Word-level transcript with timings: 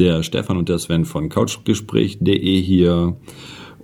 Der 0.00 0.22
Stefan 0.22 0.56
und 0.56 0.70
der 0.70 0.78
Sven 0.78 1.04
von 1.04 1.28
Couchgespräch.de 1.28 2.62
hier. 2.62 3.18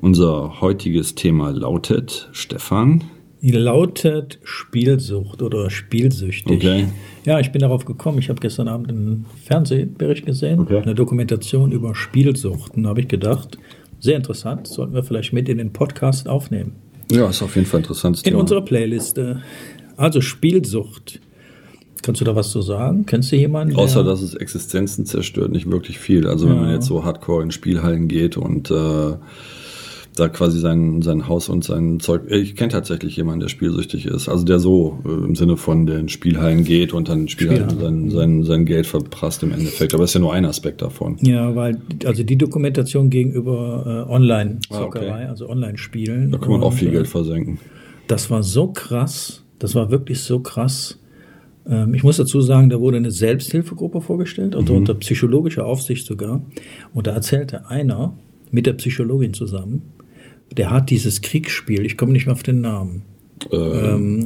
Unser 0.00 0.62
heutiges 0.62 1.14
Thema 1.14 1.50
lautet, 1.50 2.30
Stefan. 2.32 3.04
Lautet 3.42 4.38
Spielsucht 4.42 5.42
oder 5.42 5.68
spielsüchtig. 5.68 6.56
Okay. 6.56 6.86
Ja, 7.26 7.38
ich 7.38 7.52
bin 7.52 7.60
darauf 7.60 7.84
gekommen. 7.84 8.16
Ich 8.18 8.30
habe 8.30 8.40
gestern 8.40 8.66
Abend 8.66 8.88
einen 8.88 9.26
Fernsehbericht 9.44 10.24
gesehen, 10.24 10.60
Okay. 10.60 10.78
eine 10.80 10.94
Dokumentation 10.94 11.70
über 11.70 11.94
Spielsuchten. 11.94 12.84
Da 12.84 12.88
habe 12.88 13.02
ich 13.02 13.08
gedacht, 13.08 13.58
sehr 14.00 14.16
interessant, 14.16 14.68
sollten 14.68 14.94
wir 14.94 15.02
vielleicht 15.02 15.34
mit 15.34 15.50
in 15.50 15.58
den 15.58 15.74
Podcast 15.74 16.30
aufnehmen. 16.30 16.76
Ja, 17.12 17.28
ist 17.28 17.42
auf 17.42 17.56
jeden 17.56 17.66
Fall 17.66 17.80
ein 17.80 17.82
interessantes 17.84 18.22
In 18.22 18.30
Thema. 18.30 18.40
unserer 18.40 18.62
Playliste. 18.62 19.42
Also 19.98 20.22
Spielsucht. 20.22 21.20
Kannst 22.06 22.20
du 22.20 22.24
da 22.24 22.34
was 22.36 22.50
zu 22.50 22.62
sagen? 22.62 23.04
Kennst 23.04 23.32
du 23.32 23.36
jemanden? 23.36 23.74
Außer, 23.76 24.04
dass 24.04 24.22
es 24.22 24.34
Existenzen 24.34 25.04
zerstört, 25.06 25.50
nicht 25.50 25.68
wirklich 25.70 25.98
viel. 25.98 26.26
Also 26.28 26.48
wenn 26.48 26.54
Ja. 26.56 26.62
man 26.62 26.70
jetzt 26.72 26.86
so 26.86 27.04
hardcore 27.04 27.42
in 27.42 27.50
Spielhallen 27.50 28.06
geht 28.08 28.36
und 28.36 28.70
äh, 28.70 29.14
da 30.14 30.28
quasi 30.28 30.58
sein, 30.60 31.02
sein 31.02 31.28
Haus 31.28 31.48
und 31.50 31.62
sein 31.64 32.00
Zeug. 32.00 32.22
Ich 32.30 32.56
kenne 32.56 32.70
tatsächlich 32.72 33.16
jemanden, 33.16 33.40
der 33.40 33.48
spielsüchtig 33.48 34.06
ist. 34.06 34.28
Also 34.30 34.44
der 34.44 34.60
so 34.60 34.98
äh, 35.04 35.08
im 35.08 35.34
Sinne 35.34 35.56
von 35.58 35.84
den 35.84 36.08
Spielhallen 36.08 36.64
geht 36.64 36.94
und 36.94 37.08
dann 37.10 37.28
Spielhallen 37.28 37.68
sein, 37.68 37.76
Spielhallen. 37.76 38.10
sein, 38.10 38.44
sein 38.44 38.64
Geld 38.66 38.86
verprasst 38.86 39.42
im 39.42 39.52
Endeffekt. 39.52 39.92
Aber 39.92 40.04
das 40.04 40.10
ist 40.10 40.14
ja 40.14 40.20
nur 40.20 40.32
ein 40.32 40.46
Aspekt 40.46 40.80
davon. 40.80 41.16
Ja, 41.20 41.54
weil 41.54 41.82
also 42.06 42.22
die 42.22 42.36
Dokumentation 42.38 43.10
gegenüber 43.10 44.06
äh, 44.08 44.10
Online-Zockerei, 44.12 45.10
Ah, 45.10 45.14
okay. 45.16 45.24
also 45.28 45.48
Online-Spielen. 45.50 46.30
Da 46.30 46.38
kann 46.38 46.50
man 46.50 46.62
auch 46.62 46.70
Und, 46.70 46.78
viel 46.78 46.88
äh, 46.88 46.92
Geld 46.92 47.08
versenken. 47.08 47.58
Das 48.06 48.30
war 48.30 48.42
so 48.42 48.68
krass. 48.68 49.42
Das 49.58 49.74
war 49.74 49.90
wirklich 49.90 50.20
so 50.20 50.38
krass. 50.40 50.98
Ähm, 51.68 51.94
ich 51.94 52.02
muss 52.02 52.16
dazu 52.16 52.40
sagen, 52.40 52.70
da 52.70 52.80
wurde 52.80 52.96
eine 52.98 53.10
Selbsthilfegruppe 53.10 54.00
vorgestellt, 54.00 54.54
also 54.54 54.74
unter 54.74 54.94
psychologischer 54.94 55.66
Aufsicht 55.66 56.06
sogar. 56.06 56.42
Und 56.94 57.06
da 57.06 57.12
erzählte 57.12 57.68
einer 57.68 58.16
mit 58.50 58.66
der 58.66 58.74
Psychologin 58.74 59.34
zusammen, 59.34 59.82
der 60.56 60.70
hat 60.70 60.90
dieses 60.90 61.22
Kriegsspiel, 61.22 61.84
ich 61.84 61.96
komme 61.96 62.12
nicht 62.12 62.26
mehr 62.26 62.34
auf 62.34 62.42
den 62.44 62.60
Namen, 62.60 63.02
Äh, 63.52 63.56
ähm, 63.56 64.24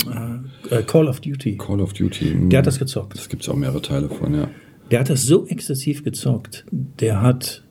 äh, 0.70 0.82
Call 0.82 1.08
of 1.08 1.20
Duty. 1.20 1.56
Call 1.56 1.80
of 1.80 1.92
Duty. 1.94 2.26
mh, 2.34 2.48
Der 2.50 2.58
hat 2.60 2.66
das 2.66 2.78
gezockt. 2.78 3.16
Das 3.18 3.28
gibt 3.28 3.42
es 3.42 3.48
auch 3.48 3.56
mehrere 3.56 3.82
Teile 3.82 4.08
von, 4.08 4.32
ja. 4.34 4.48
Der 4.90 5.00
hat 5.00 5.10
das 5.10 5.22
so 5.24 5.46
exzessiv 5.46 6.04
gezockt. 6.04 6.64
Der 6.70 7.20
hat, 7.22 7.64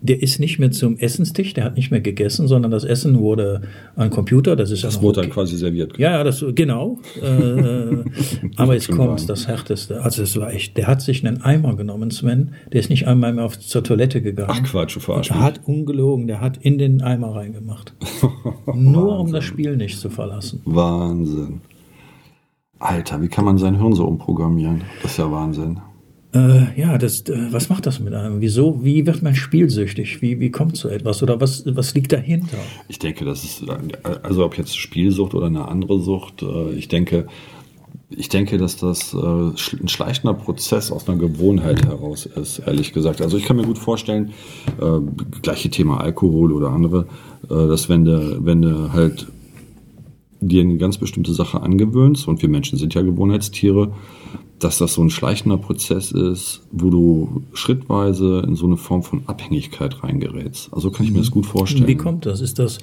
der 0.00 0.22
ist 0.22 0.38
nicht 0.38 0.58
mehr 0.58 0.70
zum 0.70 0.96
Essenstisch, 0.96 1.54
der 1.54 1.64
hat 1.64 1.76
nicht 1.76 1.90
mehr 1.90 2.00
gegessen, 2.00 2.46
sondern 2.46 2.70
das 2.70 2.84
Essen 2.84 3.18
wurde 3.18 3.62
an 3.96 4.10
Computer. 4.10 4.54
Das 4.54 4.70
ist 4.70 4.84
Das 4.84 5.02
wurde 5.02 5.16
dann 5.16 5.24
okay. 5.26 5.34
quasi 5.34 5.56
serviert. 5.56 5.98
Ja, 5.98 6.12
ja, 6.12 6.24
das 6.24 6.44
genau. 6.54 6.98
Äh, 7.18 8.04
aber 8.56 8.74
jetzt 8.74 8.90
kommt 8.90 9.28
das 9.28 9.48
Härteste. 9.48 10.02
Also 10.02 10.22
es 10.22 10.36
war 10.38 10.52
echt. 10.52 10.76
Der 10.76 10.86
hat 10.86 11.02
sich 11.02 11.26
einen 11.26 11.42
Eimer 11.42 11.74
genommen, 11.76 12.10
Sven. 12.10 12.52
Der 12.72 12.80
ist 12.80 12.90
nicht 12.90 13.06
einmal 13.06 13.32
mehr 13.32 13.44
auf, 13.44 13.58
zur 13.58 13.82
Toilette 13.82 14.22
gegangen. 14.22 14.50
Ach 14.52 14.62
Quatsch, 14.62 14.96
du 14.96 15.00
verarsch 15.00 15.30
Er 15.30 15.36
mich. 15.36 15.44
hat 15.44 15.60
ungelogen. 15.66 16.26
Der 16.26 16.40
hat 16.40 16.58
in 16.58 16.78
den 16.78 17.02
Eimer 17.02 17.34
reingemacht. 17.34 17.94
Nur 18.74 19.18
um 19.18 19.32
das 19.32 19.44
Spiel 19.44 19.76
nicht 19.76 19.98
zu 19.98 20.10
verlassen. 20.10 20.60
Wahnsinn. 20.64 21.60
Alter, 22.78 23.20
wie 23.20 23.28
kann 23.28 23.44
man 23.44 23.58
sein 23.58 23.76
Hirn 23.78 23.94
so 23.94 24.04
umprogrammieren? 24.06 24.82
Das 25.02 25.12
ist 25.12 25.18
ja 25.18 25.30
Wahnsinn. 25.30 25.80
Äh, 26.34 26.78
ja, 26.78 26.98
das, 26.98 27.22
äh, 27.22 27.52
was 27.52 27.70
macht 27.70 27.86
das 27.86 28.00
mit 28.00 28.12
einem? 28.12 28.40
Wieso? 28.40 28.84
Wie 28.84 29.06
wird 29.06 29.22
man 29.22 29.34
spielsüchtig? 29.34 30.20
Wie, 30.20 30.38
wie 30.40 30.50
kommt 30.50 30.76
so 30.76 30.88
etwas? 30.88 31.22
Oder 31.22 31.40
was, 31.40 31.64
was 31.66 31.94
liegt 31.94 32.12
dahinter? 32.12 32.58
Ich 32.88 32.98
denke, 32.98 33.24
das 33.24 33.44
ist, 33.44 33.64
also 34.22 34.44
ob 34.44 34.58
jetzt 34.58 34.76
Spielsucht 34.76 35.34
oder 35.34 35.46
eine 35.46 35.68
andere 35.68 36.00
Sucht, 36.00 36.42
äh, 36.42 36.72
ich 36.72 36.88
denke, 36.88 37.26
ich 38.10 38.28
denke, 38.28 38.58
dass 38.58 38.76
das 38.76 39.14
äh, 39.14 39.16
ein 39.18 39.88
schleichender 39.88 40.34
Prozess 40.34 40.90
aus 40.90 41.08
einer 41.08 41.18
Gewohnheit 41.18 41.86
heraus 41.86 42.26
ist, 42.26 42.60
ehrlich 42.60 42.92
gesagt. 42.92 43.20
Also 43.20 43.36
ich 43.36 43.44
kann 43.44 43.56
mir 43.56 43.64
gut 43.66 43.78
vorstellen, 43.78 44.32
äh, 44.80 44.98
gleiche 45.42 45.70
Thema 45.70 46.00
Alkohol 46.00 46.52
oder 46.52 46.70
andere, 46.70 47.06
äh, 47.44 47.48
dass 47.48 47.88
wenn 47.88 48.04
du, 48.04 48.44
wenn 48.44 48.62
du 48.62 48.92
halt 48.92 49.28
dir 50.40 50.62
eine 50.62 50.78
ganz 50.78 50.98
bestimmte 50.98 51.32
Sache 51.32 51.60
angewöhnst, 51.60 52.28
und 52.28 52.40
wir 52.40 52.48
Menschen 52.48 52.78
sind 52.78 52.94
ja 52.94 53.02
Gewohnheitstiere, 53.02 53.92
dass 54.58 54.78
das 54.78 54.94
so 54.94 55.02
ein 55.02 55.10
schleichender 55.10 55.58
Prozess 55.58 56.10
ist, 56.10 56.62
wo 56.72 56.90
du 56.90 57.42
schrittweise 57.52 58.42
in 58.46 58.54
so 58.54 58.66
eine 58.66 58.76
Form 58.76 59.02
von 59.02 59.22
Abhängigkeit 59.26 60.02
reingerätst. 60.02 60.72
Also 60.72 60.90
kann 60.90 61.06
ich 61.06 61.12
mir 61.12 61.18
das 61.18 61.30
gut 61.30 61.46
vorstellen. 61.46 61.86
Wie 61.86 61.96
kommt 61.96 62.26
das? 62.26 62.40
Ist 62.40 62.58
das, 62.58 62.78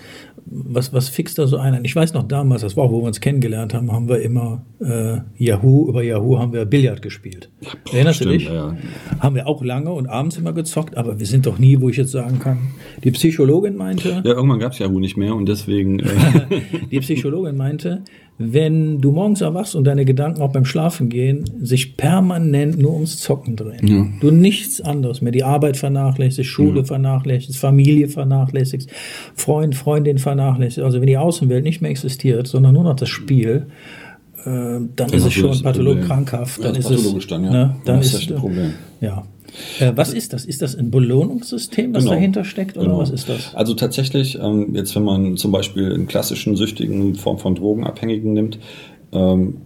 was, 0.46 0.94
was 0.94 1.10
fixt 1.10 1.38
da 1.38 1.48
so 1.48 1.58
ein? 1.58 1.84
Ich 1.84 1.96
weiß 1.96 2.14
noch 2.14 2.28
damals, 2.28 2.62
das 2.62 2.78
war 2.78 2.86
auch, 2.86 2.92
wo 2.92 3.02
wir 3.02 3.08
uns 3.08 3.20
kennengelernt 3.20 3.74
haben, 3.74 3.92
haben 3.92 4.08
wir 4.08 4.22
immer 4.22 4.66
äh, 4.80 5.18
Yahoo, 5.38 5.90
über 5.90 6.04
Yahoo 6.04 6.40
haben 6.40 6.54
wir 6.54 6.66
Billard 6.66 7.02
gespielt. 7.02 7.50
Erinnerst 7.92 8.22
du 8.22 8.26
stimmt, 8.26 8.42
dich? 8.42 8.48
ja, 8.48 8.54
ja. 8.54 8.78
Haben 9.20 9.36
wir 9.36 9.48
auch 9.48 9.64
lange 9.64 9.92
und 9.92 10.08
abends 10.08 10.38
immer 10.38 10.54
gezockt, 10.54 10.98
aber 10.98 11.20
wir 11.20 11.26
sind 11.26 11.46
doch 11.46 11.60
nie, 11.60 11.82
wo 11.82 11.90
ich 11.90 11.98
jetzt 11.98 12.12
sagen 12.12 12.40
kann. 12.40 12.58
Die 13.04 13.12
Psychologin 13.12 13.76
meinte, 13.76 14.22
Ja, 14.24 14.34
irgendwann 14.34 14.60
gab 14.60 14.74
es 14.74 14.80
Yahoo 14.80 15.00
nicht 15.00 15.18
mehr 15.18 15.36
und 15.36 15.48
deswegen. 15.48 16.00
Äh, 16.00 16.06
die 16.92 17.00
Psychologin 17.00 17.58
meinte, 17.58 18.04
wenn 18.38 19.00
du 19.00 19.12
morgens 19.12 19.40
erwachst 19.40 19.76
und 19.76 19.86
deine 19.86 20.04
Gedanken 20.04 20.42
auch 20.42 20.52
beim 20.52 20.66
Schlafen 20.66 21.08
gehen, 21.08 21.46
sich 21.62 21.96
permanent 21.96 22.78
nur 22.78 22.94
ums 22.94 23.18
Zocken 23.20 23.56
drehen. 23.56 23.88
Ja. 23.88 24.08
Du 24.20 24.30
nichts 24.30 24.82
anderes 24.82 25.22
mehr. 25.22 25.32
Die 25.32 25.44
Arbeit 25.44 25.78
vernachlässigst, 25.78 26.52
Schule 26.52 26.84
vernachlässigst, 26.84 27.58
Familie 27.58 28.10
vernachlässigst, 28.10 28.90
Freund, 29.36 29.76
Freundin 29.76 30.18
vernachlässigst. 30.18 30.84
Also 30.84 31.00
wenn 31.00 31.08
die 31.08 31.18
Außenwelt 31.18 31.64
nicht 31.64 31.82
mehr 31.82 31.92
existiert, 31.92 32.48
sondern 32.48 32.74
nur 32.74 32.84
noch 32.84 32.98
das 32.98 33.10
Spiel, 33.10 33.68
äh, 34.46 34.80
dann 34.96 35.10
ist 35.12 35.26
es 35.26 35.34
schon 35.34 35.62
pathologisch 35.62 36.06
krankhaft. 36.06 36.58
Ja, 36.60 36.66
Dann 36.66 36.76
das 36.76 36.86
ist 36.86 36.92
ist 36.92 36.92
es, 36.92 37.02
pathologisch 37.04 37.28
dann, 37.28 37.44
ja. 37.46 37.52
Ne, 37.52 37.76
dann 37.86 37.98
Das 37.98 38.08
ist 38.08 38.14
ist 38.22 38.32
ein 38.32 38.38
Problem. 38.38 38.74
Ja. 39.02 39.24
Äh, 39.80 39.94
was 39.96 40.14
ist 40.14 40.34
das? 40.34 40.46
Ist 40.46 40.62
das 40.62 40.76
ein 40.76 40.92
Belohnungssystem, 40.92 41.94
was 41.94 42.04
Genau. 42.04 42.16
dahinter 42.16 42.44
steckt, 42.44 42.78
oder 42.78 42.88
Genau. 42.88 43.00
was 43.00 43.10
ist 43.10 43.30
das? 43.30 43.56
Also 43.56 43.74
tatsächlich, 43.74 44.38
ähm, 44.42 44.76
jetzt 44.76 44.96
wenn 44.96 45.04
man 45.04 45.38
zum 45.38 45.52
Beispiel 45.52 45.94
einen 45.94 46.08
klassischen 46.08 46.56
Süchtigen 46.56 47.02
in 47.02 47.16
Form 47.16 47.38
von 47.38 47.56
Drogenabhängigen 47.56 48.34
nimmt, 48.34 48.60
ähm, 49.14 49.58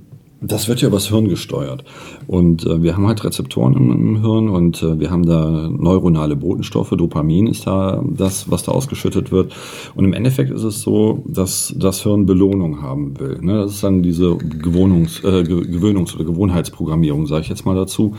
das 0.41 0.67
wird 0.67 0.81
ja 0.81 0.87
übers 0.87 1.09
Hirn 1.09 1.27
gesteuert. 1.27 1.83
Und 2.27 2.65
äh, 2.65 2.81
wir 2.81 2.95
haben 2.95 3.07
halt 3.07 3.23
Rezeptoren 3.23 3.73
im, 3.75 3.91
im 3.91 4.21
Hirn 4.21 4.49
und 4.49 4.81
äh, 4.81 4.99
wir 4.99 5.11
haben 5.11 5.25
da 5.25 5.69
neuronale 5.69 6.35
Botenstoffe, 6.35 6.91
Dopamin 6.91 7.47
ist 7.47 7.67
da 7.67 8.03
das, 8.09 8.49
was 8.49 8.63
da 8.63 8.71
ausgeschüttet 8.71 9.31
wird. 9.31 9.53
Und 9.95 10.05
im 10.05 10.13
Endeffekt 10.13 10.51
ist 10.51 10.63
es 10.63 10.81
so, 10.81 11.23
dass 11.27 11.73
das 11.77 12.03
Hirn 12.03 12.25
Belohnung 12.25 12.81
haben 12.81 13.19
will. 13.19 13.39
Ne? 13.41 13.57
Das 13.57 13.71
ist 13.73 13.83
dann 13.83 14.01
diese 14.01 14.35
Gewohnungs-, 14.37 15.23
äh, 15.25 15.43
Ge- 15.43 15.65
Gewöhnungs- 15.67 16.15
oder 16.15 16.25
Gewohnheitsprogrammierung, 16.25 17.27
sage 17.27 17.41
ich 17.41 17.49
jetzt 17.49 17.65
mal 17.65 17.75
dazu. 17.75 18.15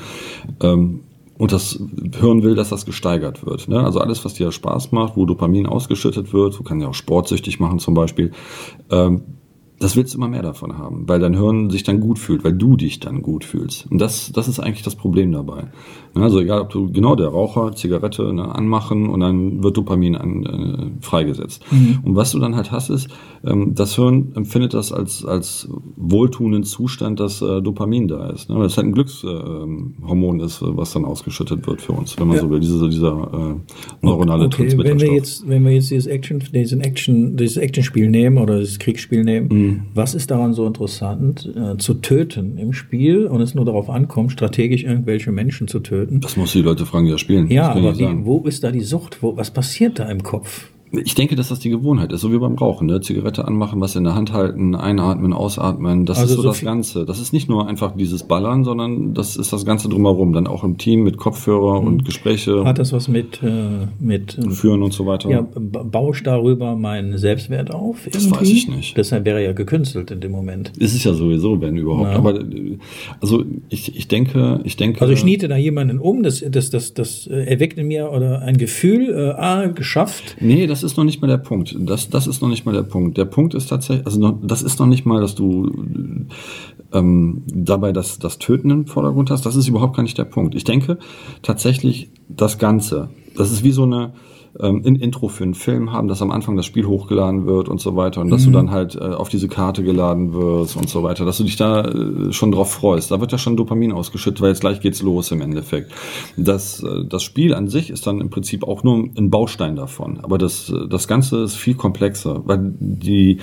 Ähm, 0.61 1.01
und 1.39 1.53
das 1.53 1.83
Hirn 2.19 2.43
will, 2.43 2.55
dass 2.55 2.69
das 2.69 2.85
gesteigert 2.85 3.47
wird. 3.47 3.67
Ne? 3.67 3.83
Also 3.83 3.99
alles, 4.01 4.23
was 4.27 4.35
dir 4.35 4.53
Spaß 4.53 4.93
macht, 4.93 5.17
wo 5.17 5.25
Dopamin 5.25 5.65
ausgeschüttet 5.65 6.35
wird, 6.35 6.59
du 6.59 6.63
kannst 6.63 6.83
ja 6.83 6.91
auch 6.91 6.95
sportsüchtig 6.95 7.59
machen 7.61 7.79
zum 7.79 7.95
Beispiel, 7.95 8.33
ähm, 8.91 9.23
das 9.81 9.97
willst 9.97 10.15
du 10.15 10.19
immer 10.19 10.29
mehr 10.29 10.43
davon 10.43 10.79
haben, 10.79 11.09
weil 11.09 11.19
dein 11.21 11.35
Hirn 11.35 11.71
sich 11.71 11.83
dann 11.83 12.01
gut 12.01 12.19
fühlt, 12.19 12.45
weil 12.45 12.53
du 12.53 12.77
dich 12.77 13.01
dann 13.01 13.23
gut 13.23 13.45
fühlst. 13.45 13.91
Und 13.91 13.99
das, 13.99 14.31
das 14.33 14.47
ist 14.47 14.61
eigentlich 14.61 14.83
das 14.83 14.95
Problem 14.95 15.33
dabei. 15.33 15.65
Also 16.15 16.39
egal, 16.41 16.61
ob 16.61 16.71
du 16.71 16.93
genau 16.93 17.17
der 17.17 17.29
Raucher, 17.29 17.73
Zigarette 17.75 18.33
ne, 18.35 18.55
anmachen 18.55 19.09
und 19.09 19.21
dann 19.21 19.63
wird 19.63 19.77
Dopamin 19.77 20.17
an, 20.17 20.45
äh, 20.45 21.05
freigesetzt. 21.05 21.63
Und 22.05 22.15
was 22.15 22.33
du 22.33 22.39
dann 22.41 22.57
halt 22.57 22.71
hast, 22.73 22.91
ist, 22.91 23.09
ähm, 23.45 23.75
das 23.75 23.95
Hirn 23.97 24.33
empfindet 24.35 24.75
das 24.75 24.93
als, 24.93 25.25
als 25.25 25.69
wohltuenden 25.97 26.65
Zustand, 26.65 27.19
dass 27.21 27.41
äh, 27.41 27.63
Dopamin 27.63 28.07
da 28.09 28.29
ist. 28.31 28.51
Ne? 28.51 28.57
Weil 28.59 28.67
es 28.67 28.77
halt 28.77 28.87
ein 28.89 28.93
Glückshormon 28.93 29.95
äh, 30.03 30.07
Hormon 30.09 30.41
ist, 30.41 30.61
äh, 30.63 30.77
was 30.77 30.93
dann 30.93 31.05
ausgeschüttet 31.05 31.67
wird 31.67 31.81
für 31.81 31.93
uns, 31.93 32.19
wenn 32.19 32.27
man 32.29 32.37
Ja. 32.37 32.43
so 32.43 32.51
will, 32.51 32.61
dieser, 32.61 32.89
dieser 32.89 33.13
äh, 33.13 34.05
neuronale 34.05 34.45
Okay, 34.47 34.65
Transmitterstoff. 34.69 35.01
wenn 35.01 35.09
wir 35.09 35.17
jetzt, 35.17 35.49
wenn 35.49 35.65
wir 35.65 35.73
jetzt 35.73 35.91
dieses 35.91 36.07
Action, 36.07 36.43
diesen 36.53 36.81
Action, 36.81 37.37
dieses 37.37 37.57
Actionspiel 37.57 38.11
nehmen 38.11 38.37
oder 38.39 38.59
dieses 38.59 38.79
Kriegsspiel 38.79 39.25
nehmen, 39.25 39.49
Mhm. 39.51 39.70
Was 39.95 40.15
ist 40.15 40.31
daran 40.31 40.53
so 40.53 40.67
interessant, 40.67 41.51
äh, 41.55 41.77
zu 41.79 41.95
töten 41.95 42.59
im 42.59 42.73
Spiel 42.73 43.27
und 43.27 43.41
es 43.41 43.55
nur 43.55 43.65
darauf 43.65 43.91
ankommt, 43.91 44.33
strategisch 44.33 44.85
irgendwelche 44.85 45.33
Menschen 45.33 45.69
zu 45.69 45.81
töten? 45.81 46.21
das 46.21 46.37
musst 46.37 46.55
du 46.55 46.59
die 46.59 46.65
Leute 46.65 46.87
fragen, 46.87 47.07
die 47.07 47.13
das 47.13 47.21
spielen. 47.21 47.51
Ja, 47.51 47.73
aber 47.73 47.99
wie, 47.99 48.25
wo 48.25 48.41
ist 48.41 48.65
da 48.65 48.71
die 48.71 48.81
Sucht? 48.81 49.23
Wo, 49.23 49.37
was 49.37 49.51
passiert 49.51 49.99
da 49.99 50.09
im 50.09 50.23
Kopf? 50.23 50.71
Ich 50.93 51.15
denke, 51.15 51.37
dass 51.37 51.49
das 51.51 51.61
die 51.61 51.71
Gewohnheit 51.71 52.11
ist, 52.13 52.21
so 52.23 52.33
wie 52.33 52.39
beim 52.39 52.55
Rauchen. 52.57 52.87
Ne? 52.89 53.01
Zigarette 53.01 53.47
anmachen, 53.47 53.81
was 53.81 53.95
in 53.97 54.05
der 54.05 54.15
Hand 54.15 54.33
halten, 54.33 54.75
einatmen, 54.75 55.33
ausatmen. 55.33 56.05
Das 56.07 56.19
Also 56.19 56.31
ist 56.33 56.37
so, 56.37 56.43
so 56.43 56.49
das 56.49 56.61
Ganze. 56.63 57.05
Das 57.05 57.21
ist 57.21 57.33
nicht 57.33 57.49
nur 57.49 57.69
einfach 57.69 57.95
dieses 57.97 58.25
Ballern, 58.25 58.65
sondern 58.65 59.15
das 59.15 59.37
ist 59.37 59.53
das 59.53 59.65
Ganze 59.65 59.89
drumherum. 59.89 60.33
Dann 60.33 60.47
auch 60.47 60.65
im 60.65 60.79
Team 60.79 61.05
mit 61.05 61.17
Kopfhörer 61.17 61.81
und 61.81 62.05
Gespräche 62.05 62.51
Mhm. 62.57 62.65
Hat 62.67 62.79
das 62.79 62.93
was 62.93 63.07
mit, 63.09 63.43
äh, 63.43 63.87
mit 64.01 64.37
äh, 64.39 64.51
führen 64.51 64.83
und 64.83 64.93
so 64.93 65.07
weiter. 65.07 65.31
ja, 65.31 65.43
ba- 65.43 65.83
baue 65.85 66.15
ich 66.15 66.23
darüber 66.23 66.75
meinen 66.75 67.19
Selbstwert 67.19 67.73
auf? 67.73 68.09
Das 68.11 68.25
irgendwie? 68.25 68.41
weiß 68.41 68.49
ich 68.51 68.69
nicht. 68.69 68.97
Deshalb 68.97 69.25
wäre 69.25 69.39
er 69.41 69.45
ja 69.47 69.53
gekünstelt 69.53 70.11
in 70.11 70.21
dem 70.21 70.33
Moment. 70.33 70.73
Ist 70.79 70.95
es 70.95 71.05
ja 71.05 71.13
sowieso, 71.15 71.61
wenn 71.61 71.77
überhaupt. 71.77 72.11
Ja. 72.11 72.17
Aber 72.17 72.35
äh, 72.41 72.79
also 73.21 73.45
ich, 73.69 73.97
ich 73.97 74.09
denke, 74.09 74.61
ich 74.65 74.77
denke. 74.77 75.01
Also 75.01 75.13
ich 75.13 75.25
niete 75.25 75.47
da 75.49 75.57
jemanden 75.57 75.99
um, 75.99 76.23
das, 76.23 76.45
das, 76.51 76.71
das, 76.71 76.95
das 76.95 77.27
äh, 77.27 77.45
erweckt 77.45 77.79
in 77.79 77.87
mir 77.89 78.11
oder 78.11 78.41
ein 78.43 78.57
Gefühl, 78.57 79.11
äh, 79.11 79.41
ah, 79.41 79.67
geschafft. 79.67 80.37
Nee, 80.41 80.67
das 80.67 80.80
ist 80.83 80.97
noch 80.97 81.05
nicht 81.05 81.21
mal 81.21 81.29
der 81.29 81.39
Punkt. 81.39 81.77
Das, 81.79 82.09
das 82.11 82.27
ist 82.27 82.43
noch 82.43 82.49
nicht 82.49 82.67
mal 82.67 82.73
der 82.73 82.83
Punkt. 82.83 83.17
Der 83.17 83.25
Punkt 83.25 83.55
ist 83.55 83.69
tatsächlich, 83.69 84.07
also 84.07 84.21
noch, 84.21 84.39
das 84.43 84.63
ist 84.63 84.79
noch 84.79 84.87
nicht 84.87 85.07
mal, 85.07 85.21
dass 85.21 85.35
du 85.35 85.71
ähm, 86.93 87.43
dabei 87.47 87.93
das, 87.93 88.19
das 88.19 88.39
Töten 88.39 88.71
im 88.71 88.87
Vordergrund 88.87 89.31
hast, 89.31 89.47
das 89.47 89.57
ist 89.57 89.69
überhaupt 89.69 89.97
gar 89.97 90.03
nicht 90.03 90.19
der 90.19 90.25
Punkt. 90.25 90.55
Ich 90.55 90.65
denke 90.65 90.99
tatsächlich 91.43 92.11
das 92.29 92.59
Ganze, 92.59 93.11
das 93.37 93.51
ist 93.51 93.65
wie 93.65 93.73
so 93.73 93.85
eine 93.85 94.13
ähm, 94.59 94.83
ein 94.85 94.97
Intro 94.97 95.29
für 95.29 95.45
einen 95.45 95.55
Film 95.55 95.93
haben, 95.93 96.09
dass 96.09 96.23
am 96.23 96.31
Anfang 96.31 96.57
das 96.57 96.67
Spiel 96.67 96.87
hochgeladen 96.87 97.47
wird 97.47 97.69
und 97.69 97.81
so 97.81 97.97
weiter 97.97 98.21
und 98.21 98.31
dass 98.31 98.45
du 98.45 98.51
dann 98.51 98.71
halt 98.71 98.97
äh, 98.97 99.01
auf 99.01 99.29
diese 99.29 99.49
Karte 99.49 99.85
geladen 99.85 100.33
wirst 100.33 100.77
und 100.77 100.89
so 100.89 101.03
weiter, 101.03 101.25
dass 101.25 101.39
du 101.39 101.45
dich 101.45 101.57
da 101.57 101.83
äh, 101.85 102.33
schon 102.33 102.51
drauf 102.51 102.73
freust. 102.73 103.11
Da 103.11 103.21
wird 103.21 103.33
ja 103.33 103.39
schon 103.39 103.57
Dopamin 103.57 103.93
ausgeschüttet, 103.93 104.41
weil 104.41 104.49
jetzt 104.49 104.61
gleich 104.61 104.81
geht's 104.81 105.03
los 105.03 105.31
im 105.31 105.41
Endeffekt. 105.41 105.93
Das, 106.37 106.83
äh, 106.83 107.05
das 107.09 107.23
Spiel 107.23 107.55
an 107.55 107.69
sich 107.69 107.91
ist 107.91 108.07
dann 108.07 108.21
im 108.21 108.31
Prinzip 108.31 108.65
auch 108.65 108.83
nur 108.83 109.09
ein 109.17 109.31
Baustein 109.31 109.77
davon, 109.77 110.19
aber 110.23 110.39
das, 110.39 110.71
äh, 110.71 110.89
das 110.89 111.07
Ganze 111.07 111.45
ist 111.45 111.57
viel 111.57 111.75
komplexer, 111.75 112.43
weil 112.45 112.75
die 112.79 113.39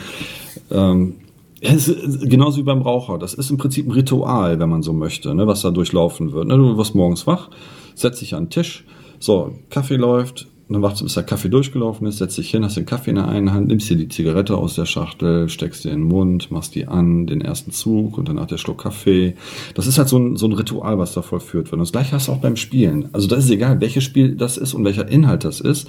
ähm, 0.71 1.15
es 1.59 1.87
ist 1.87 2.29
genauso 2.29 2.57
wie 2.57 2.63
beim 2.63 2.81
Raucher. 2.81 3.17
Das 3.17 3.33
ist 3.33 3.49
im 3.49 3.57
Prinzip 3.57 3.87
ein 3.87 3.91
Ritual, 3.91 4.59
wenn 4.59 4.69
man 4.69 4.83
so 4.83 4.93
möchte, 4.93 5.33
ne, 5.33 5.47
was 5.47 5.61
da 5.61 5.71
durchlaufen 5.71 6.31
wird. 6.31 6.47
Ne, 6.47 6.57
du 6.57 6.77
wirst 6.77 6.93
morgens 6.93 7.25
wach, 7.25 7.49
setzt 7.95 8.21
dich 8.21 8.35
an 8.35 8.45
den 8.45 8.49
Tisch, 8.51 8.85
so, 9.19 9.53
Kaffee 9.69 9.95
läuft, 9.95 10.47
und 10.67 10.73
dann 10.73 10.81
wartest 10.81 11.01
du, 11.01 11.05
bis 11.05 11.13
der 11.13 11.23
Kaffee 11.23 11.49
durchgelaufen 11.49 12.05
ist, 12.07 12.17
setzt 12.17 12.37
dich 12.37 12.49
hin, 12.51 12.63
hast 12.65 12.75
den 12.75 12.85
Kaffee 12.85 13.11
in 13.11 13.15
der 13.15 13.27
einen 13.29 13.53
Hand, 13.53 13.67
nimmst 13.69 13.89
dir 13.89 13.95
die 13.95 14.09
Zigarette 14.09 14.57
aus 14.57 14.75
der 14.75 14.85
Schachtel, 14.85 15.47
steckst 15.47 15.85
dir 15.85 15.91
in 15.91 16.01
den 16.01 16.07
Mund, 16.07 16.51
machst 16.51 16.75
die 16.75 16.87
an, 16.87 17.25
den 17.25 17.39
ersten 17.39 17.71
Zug 17.71 18.17
und 18.17 18.27
danach 18.27 18.47
der 18.47 18.57
Schluck 18.57 18.83
Kaffee. 18.83 19.35
Das 19.75 19.87
ist 19.87 19.97
halt 19.97 20.09
so 20.09 20.17
ein, 20.17 20.35
so 20.35 20.45
ein 20.45 20.51
Ritual, 20.51 20.97
was 20.99 21.13
da 21.13 21.21
vollführt 21.21 21.65
wird. 21.67 21.73
Und 21.73 21.79
das 21.79 21.91
gleiche 21.93 22.11
hast 22.11 22.27
du 22.27 22.33
auch 22.33 22.39
beim 22.39 22.57
Spielen. 22.57 23.07
Also 23.13 23.27
da 23.27 23.37
ist 23.37 23.49
egal, 23.49 23.79
welches 23.79 24.03
Spiel 24.03 24.35
das 24.35 24.57
ist 24.57 24.73
und 24.73 24.83
welcher 24.83 25.07
Inhalt 25.07 25.45
das 25.45 25.61
ist. 25.61 25.87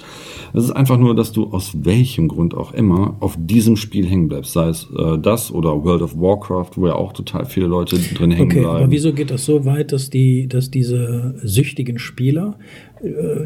Das 0.53 0.63
ist 0.63 0.71
einfach 0.71 0.97
nur, 0.97 1.13
dass 1.13 1.33
du 1.33 1.47
aus 1.51 1.71
welchem 1.83 2.29
Grund 2.29 2.55
auch 2.55 2.73
immer 2.73 3.17
auf 3.19 3.35
diesem 3.37 3.75
Spiel 3.75 4.05
hängen 4.07 4.29
bleibst. 4.29 4.53
Sei 4.53 4.69
es 4.69 4.87
äh, 4.97 5.17
das 5.17 5.51
oder 5.51 5.83
World 5.83 6.01
of 6.01 6.15
Warcraft, 6.15 6.71
wo 6.75 6.87
ja 6.87 6.95
auch 6.95 7.11
total 7.11 7.45
viele 7.45 7.67
Leute 7.67 7.97
drin 7.97 8.31
hängen 8.31 8.49
Okay, 8.49 8.61
bleiben. 8.61 8.75
aber 8.83 8.91
wieso 8.91 9.11
geht 9.11 9.29
das 9.29 9.45
so 9.45 9.65
weit, 9.65 9.91
dass 9.91 10.09
die, 10.09 10.47
dass 10.47 10.71
diese 10.71 11.35
süchtigen 11.43 11.99
Spieler 11.99 12.57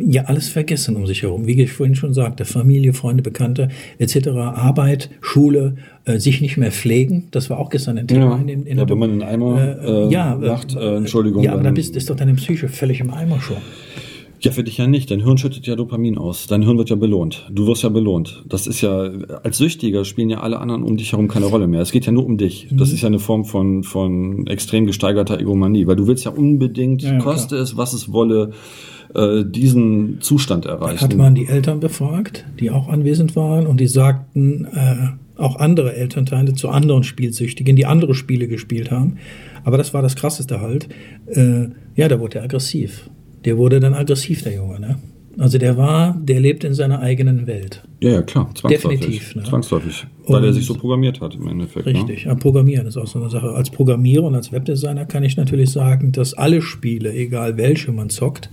ja 0.05 0.23
alles 0.25 0.49
vergessen 0.49 0.95
um 0.95 1.05
sich 1.05 1.23
herum? 1.23 1.45
Wie 1.47 1.61
ich 1.61 1.71
vorhin 1.71 1.95
schon 1.95 2.13
sagte, 2.13 2.45
Familie, 2.45 2.93
Freunde, 2.93 3.23
Bekannte 3.23 3.69
etc., 3.99 4.27
Arbeit, 4.29 5.09
Schule, 5.21 5.75
äh, 6.05 6.17
sich 6.19 6.41
nicht 6.41 6.57
mehr 6.57 6.71
pflegen. 6.71 7.27
Das 7.31 7.49
war 7.49 7.59
auch 7.59 7.69
gestern 7.69 7.97
ein 7.97 8.07
Thema 8.07 8.31
Ja, 8.31 8.37
in, 8.37 8.47
dem- 8.47 8.65
in 8.65 8.77
ja, 8.77 8.89
wenn 8.89 8.97
man 8.97 9.11
in 9.13 9.21
einen 9.21 9.43
Eimer 9.43 9.77
äh, 9.81 10.05
äh, 10.07 10.11
ja, 10.11 10.33
äh, 10.35 10.47
macht, 10.47 10.75
äh, 10.75 10.95
Entschuldigung. 10.97 11.43
Ja, 11.43 11.51
aber 11.51 11.59
da 11.61 11.65
dann- 11.65 11.73
bist, 11.75 11.95
ist 11.95 12.09
doch 12.09 12.15
deine 12.15 12.33
Psyche 12.35 12.67
völlig 12.67 12.99
im 12.99 13.11
Eimer 13.11 13.39
schon. 13.41 13.57
Ja, 14.41 14.51
für 14.51 14.65
dich 14.65 14.77
ja 14.77 14.87
nicht. 14.87 15.09
Dein 15.09 15.23
Hirn 15.23 15.37
schüttet 15.37 15.65
ja 15.67 15.77
Dopamin 15.77 16.17
aus. 16.17 16.47
Dein 16.47 16.63
Hirn 16.63 16.77
wird 16.77 16.89
ja 16.89 16.97
belohnt. 16.97 17.49
Du 17.49 17.65
wirst 17.65 17.81
ja 17.83 17.87
belohnt. 17.87 18.43
Das 18.45 18.67
ist 18.67 18.81
ja, 18.81 19.09
als 19.41 19.57
Süchtiger 19.57 20.03
spielen 20.03 20.29
ja 20.29 20.41
alle 20.41 20.59
anderen 20.59 20.83
um 20.83 20.97
dich 20.97 21.13
herum 21.13 21.29
keine 21.29 21.45
Rolle 21.45 21.65
mehr. 21.69 21.79
Es 21.79 21.93
geht 21.93 22.05
ja 22.05 22.11
nur 22.11 22.25
um 22.25 22.37
dich. 22.37 22.67
Das 22.69 22.89
Mhm. 22.89 22.95
ist 22.95 23.01
ja 23.03 23.07
eine 23.07 23.19
Form 23.19 23.45
von, 23.45 23.83
von 23.83 24.45
extrem 24.47 24.85
gesteigerter 24.85 25.39
Egomanie, 25.39 25.87
weil 25.87 25.95
du 25.95 26.07
willst 26.07 26.25
ja 26.25 26.31
unbedingt, 26.31 27.03
Ja, 27.03 27.13
ja, 27.13 27.19
koste 27.19 27.55
es, 27.55 27.77
was 27.77 27.93
es 27.93 28.11
wolle, 28.11 28.51
äh, 29.15 29.43
diesen 29.45 30.21
Zustand 30.21 30.65
erreichen. 30.65 31.01
Hat 31.01 31.15
man 31.15 31.35
die 31.35 31.47
Eltern 31.47 31.79
befragt, 31.79 32.45
die 32.59 32.71
auch 32.71 32.87
anwesend 32.89 33.35
waren 33.35 33.67
und 33.67 33.79
die 33.79 33.87
sagten, 33.87 34.65
äh, 34.73 35.41
auch 35.41 35.55
andere 35.57 35.95
Elternteile 35.95 36.53
zu 36.53 36.69
anderen 36.69 37.03
Spielsüchtigen, 37.03 37.75
die 37.75 37.85
andere 37.85 38.13
Spiele 38.15 38.47
gespielt 38.47 38.91
haben. 38.91 39.17
Aber 39.63 39.77
das 39.77 39.93
war 39.93 40.01
das 40.01 40.15
Krasseste 40.15 40.61
halt. 40.61 40.87
Äh, 41.27 41.69
ja, 41.95 42.07
da 42.07 42.19
wurde 42.19 42.39
er 42.39 42.43
aggressiv. 42.45 43.09
Der 43.45 43.57
wurde 43.57 43.79
dann 43.79 43.93
aggressiv, 43.93 44.43
der 44.43 44.53
Junge. 44.55 44.79
Ne? 44.79 44.97
Also 45.39 45.57
der 45.57 45.75
war, 45.77 46.15
der 46.21 46.39
lebt 46.39 46.63
in 46.63 46.75
seiner 46.75 46.99
eigenen 46.99 47.47
Welt. 47.47 47.83
ja, 48.01 48.11
ja, 48.11 48.21
klar. 48.21 48.49
Zwangsläufig. 48.53 48.99
Definitiv, 48.99 49.35
ne? 49.35 49.43
Zwangsläufig. 49.43 50.05
Weil 50.27 50.43
er 50.43 50.49
Und- 50.49 50.53
sich 50.53 50.65
so 50.67 50.75
programmiert 50.75 51.19
hat 51.21 51.33
im 51.33 51.47
Endeffekt. 51.47 51.87
Ne? 51.87 51.93
Richtig. 51.93 52.25
Ja, 52.25 52.35
Programmieren 52.35 52.85
ist 52.85 52.97
auch 52.97 53.07
so 53.07 53.19
eine 53.19 53.29
Sache. 53.31 53.49
Als 53.49 53.71
Programmierer 53.71 54.25
und 54.25 54.35
als 54.35 54.51
Webdesigner 54.51 55.05
kann 55.05 55.23
ich 55.23 55.35
natürlich 55.35 55.71
sagen, 55.71 56.11
dass 56.11 56.35
alle 56.35 56.61
Spiele, 56.61 57.11
egal 57.13 57.57
welche 57.57 57.91
man 57.91 58.09
zockt, 58.11 58.49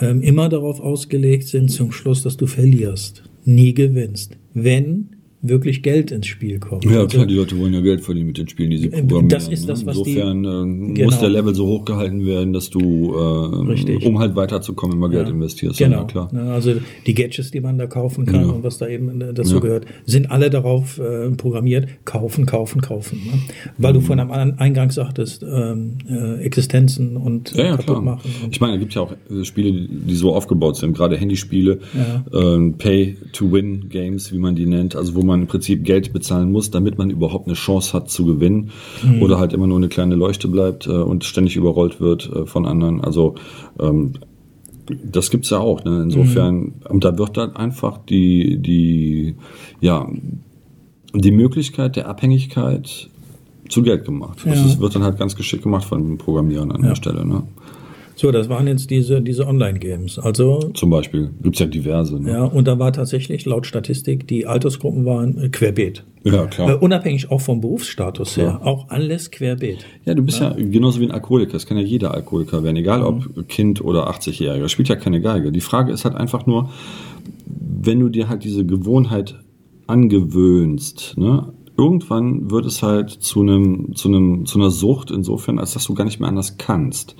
immer 0.00 0.48
darauf 0.48 0.80
ausgelegt 0.80 1.48
sind 1.48 1.70
zum 1.70 1.92
Schluss, 1.92 2.22
dass 2.22 2.36
du 2.36 2.46
verlierst, 2.46 3.24
nie 3.44 3.74
gewinnst. 3.74 4.36
Wenn 4.54 5.10
wirklich 5.40 5.82
Geld 5.82 6.10
ins 6.10 6.26
Spiel 6.26 6.58
kommt. 6.58 6.84
Ja, 6.84 6.90
Also, 7.02 7.06
klar, 7.08 7.26
die 7.26 7.34
Leute 7.34 7.56
wollen 7.58 7.72
ja 7.72 7.80
Geld 7.80 8.00
verdienen 8.00 8.26
mit 8.26 8.38
den 8.38 8.48
Spielen, 8.48 8.70
die 8.70 8.78
sie 8.78 8.86
Äh, 8.88 8.90
programmieren. 9.02 9.28
das 9.28 9.48
ist 9.48 9.68
das, 9.68 9.80
ne? 9.82 9.86
was 9.86 10.02
die- 10.02 10.10
Insofern 10.18 10.44
äh, 10.44 10.48
muss 10.64 10.94
Genau. 10.98 11.20
der 11.20 11.28
Level 11.30 11.54
so 11.54 11.66
hochgehalten 11.66 12.26
werden, 12.26 12.52
dass 12.52 12.70
du, 12.70 12.80
äh, 13.14 14.04
um 14.06 14.18
halt 14.18 14.34
weiterzukommen, 14.34 14.96
immer 14.96 15.08
Geld 15.08 15.28
Ja. 15.28 15.34
investierst. 15.34 15.78
Genau. 15.78 15.98
Ja, 15.98 16.04
klar. 16.04 16.28
Ne, 16.32 16.42
Also 16.52 16.72
die 17.06 17.14
Gadgets, 17.14 17.50
die 17.52 17.60
man 17.60 17.78
da 17.78 17.86
kaufen 17.86 18.26
kann 18.26 18.40
Ja. 18.46 18.48
und 18.48 18.62
was 18.64 18.78
da 18.78 18.88
eben 18.88 19.20
äh, 19.20 19.32
dazu 19.32 19.60
gehört, 19.60 19.86
sind 20.06 20.30
alle 20.30 20.50
darauf 20.50 20.98
äh, 20.98 21.30
programmiert, 21.30 21.86
kaufen, 22.04 22.44
kaufen, 22.46 22.80
kaufen. 22.80 23.18
Ne? 23.24 23.32
Weil 23.78 23.92
Mhm. 23.92 23.96
du 23.98 24.00
von 24.02 24.20
am 24.20 24.30
An- 24.32 24.58
Eingang 24.58 24.90
sagtest, 24.90 25.44
ähm, 25.48 25.98
äh, 26.08 26.42
Existenzen 26.42 27.16
und 27.16 27.54
äh, 27.54 27.58
Ja, 27.58 27.70
kaputt 27.72 27.84
klar. 27.86 28.02
machen. 28.02 28.30
Und 28.44 28.52
Ich 28.54 28.60
meine, 28.60 28.74
es 28.74 28.80
gibt 28.80 28.94
ja 28.94 29.02
auch 29.02 29.12
äh, 29.12 29.44
Spiele, 29.44 29.86
die 29.88 30.14
so 30.16 30.34
aufgebaut 30.34 30.76
sind, 30.76 30.96
gerade 30.96 31.16
Handyspiele, 31.16 31.78
ähm, 32.34 32.74
Pay-to-Win-Games, 32.78 34.32
wie 34.32 34.38
man 34.38 34.54
die 34.56 34.66
nennt, 34.66 34.96
also 34.96 35.14
wo 35.14 35.22
man 35.28 35.42
im 35.42 35.46
Prinzip 35.46 35.84
Geld 35.84 36.12
bezahlen 36.12 36.50
muss, 36.50 36.70
damit 36.72 36.98
man 36.98 37.10
überhaupt 37.10 37.46
eine 37.46 37.54
Chance 37.54 37.92
hat 37.92 38.10
zu 38.10 38.26
gewinnen 38.26 38.70
Mhm. 39.04 39.22
oder 39.22 39.38
halt 39.38 39.52
immer 39.52 39.66
nur 39.68 39.76
eine 39.78 39.88
kleine 39.88 40.16
Leuchte 40.16 40.48
bleibt 40.48 40.86
äh, 40.86 40.90
und 40.90 41.24
ständig 41.24 41.54
überrollt 41.56 42.00
wird 42.00 42.28
äh, 42.34 42.46
von 42.46 42.66
anderen. 42.66 43.00
Also 43.02 43.36
ähm, 43.78 44.14
das 45.04 45.30
gibt's 45.30 45.50
ja 45.50 45.58
auch. 45.58 45.84
Ne? 45.84 46.02
Insofern, 46.02 46.56
Mhm. 46.56 46.72
und 46.88 47.04
da 47.04 47.16
wird 47.18 47.36
dann 47.36 47.54
einfach 47.56 47.98
die, 47.98 48.58
die, 48.58 49.36
ja, 49.80 50.08
die 51.14 51.30
Möglichkeit 51.30 51.96
der 51.96 52.08
Abhängigkeit 52.08 53.08
zu 53.68 53.82
Geld 53.82 54.04
gemacht. 54.06 54.40
Das 54.46 54.58
Ja. 54.58 54.66
ist, 54.66 54.80
wird 54.80 54.94
dann 54.94 55.02
halt 55.04 55.18
ganz 55.18 55.36
geschickt 55.36 55.62
gemacht 55.62 55.84
von 55.84 56.02
den 56.02 56.18
Programmierern 56.18 56.72
an 56.72 56.82
Ja. 56.82 56.88
der 56.88 56.94
Stelle. 56.96 57.26
Ne? 57.26 57.42
So, 58.20 58.32
das 58.32 58.48
waren 58.48 58.66
jetzt 58.66 58.90
diese, 58.90 59.22
diese 59.22 59.46
Online-Games. 59.46 60.18
Also, 60.18 60.58
Zum 60.74 60.90
Beispiel. 60.90 61.30
Gibt's 61.40 61.60
ja 61.60 61.66
diverse. 61.66 62.20
Ne? 62.20 62.32
ja, 62.32 62.44
und 62.44 62.66
da 62.66 62.76
war 62.80 62.92
tatsächlich 62.92 63.46
laut 63.46 63.64
Statistik, 63.64 64.26
die 64.26 64.44
Altersgruppen 64.44 65.04
waren 65.04 65.38
äh, 65.40 65.48
querbeet. 65.50 66.02
Ja, 66.24 66.42
Äh, 66.44 66.46
klar. 66.48 66.82
unabhängig 66.82 67.30
auch 67.30 67.40
vom 67.40 67.60
Berufsstatus 67.60 68.36
her. 68.36 68.58
Klar. 68.60 68.66
Auch 68.66 68.88
alles 68.88 69.30
querbeet. 69.30 69.86
Ja, 70.04 70.14
du 70.14 70.22
bist 70.24 70.40
ja. 70.40 70.50
genauso 70.58 71.00
wie 71.00 71.04
ein 71.04 71.12
Alkoholiker. 71.12 71.52
Das 71.52 71.64
kann 71.66 71.76
ja 71.78 71.84
jeder 71.84 72.12
Alkoholiker 72.12 72.64
werden, 72.64 72.76
egal 72.76 72.98
Mhm. 73.00 73.06
ob 73.36 73.48
Kind 73.48 73.84
oder 73.84 74.08
80-Jähriger. 74.10 74.62
Das 74.62 74.72
spielt 74.72 74.88
ja 74.88 74.96
keine 74.96 75.20
Geige. 75.20 75.52
Die 75.52 75.60
Frage 75.60 75.92
ist 75.92 76.04
halt 76.04 76.16
einfach 76.16 76.44
nur, 76.44 76.70
wenn 77.46 78.00
du 78.00 78.08
dir 78.08 78.28
halt 78.28 78.42
diese 78.42 78.66
Gewohnheit 78.66 79.36
angewöhnst, 79.86 81.14
ne? 81.16 81.52
Irgendwann 81.76 82.50
wird 82.50 82.66
es 82.66 82.82
halt 82.82 83.10
zu 83.10 83.40
einem, 83.42 83.94
zu 83.94 84.08
einem, 84.08 84.46
zu 84.46 84.58
einer 84.58 84.70
Sucht 84.72 85.12
insofern, 85.12 85.60
als 85.60 85.74
dass 85.74 85.84
du 85.84 85.94
gar 85.94 86.02
nicht 86.04 86.18
mehr 86.18 86.28
anders 86.28 86.58
kannst. 86.58 87.14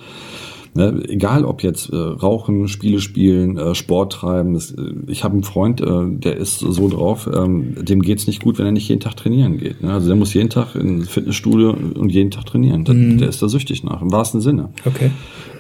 Ne, 0.79 1.03
egal 1.09 1.45
ob 1.45 1.65
jetzt 1.65 1.93
äh, 1.93 1.97
Rauchen, 1.97 2.69
Spiele 2.69 3.01
spielen, 3.01 3.57
äh, 3.57 3.75
Sport 3.75 4.13
treiben. 4.13 4.55
Das, 4.55 4.71
äh, 4.71 4.93
ich 5.09 5.25
habe 5.25 5.33
einen 5.35 5.43
Freund, 5.43 5.81
äh, 5.81 5.87
der 6.07 6.37
ist 6.37 6.61
so 6.61 6.89
drauf, 6.89 7.29
ähm, 7.35 7.85
dem 7.85 8.01
geht's 8.01 8.29
nicht 8.29 8.45
gut, 8.45 8.59
wenn 8.59 8.67
er 8.67 8.71
nicht 8.71 8.89
jeden 8.89 9.01
Tag 9.01 9.17
trainieren 9.17 9.59
geht. 9.59 9.83
Ne? 9.83 9.93
Also 9.93 10.07
der 10.07 10.15
muss 10.15 10.35
jeden 10.35 10.51
Tag 10.51 10.77
ins 10.77 11.09
Fitnessstudio 11.09 11.71
und 11.71 12.11
jeden 12.11 12.31
Tag 12.31 12.47
trainieren. 12.47 12.85
Der, 12.85 12.95
der 12.95 13.29
ist 13.29 13.43
da 13.43 13.49
süchtig 13.49 13.83
nach, 13.83 14.03
im 14.03 14.13
wahrsten 14.13 14.41
Sinne. 14.41 14.69
Okay. 14.85 15.11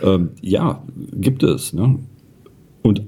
Ähm, 0.05 0.29
ja, 0.41 0.85
gibt 1.13 1.43
es. 1.43 1.73
Ne? 1.73 1.99
Und 2.83 3.03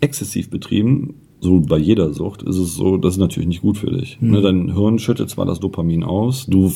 exzessiv 0.00 0.50
betrieben, 0.50 1.14
so 1.40 1.60
bei 1.60 1.76
jeder 1.76 2.12
Sucht, 2.12 2.42
ist 2.42 2.56
es 2.56 2.74
so, 2.74 2.96
das 2.96 3.14
ist 3.14 3.18
natürlich 3.18 3.48
nicht 3.48 3.60
gut 3.60 3.76
für 3.76 3.90
dich. 3.90 4.18
Hm. 4.20 4.30
Ne? 4.30 4.40
Dein 4.40 4.74
Hirn 4.74 4.98
schüttet 4.98 5.28
zwar 5.28 5.44
das 5.44 5.60
Dopamin 5.60 6.02
aus, 6.02 6.46
du, 6.46 6.72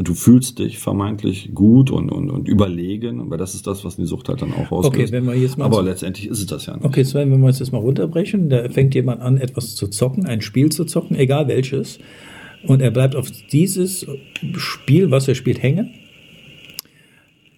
du 0.00 0.14
fühlst 0.14 0.58
dich 0.58 0.78
vermeintlich 0.78 1.50
gut 1.54 1.90
und, 1.90 2.10
und, 2.10 2.30
und 2.30 2.48
überlegen, 2.48 3.20
aber 3.20 3.36
das 3.36 3.54
ist 3.54 3.66
das, 3.66 3.84
was 3.84 3.96
die 3.96 4.06
Sucht 4.06 4.28
halt 4.28 4.42
dann 4.42 4.52
auch 4.52 4.70
auslöst. 4.72 5.12
wenn 5.12 5.26
wir 5.26 5.34
jetzt 5.34 5.58
mal 5.58 5.66
aber 5.66 5.82
letztendlich 5.82 6.28
ist 6.28 6.38
es 6.38 6.46
das 6.46 6.66
ja 6.66 6.74
nicht. 6.74 6.84
Okay, 6.84 7.04
Sven, 7.04 7.30
wenn 7.30 7.40
wir 7.40 7.46
uns 7.46 7.58
das 7.58 7.72
mal 7.72 7.78
runterbrechen, 7.78 8.48
da 8.48 8.68
fängt 8.70 8.94
jemand 8.94 9.20
an, 9.20 9.36
etwas 9.36 9.74
zu 9.74 9.88
zocken, 9.88 10.26
ein 10.26 10.40
Spiel 10.40 10.70
zu 10.70 10.84
zocken, 10.84 11.16
egal 11.16 11.48
welches, 11.48 11.98
und 12.66 12.80
er 12.80 12.90
bleibt 12.90 13.14
auf 13.14 13.30
dieses 13.52 14.06
Spiel, 14.56 15.10
was 15.10 15.28
er 15.28 15.34
spielt, 15.34 15.62
hängen, 15.62 15.90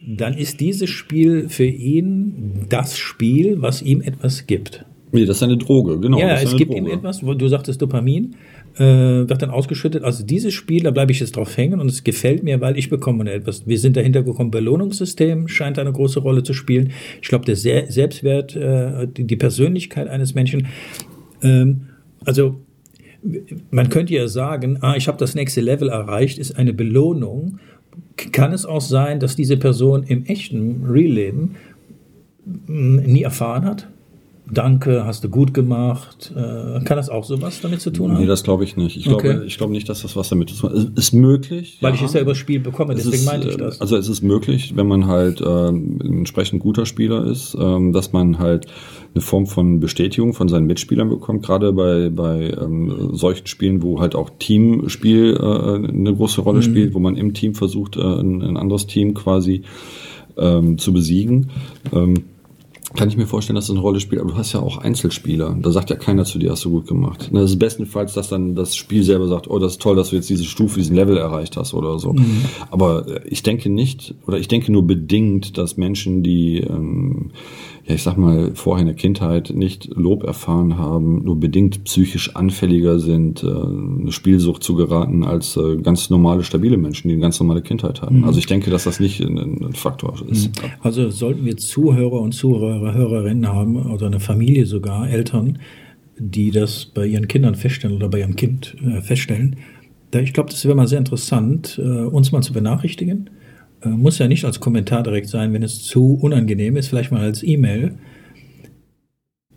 dann 0.06 0.34
ist 0.34 0.60
dieses 0.60 0.88
Spiel 0.88 1.48
für 1.48 1.66
ihn 1.66 2.66
das 2.68 2.96
Spiel, 2.96 3.60
was 3.60 3.82
ihm 3.82 4.00
etwas 4.00 4.46
gibt. 4.46 4.84
Nee, 5.12 5.24
das 5.24 5.38
ist 5.38 5.42
eine 5.42 5.56
Droge, 5.56 5.98
genau. 6.00 6.18
ja, 6.18 6.34
es 6.34 6.54
gibt 6.56 6.70
Droge. 6.70 6.80
ihm 6.80 6.86
etwas, 6.86 7.24
wo 7.24 7.32
du 7.34 7.48
sagtest 7.48 7.80
Dopamin, 7.80 8.36
äh, 8.76 8.80
wird 9.28 9.42
dann 9.42 9.50
ausgeschüttet. 9.50 10.04
Also 10.04 10.24
dieses 10.24 10.52
Spiel, 10.52 10.82
da 10.82 10.90
bleibe 10.90 11.12
ich 11.12 11.20
jetzt 11.20 11.36
drauf 11.36 11.56
hängen 11.56 11.80
und 11.80 11.88
es 11.88 12.04
gefällt 12.04 12.42
mir, 12.42 12.60
weil 12.60 12.78
ich 12.78 12.90
bekomme 12.90 13.30
etwas. 13.30 13.66
Wir 13.66 13.78
sind 13.78 13.96
dahinter 13.96 14.22
gekommen, 14.22 14.50
Belohnungssystem 14.50 15.48
scheint 15.48 15.78
eine 15.78 15.92
große 15.92 16.20
Rolle 16.20 16.42
zu 16.42 16.52
spielen. 16.52 16.92
Ich 17.22 17.28
glaube, 17.28 17.44
der 17.44 17.56
Se 17.56 17.84
Selbstwert, 17.88 18.54
äh, 18.54 19.08
die, 19.08 19.24
die 19.24 19.36
Persönlichkeit 19.36 20.08
eines 20.08 20.34
Menschen. 20.34 20.66
Ähm, 21.42 21.88
also 22.24 22.56
man 23.70 23.88
könnte 23.88 24.14
ja 24.14 24.28
sagen, 24.28 24.78
ah, 24.80 24.94
ich 24.96 25.08
habe 25.08 25.18
das 25.18 25.34
nächste 25.34 25.60
Level 25.60 25.88
erreicht, 25.88 26.38
ist 26.38 26.56
eine 26.56 26.72
Belohnung. 26.72 27.58
Kann 28.32 28.52
es 28.52 28.64
auch 28.64 28.80
sein, 28.80 29.20
dass 29.20 29.36
diese 29.36 29.56
Person 29.56 30.04
im 30.04 30.24
echten 30.26 30.84
Real-Leben 30.86 31.56
mh, 32.66 33.02
nie 33.02 33.22
erfahren 33.22 33.64
hat? 33.64 33.88
Danke, 34.52 35.04
hast 35.04 35.24
du 35.24 35.28
gut 35.28 35.54
gemacht. 35.54 36.32
Äh, 36.36 36.82
kann 36.84 36.96
das 36.96 37.08
auch 37.08 37.24
sowas 37.24 37.60
damit 37.60 37.80
zu 37.80 37.90
tun 37.90 38.12
haben? 38.12 38.20
Nee, 38.20 38.26
das 38.26 38.42
glaube 38.44 38.64
ich 38.64 38.76
nicht. 38.76 38.96
Ich, 38.96 39.08
Okay. 39.08 39.32
glaube, 39.32 39.44
ich 39.46 39.56
glaube 39.58 39.72
nicht, 39.72 39.88
dass 39.88 40.02
das 40.02 40.16
was 40.16 40.28
damit 40.28 40.50
zu 40.50 40.56
tun 40.56 40.70
hat. 40.70 40.76
Es 40.76 40.84
ist 41.06 41.12
möglich. 41.12 41.78
Weil 41.80 41.94
ich 41.94 42.02
es 42.02 42.12
ja 42.12 42.20
übers 42.20 42.36
Spiel 42.38 42.60
bekomme, 42.60 42.92
Es 42.94 43.04
deswegen 43.04 43.22
ist, 43.22 43.26
meinte 43.26 43.48
ich 43.48 43.54
äh, 43.54 43.58
das. 43.58 43.80
Also 43.80 43.96
es 43.96 44.08
ist 44.08 44.22
möglich, 44.22 44.74
wenn 44.76 44.86
man 44.86 45.06
halt 45.06 45.40
ähm, 45.40 45.98
ein 46.02 46.18
entsprechend 46.18 46.60
guter 46.62 46.86
Spieler 46.86 47.24
ist, 47.26 47.56
ähm, 47.60 47.92
dass 47.92 48.12
man 48.12 48.38
halt 48.38 48.66
eine 49.14 49.22
Form 49.22 49.46
von 49.46 49.80
Bestätigung 49.80 50.34
von 50.34 50.48
seinen 50.48 50.66
Mitspielern 50.66 51.08
bekommt, 51.08 51.44
gerade 51.44 51.72
bei, 51.72 52.08
bei 52.10 52.50
ähm, 52.60 53.10
solchen 53.14 53.46
Spielen, 53.46 53.82
wo 53.82 54.00
halt 54.00 54.14
auch 54.14 54.30
Teamspiel 54.38 55.36
äh, 55.40 55.88
eine 55.88 56.14
große 56.14 56.40
Mhm. 56.40 56.46
Rolle 56.46 56.62
spielt, 56.62 56.94
wo 56.94 56.98
man 56.98 57.16
im 57.16 57.34
Team 57.34 57.54
versucht, 57.54 57.96
äh, 57.96 58.00
ein, 58.00 58.42
ein 58.42 58.56
anderes 58.56 58.86
Team 58.86 59.14
quasi 59.14 59.62
ähm, 60.36 60.78
zu 60.78 60.92
besiegen. 60.92 61.50
Ähm, 61.92 62.24
kann 62.94 63.08
ich 63.08 63.16
mir 63.16 63.26
vorstellen, 63.26 63.56
dass 63.56 63.66
das 63.66 63.72
eine 63.72 63.80
Rolle 63.80 64.00
spielt, 64.00 64.20
aber 64.20 64.30
du 64.30 64.36
hast 64.36 64.52
ja 64.54 64.60
auch 64.60 64.78
Einzelspieler. 64.78 65.56
Da 65.60 65.70
sagt 65.70 65.90
ja 65.90 65.96
keiner 65.96 66.24
zu 66.24 66.38
dir, 66.38 66.50
hast 66.50 66.64
du 66.64 66.70
gut 66.70 66.86
gemacht. 66.86 67.28
Das 67.32 67.50
ist 67.50 67.58
bestenfalls, 67.58 68.14
dass 68.14 68.28
dann 68.28 68.54
das 68.54 68.76
Spiel 68.76 69.02
selber 69.02 69.28
sagt, 69.28 69.48
oh, 69.48 69.58
das 69.58 69.72
ist 69.72 69.82
toll, 69.82 69.94
dass 69.96 70.10
du 70.10 70.16
jetzt 70.16 70.30
diese 70.30 70.44
Stufe, 70.44 70.78
diesen 70.78 70.96
Level 70.96 71.16
erreicht 71.16 71.56
hast 71.56 71.74
oder 71.74 71.98
so. 71.98 72.14
Aber 72.70 73.06
äh, 73.06 73.20
ich 73.28 73.42
denke 73.42 73.68
nicht, 73.68 74.14
oder 74.26 74.38
ich 74.38 74.48
denke 74.48 74.72
nur 74.72 74.86
bedingt, 74.86 75.58
dass 75.58 75.76
Menschen, 75.76 76.22
die, 76.22 76.60
ähm, 76.60 77.30
ja, 77.88 77.94
ich 77.94 78.02
sag 78.02 78.18
mal, 78.18 78.50
vorher 78.54 78.82
in 78.82 78.86
der 78.86 78.94
Kindheit 78.94 79.50
nicht 79.54 79.88
Lob 79.96 80.22
erfahren 80.22 80.76
haben, 80.76 81.24
nur 81.24 81.40
bedingt 81.40 81.84
psychisch 81.84 82.36
anfälliger 82.36 83.00
sind, 83.00 83.42
äh, 83.42 83.46
eine 83.46 84.12
Spielsucht 84.12 84.62
zu 84.62 84.74
geraten, 84.74 85.24
als 85.24 85.56
äh, 85.56 85.78
ganz 85.78 86.10
normale, 86.10 86.44
stabile 86.44 86.76
Menschen, 86.76 87.08
die 87.08 87.14
eine 87.14 87.22
ganz 87.22 87.40
normale 87.40 87.62
Kindheit 87.62 88.02
hatten. 88.02 88.24
Also 88.24 88.40
ich 88.40 88.46
denke, 88.46 88.70
dass 88.70 88.84
das 88.84 89.00
nicht 89.00 89.20
ein, 89.20 89.38
ein 89.38 89.72
Faktor 89.72 90.14
ist. 90.28 90.50
Also 90.82 91.08
sollten 91.08 91.46
wir 91.46 91.56
Zuhörer 91.56 92.20
und 92.20 92.32
Zuhörer, 92.32 92.92
Hörerinnen 92.92 93.48
haben 93.48 93.76
oder 93.76 94.06
eine 94.06 94.20
Familie 94.20 94.66
sogar, 94.66 95.08
Eltern, 95.08 95.58
die 96.18 96.50
das 96.50 96.84
bei 96.84 97.06
ihren 97.06 97.26
Kindern 97.26 97.54
feststellen 97.54 97.96
oder 97.96 98.10
bei 98.10 98.18
ihrem 98.18 98.36
Kind 98.36 98.76
äh, 98.84 99.00
feststellen. 99.00 99.56
Da, 100.10 100.20
ich 100.20 100.34
glaube, 100.34 100.50
das 100.50 100.62
wäre 100.66 100.74
mal 100.74 100.88
sehr 100.88 100.98
interessant, 100.98 101.80
äh, 101.82 102.04
uns 102.04 102.32
mal 102.32 102.42
zu 102.42 102.52
benachrichtigen. 102.52 103.30
Äh, 103.82 103.88
muss 103.88 104.18
ja 104.18 104.28
nicht 104.28 104.44
als 104.44 104.60
Kommentar 104.60 105.02
direkt 105.02 105.28
sein, 105.28 105.52
wenn 105.52 105.62
es 105.62 105.82
zu 105.82 106.14
unangenehm 106.14 106.76
ist, 106.76 106.88
vielleicht 106.88 107.12
mal 107.12 107.22
als 107.22 107.42
E-Mail. 107.42 107.94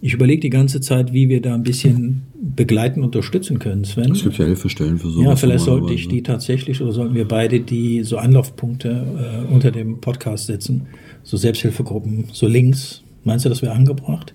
Ich 0.03 0.13
überlege 0.13 0.41
die 0.41 0.49
ganze 0.49 0.81
Zeit, 0.81 1.13
wie 1.13 1.29
wir 1.29 1.41
da 1.41 1.53
ein 1.53 1.61
bisschen 1.63 2.23
begleiten, 2.33 3.03
unterstützen 3.03 3.59
können, 3.59 3.83
Sven. 3.83 4.11
Es 4.11 4.23
gibt 4.23 4.37
ja 4.39 4.45
Hilfestellen 4.45 4.97
für 4.97 5.09
sowas. 5.09 5.25
Ja, 5.25 5.35
vielleicht 5.35 5.65
sollte 5.65 5.93
ich 5.93 6.07
die 6.07 6.23
tatsächlich 6.23 6.81
oder 6.81 6.91
sollten 6.91 7.13
wir 7.13 7.27
beide 7.27 7.59
die 7.59 8.03
so 8.03 8.17
Anlaufpunkte 8.17 9.45
äh, 9.49 9.53
unter 9.53 9.69
dem 9.69 10.01
Podcast 10.01 10.47
setzen, 10.47 10.87
so 11.21 11.37
Selbsthilfegruppen, 11.37 12.25
so 12.31 12.47
Links. 12.47 13.03
Meinst 13.23 13.45
du, 13.45 13.49
das 13.49 13.61
wäre 13.61 13.73
angebracht? 13.73 14.33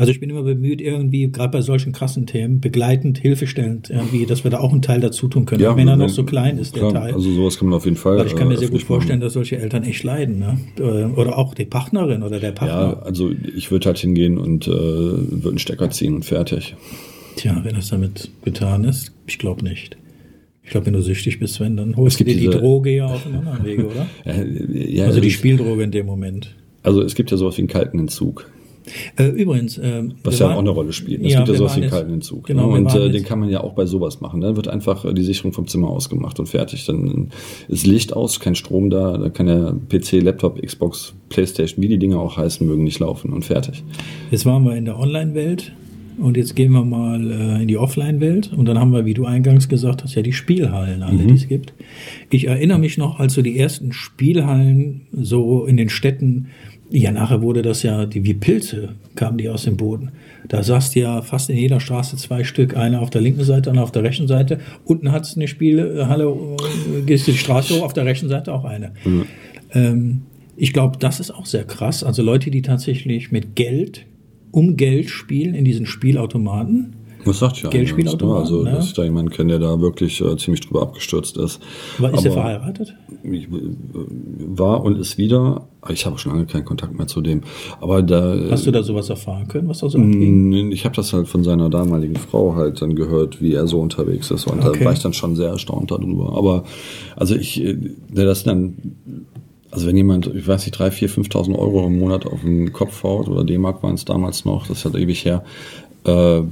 Also 0.00 0.12
ich 0.12 0.18
bin 0.20 0.30
immer 0.30 0.42
bemüht, 0.42 0.80
irgendwie, 0.80 1.30
gerade 1.30 1.50
bei 1.52 1.60
solchen 1.60 1.92
krassen 1.92 2.26
Themen, 2.26 2.60
begleitend, 2.60 3.18
hilfestellend, 3.18 3.90
irgendwie, 3.90 4.24
dass 4.26 4.44
wir 4.44 4.50
da 4.50 4.58
auch 4.60 4.72
einen 4.72 4.82
Teil 4.82 5.00
dazu 5.00 5.28
tun 5.28 5.44
können, 5.44 5.64
auch 5.66 5.76
wenn 5.76 5.86
er 5.88 5.96
noch 5.96 6.08
so 6.08 6.24
klein 6.24 6.58
ist, 6.58 6.74
der 6.74 6.88
klar, 6.88 7.02
Teil. 7.04 7.14
Also 7.14 7.30
sowas 7.32 7.58
kann 7.58 7.68
man 7.68 7.76
auf 7.76 7.84
jeden 7.84 7.96
Fall. 7.98 8.16
Weil 8.18 8.26
ich 8.26 8.34
kann 8.34 8.48
mir 8.48 8.54
äh, 8.54 8.58
sehr 8.58 8.68
gut 8.70 8.82
vorstellen, 8.82 9.18
machen. 9.18 9.26
dass 9.26 9.34
solche 9.34 9.58
Eltern 9.58 9.84
echt 9.84 10.02
leiden, 10.02 10.38
ne? 10.38 10.58
Äh, 10.78 11.04
Oder 11.20 11.36
auch 11.38 11.54
die 11.54 11.66
Partnerin 11.66 12.22
oder 12.22 12.40
der 12.40 12.50
Ja, 12.50 12.54
Partner. 12.54 13.02
also 13.06 13.30
ich 13.56 13.70
würde 13.70 13.86
halt 13.86 13.98
hingehen 13.98 14.38
und 14.38 14.66
äh, 14.66 14.70
würde 14.70 15.48
einen 15.50 15.58
Stecker 15.58 15.90
ziehen 15.90 16.14
und 16.14 16.24
fertig. 16.24 16.74
Tja, 17.36 17.60
wenn 17.62 17.74
das 17.74 17.88
damit 17.90 18.30
getan 18.42 18.84
ist, 18.84 19.12
ich 19.26 19.38
glaube 19.38 19.62
nicht. 19.64 19.96
Ich 20.62 20.70
glaube, 20.70 20.86
wenn 20.86 20.92
du 20.94 21.02
süchtig 21.02 21.38
bist, 21.40 21.54
Sven, 21.54 21.76
dann 21.76 21.96
holst 21.96 22.18
du 22.20 22.24
gibt 22.24 22.36
dir 22.40 22.50
die 22.50 22.56
Droge 22.58 22.90
ja 22.94 23.06
auf 23.06 23.26
einem 23.26 23.38
anderen 23.40 23.64
Wege, 23.64 23.86
oder? 23.86 24.06
Ja, 24.24 25.04
Also 25.06 25.20
die 25.20 25.28
es- 25.28 25.34
Spieldroge 25.34 25.82
in 25.82 25.90
dem 25.90 26.06
Moment. 26.06 26.54
Also 26.82 27.02
es 27.02 27.14
gibt 27.14 27.30
ja 27.30 27.36
sowas 27.36 27.56
wie 27.58 27.62
einen 27.62 27.68
kalten 27.68 27.98
Entzug, 27.98 28.48
Äh, 29.18 29.26
übrigens, 29.28 29.78
äh, 29.78 30.02
was 30.24 30.38
ja 30.38 30.46
waren- 30.46 30.56
auch 30.56 30.60
eine 30.60 30.70
Rolle 30.70 30.92
spielt. 30.92 31.22
Es 31.24 31.32
Ja, 31.32 31.38
gibt 31.40 31.50
ja 31.50 31.54
sowas 31.56 31.76
wie 31.76 31.86
kalten 31.86 32.12
Entzug. 32.14 32.46
Genau, 32.46 32.68
ne? 32.70 32.78
Und 32.78 32.94
äh, 32.94 33.10
den 33.10 33.24
kann 33.24 33.38
man 33.40 33.48
ja 33.48 33.62
auch 33.62 33.72
bei 33.74 33.86
sowas 33.86 34.20
machen. 34.20 34.40
Dann 34.40 34.56
wird 34.56 34.68
einfach 34.68 35.04
äh, 35.04 35.12
die 35.14 35.22
Sicherung 35.22 35.52
vom 35.52 35.66
Zimmer 35.66 35.88
ausgemacht 35.88 36.38
und 36.40 36.46
fertig. 36.46 36.86
Dann 36.86 37.28
ist 37.68 37.86
Licht 37.86 38.12
aus, 38.14 38.40
kein 38.40 38.54
Strom 38.54 38.90
da, 38.90 39.16
da 39.18 39.28
kann 39.28 39.46
der 39.46 39.74
PC, 39.88 40.22
Laptop, 40.22 40.60
Xbox, 40.60 41.14
Playstation, 41.28 41.82
wie 41.82 41.88
die 41.88 41.98
Dinge 41.98 42.18
auch 42.18 42.36
heißen 42.36 42.66
mögen, 42.66 42.84
nicht 42.84 42.98
laufen 42.98 43.32
und 43.32 43.44
fertig. 43.44 43.82
Jetzt 44.30 44.46
waren 44.46 44.64
wir 44.64 44.76
in 44.76 44.84
der 44.84 44.98
Online-Welt 44.98 45.72
und 46.18 46.36
jetzt 46.36 46.54
gehen 46.56 46.72
wir 46.72 46.84
mal 46.84 47.30
äh, 47.30 47.62
in 47.62 47.68
die 47.68 47.78
Offline-Welt 47.78 48.52
und 48.54 48.66
dann 48.66 48.78
haben 48.78 48.92
wir, 48.92 49.06
wie 49.06 49.14
du 49.14 49.24
eingangs 49.24 49.68
gesagt 49.68 50.02
hast, 50.04 50.14
ja 50.16 50.22
die 50.22 50.32
Spielhallen 50.34 51.02
alle, 51.02 51.24
die 51.24 51.34
es 51.34 51.48
gibt. 51.48 51.72
Ich 52.30 52.46
erinnere 52.46 52.78
mich 52.78 52.98
noch, 52.98 53.18
als 53.20 53.34
so 53.34 53.42
die 53.42 53.58
ersten 53.58 53.92
Spielhallen 53.92 55.02
so 55.12 55.64
in 55.64 55.76
den 55.76 55.88
Städten, 55.88 56.48
ja 56.90 57.12
nachher 57.12 57.40
wurde 57.40 57.62
das 57.62 57.82
ja, 57.82 58.04
die 58.04 58.24
wie 58.24 58.34
Pilze 58.34 58.90
kamen 59.14 59.38
die 59.38 59.48
aus 59.48 59.64
dem 59.64 59.76
Boden. 59.76 60.10
Da 60.48 60.62
saß 60.62 60.94
ja 60.94 61.22
fast 61.22 61.50
in 61.50 61.56
jeder 61.56 61.80
Straße 61.80 62.16
zwei 62.16 62.44
Stück, 62.44 62.76
eine 62.76 63.00
auf 63.00 63.10
der 63.10 63.20
linken 63.20 63.44
Seite, 63.44 63.70
eine 63.70 63.82
auf 63.82 63.92
der 63.92 64.02
rechten 64.02 64.26
Seite. 64.26 64.58
Unten 64.84 65.12
hat 65.12 65.24
es 65.24 65.36
eine 65.36 65.46
Spielhalle, 65.48 66.24
äh, 66.24 67.02
gehst 67.02 67.28
du 67.28 67.32
die 67.32 67.38
Straße 67.38 67.74
hoch, 67.74 67.82
auf 67.84 67.92
der 67.92 68.04
rechten 68.04 68.28
Seite 68.28 68.52
auch 68.52 68.64
eine. 68.64 68.92
Ähm, 69.72 70.22
ich 70.56 70.72
glaube, 70.72 70.98
das 70.98 71.20
ist 71.20 71.30
auch 71.30 71.46
sehr 71.46 71.64
krass. 71.64 72.04
Also 72.04 72.22
Leute, 72.22 72.50
die 72.50 72.62
tatsächlich 72.62 73.30
mit 73.30 73.54
Geld, 73.54 74.06
um 74.50 74.76
Geld 74.76 75.08
spielen 75.08 75.54
in 75.54 75.64
diesen 75.64 75.86
Spielautomaten. 75.86 76.96
Das 77.24 77.38
sagt 77.38 77.62
ja 77.62 77.68
Geldspielautomaten, 77.70 78.36
einiges, 78.36 78.50
ne? 78.50 78.56
Also, 78.58 78.70
ne? 78.70 78.76
dass 78.76 78.86
ich 78.86 78.92
da 78.94 79.04
jemanden 79.04 79.30
kenne, 79.30 79.58
der 79.58 79.58
da 79.58 79.80
wirklich 79.80 80.20
äh, 80.20 80.36
ziemlich 80.36 80.60
drüber 80.60 80.82
abgestürzt 80.82 81.36
ist. 81.36 81.60
War, 81.98 82.14
ist 82.14 82.24
er 82.24 82.32
verheiratet? 82.32 82.94
ich, 83.22 83.44
äh, 83.44 83.48
war 84.46 84.82
und 84.82 84.98
ist 84.98 85.18
wieder. 85.18 85.66
Ich 85.88 86.04
habe 86.06 86.18
schon 86.18 86.32
lange 86.32 86.46
keinen 86.46 86.64
Kontakt 86.64 86.96
mehr 86.96 87.06
zu 87.06 87.20
dem. 87.20 87.42
Aber 87.80 88.02
da. 88.02 88.36
Hast 88.50 88.66
du 88.66 88.70
da 88.70 88.82
sowas 88.82 89.08
erfahren 89.10 89.48
können, 89.48 89.68
was 89.68 89.78
da 89.78 89.88
so 89.88 89.98
abging? 89.98 90.72
Ich 90.72 90.84
habe 90.84 90.94
das 90.94 91.12
halt 91.12 91.28
von 91.28 91.42
seiner 91.44 91.70
damaligen 91.70 92.16
Frau 92.16 92.54
halt 92.54 92.80
dann 92.82 92.94
gehört, 92.94 93.40
wie 93.40 93.54
er 93.54 93.66
so 93.66 93.80
unterwegs 93.80 94.30
ist. 94.30 94.46
Und 94.46 94.60
Okay. 94.64 94.78
da 94.80 94.84
war 94.84 94.92
ich 94.92 95.00
dann 95.00 95.12
schon 95.12 95.36
sehr 95.36 95.48
erstaunt 95.48 95.90
darüber. 95.90 96.36
Aber 96.36 96.64
also 97.16 97.34
ich, 97.34 97.62
äh, 97.62 97.76
der 98.08 98.26
das 98.26 98.44
dann, 98.44 98.74
also 99.70 99.86
wenn 99.86 99.96
jemand, 99.96 100.26
ich 100.34 100.46
weiß 100.46 100.66
nicht, 100.66 100.78
drei, 100.78 100.90
vier, 100.90 101.08
5.000 101.08 101.56
Euro 101.56 101.86
im 101.86 101.98
Monat 101.98 102.26
auf 102.26 102.42
den 102.42 102.72
Kopf 102.72 103.02
haut, 103.04 103.28
oder 103.28 103.44
D-Mark 103.44 103.82
waren 103.82 103.94
es 103.94 104.04
damals 104.04 104.44
noch, 104.44 104.66
das 104.66 104.78
ist 104.78 104.84
halt 104.84 104.96
ewig 104.96 105.24
her, 105.24 105.44
äh, 106.04 106.42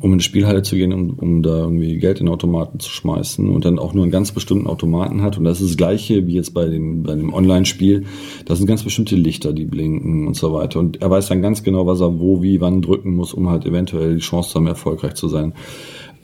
um 0.00 0.10
in 0.10 0.12
eine 0.12 0.22
Spielhalle 0.22 0.62
zu 0.62 0.76
gehen, 0.76 0.92
um, 0.92 1.10
um 1.18 1.42
da 1.42 1.60
irgendwie 1.60 1.96
Geld 1.98 2.20
in 2.20 2.28
Automaten 2.28 2.78
zu 2.78 2.90
schmeißen 2.90 3.48
und 3.48 3.64
dann 3.64 3.78
auch 3.78 3.94
nur 3.94 4.04
einen 4.04 4.12
ganz 4.12 4.32
bestimmten 4.32 4.66
Automaten 4.66 5.22
hat. 5.22 5.38
Und 5.38 5.44
das 5.44 5.60
ist 5.60 5.70
das 5.70 5.76
gleiche 5.76 6.26
wie 6.26 6.34
jetzt 6.34 6.52
bei 6.52 6.66
dem, 6.66 7.02
bei 7.02 7.14
dem 7.14 7.32
Online-Spiel. 7.32 8.04
Das 8.44 8.58
sind 8.58 8.66
ganz 8.66 8.82
bestimmte 8.82 9.16
Lichter, 9.16 9.52
die 9.52 9.64
blinken 9.64 10.26
und 10.26 10.36
so 10.36 10.52
weiter. 10.52 10.78
Und 10.78 11.00
er 11.00 11.10
weiß 11.10 11.28
dann 11.28 11.40
ganz 11.40 11.62
genau, 11.62 11.86
was 11.86 12.00
er 12.00 12.20
wo, 12.20 12.42
wie, 12.42 12.60
wann 12.60 12.82
drücken 12.82 13.14
muss, 13.14 13.32
um 13.32 13.48
halt 13.48 13.64
eventuell 13.64 14.16
die 14.16 14.20
Chance 14.20 14.50
zu 14.50 14.56
haben, 14.56 14.66
erfolgreich 14.66 15.14
zu 15.14 15.28
sein. 15.28 15.54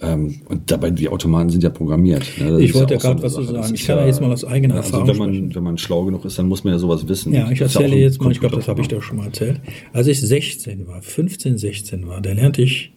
Ähm, 0.02 0.40
und 0.49 0.71
dabei, 0.71 0.90
die 0.90 1.09
Automaten 1.09 1.50
sind 1.50 1.62
ja 1.62 1.71
programmiert. 1.71 2.25
ne? 2.38 2.61
Ich 2.61 2.71
ja 2.71 2.80
wollte 2.80 2.95
so 2.95 3.00
gerade 3.00 3.23
was 3.23 3.35
zu 3.35 3.42
sagen. 3.42 3.75
Ich 3.75 3.85
kann 3.85 3.99
ja 3.99 4.07
jetzt 4.07 4.21
mal 4.21 4.33
aus 4.33 4.45
eigener 4.45 4.76
also 4.76 4.87
Erfahrung 4.87 5.09
wenn 5.09 5.16
man, 5.16 5.35
sprechen. 5.35 5.54
wenn 5.54 5.62
man 5.62 5.78
schlau 5.78 6.04
genug 6.04 6.25
ist, 6.25 6.38
dann 6.38 6.49
muss 6.49 6.64
man 6.64 6.73
ja 6.73 6.78
sowas 6.78 7.07
wissen. 7.07 7.33
Ja, 7.35 7.50
ich 7.50 7.59
ja 7.59 7.66
erzähle 7.66 7.97
ein 7.97 7.99
jetzt 7.99 8.21
mal, 8.21 8.33
ich 8.33 8.40
glaube, 8.40 8.57
das 8.57 8.69
habe 8.69 8.80
ich 8.80 8.88
doch 8.88 9.02
schon 9.02 9.19
mal 9.19 9.26
erzählt. 9.26 9.61
Als 9.92 10.07
ich 10.07 10.21
16 10.21 10.87
war, 10.87 11.02
15, 11.02 11.59
16 11.59 12.07
war, 12.07 12.21
da 12.21 12.33
lernte 12.33 12.62
ich 12.62 12.92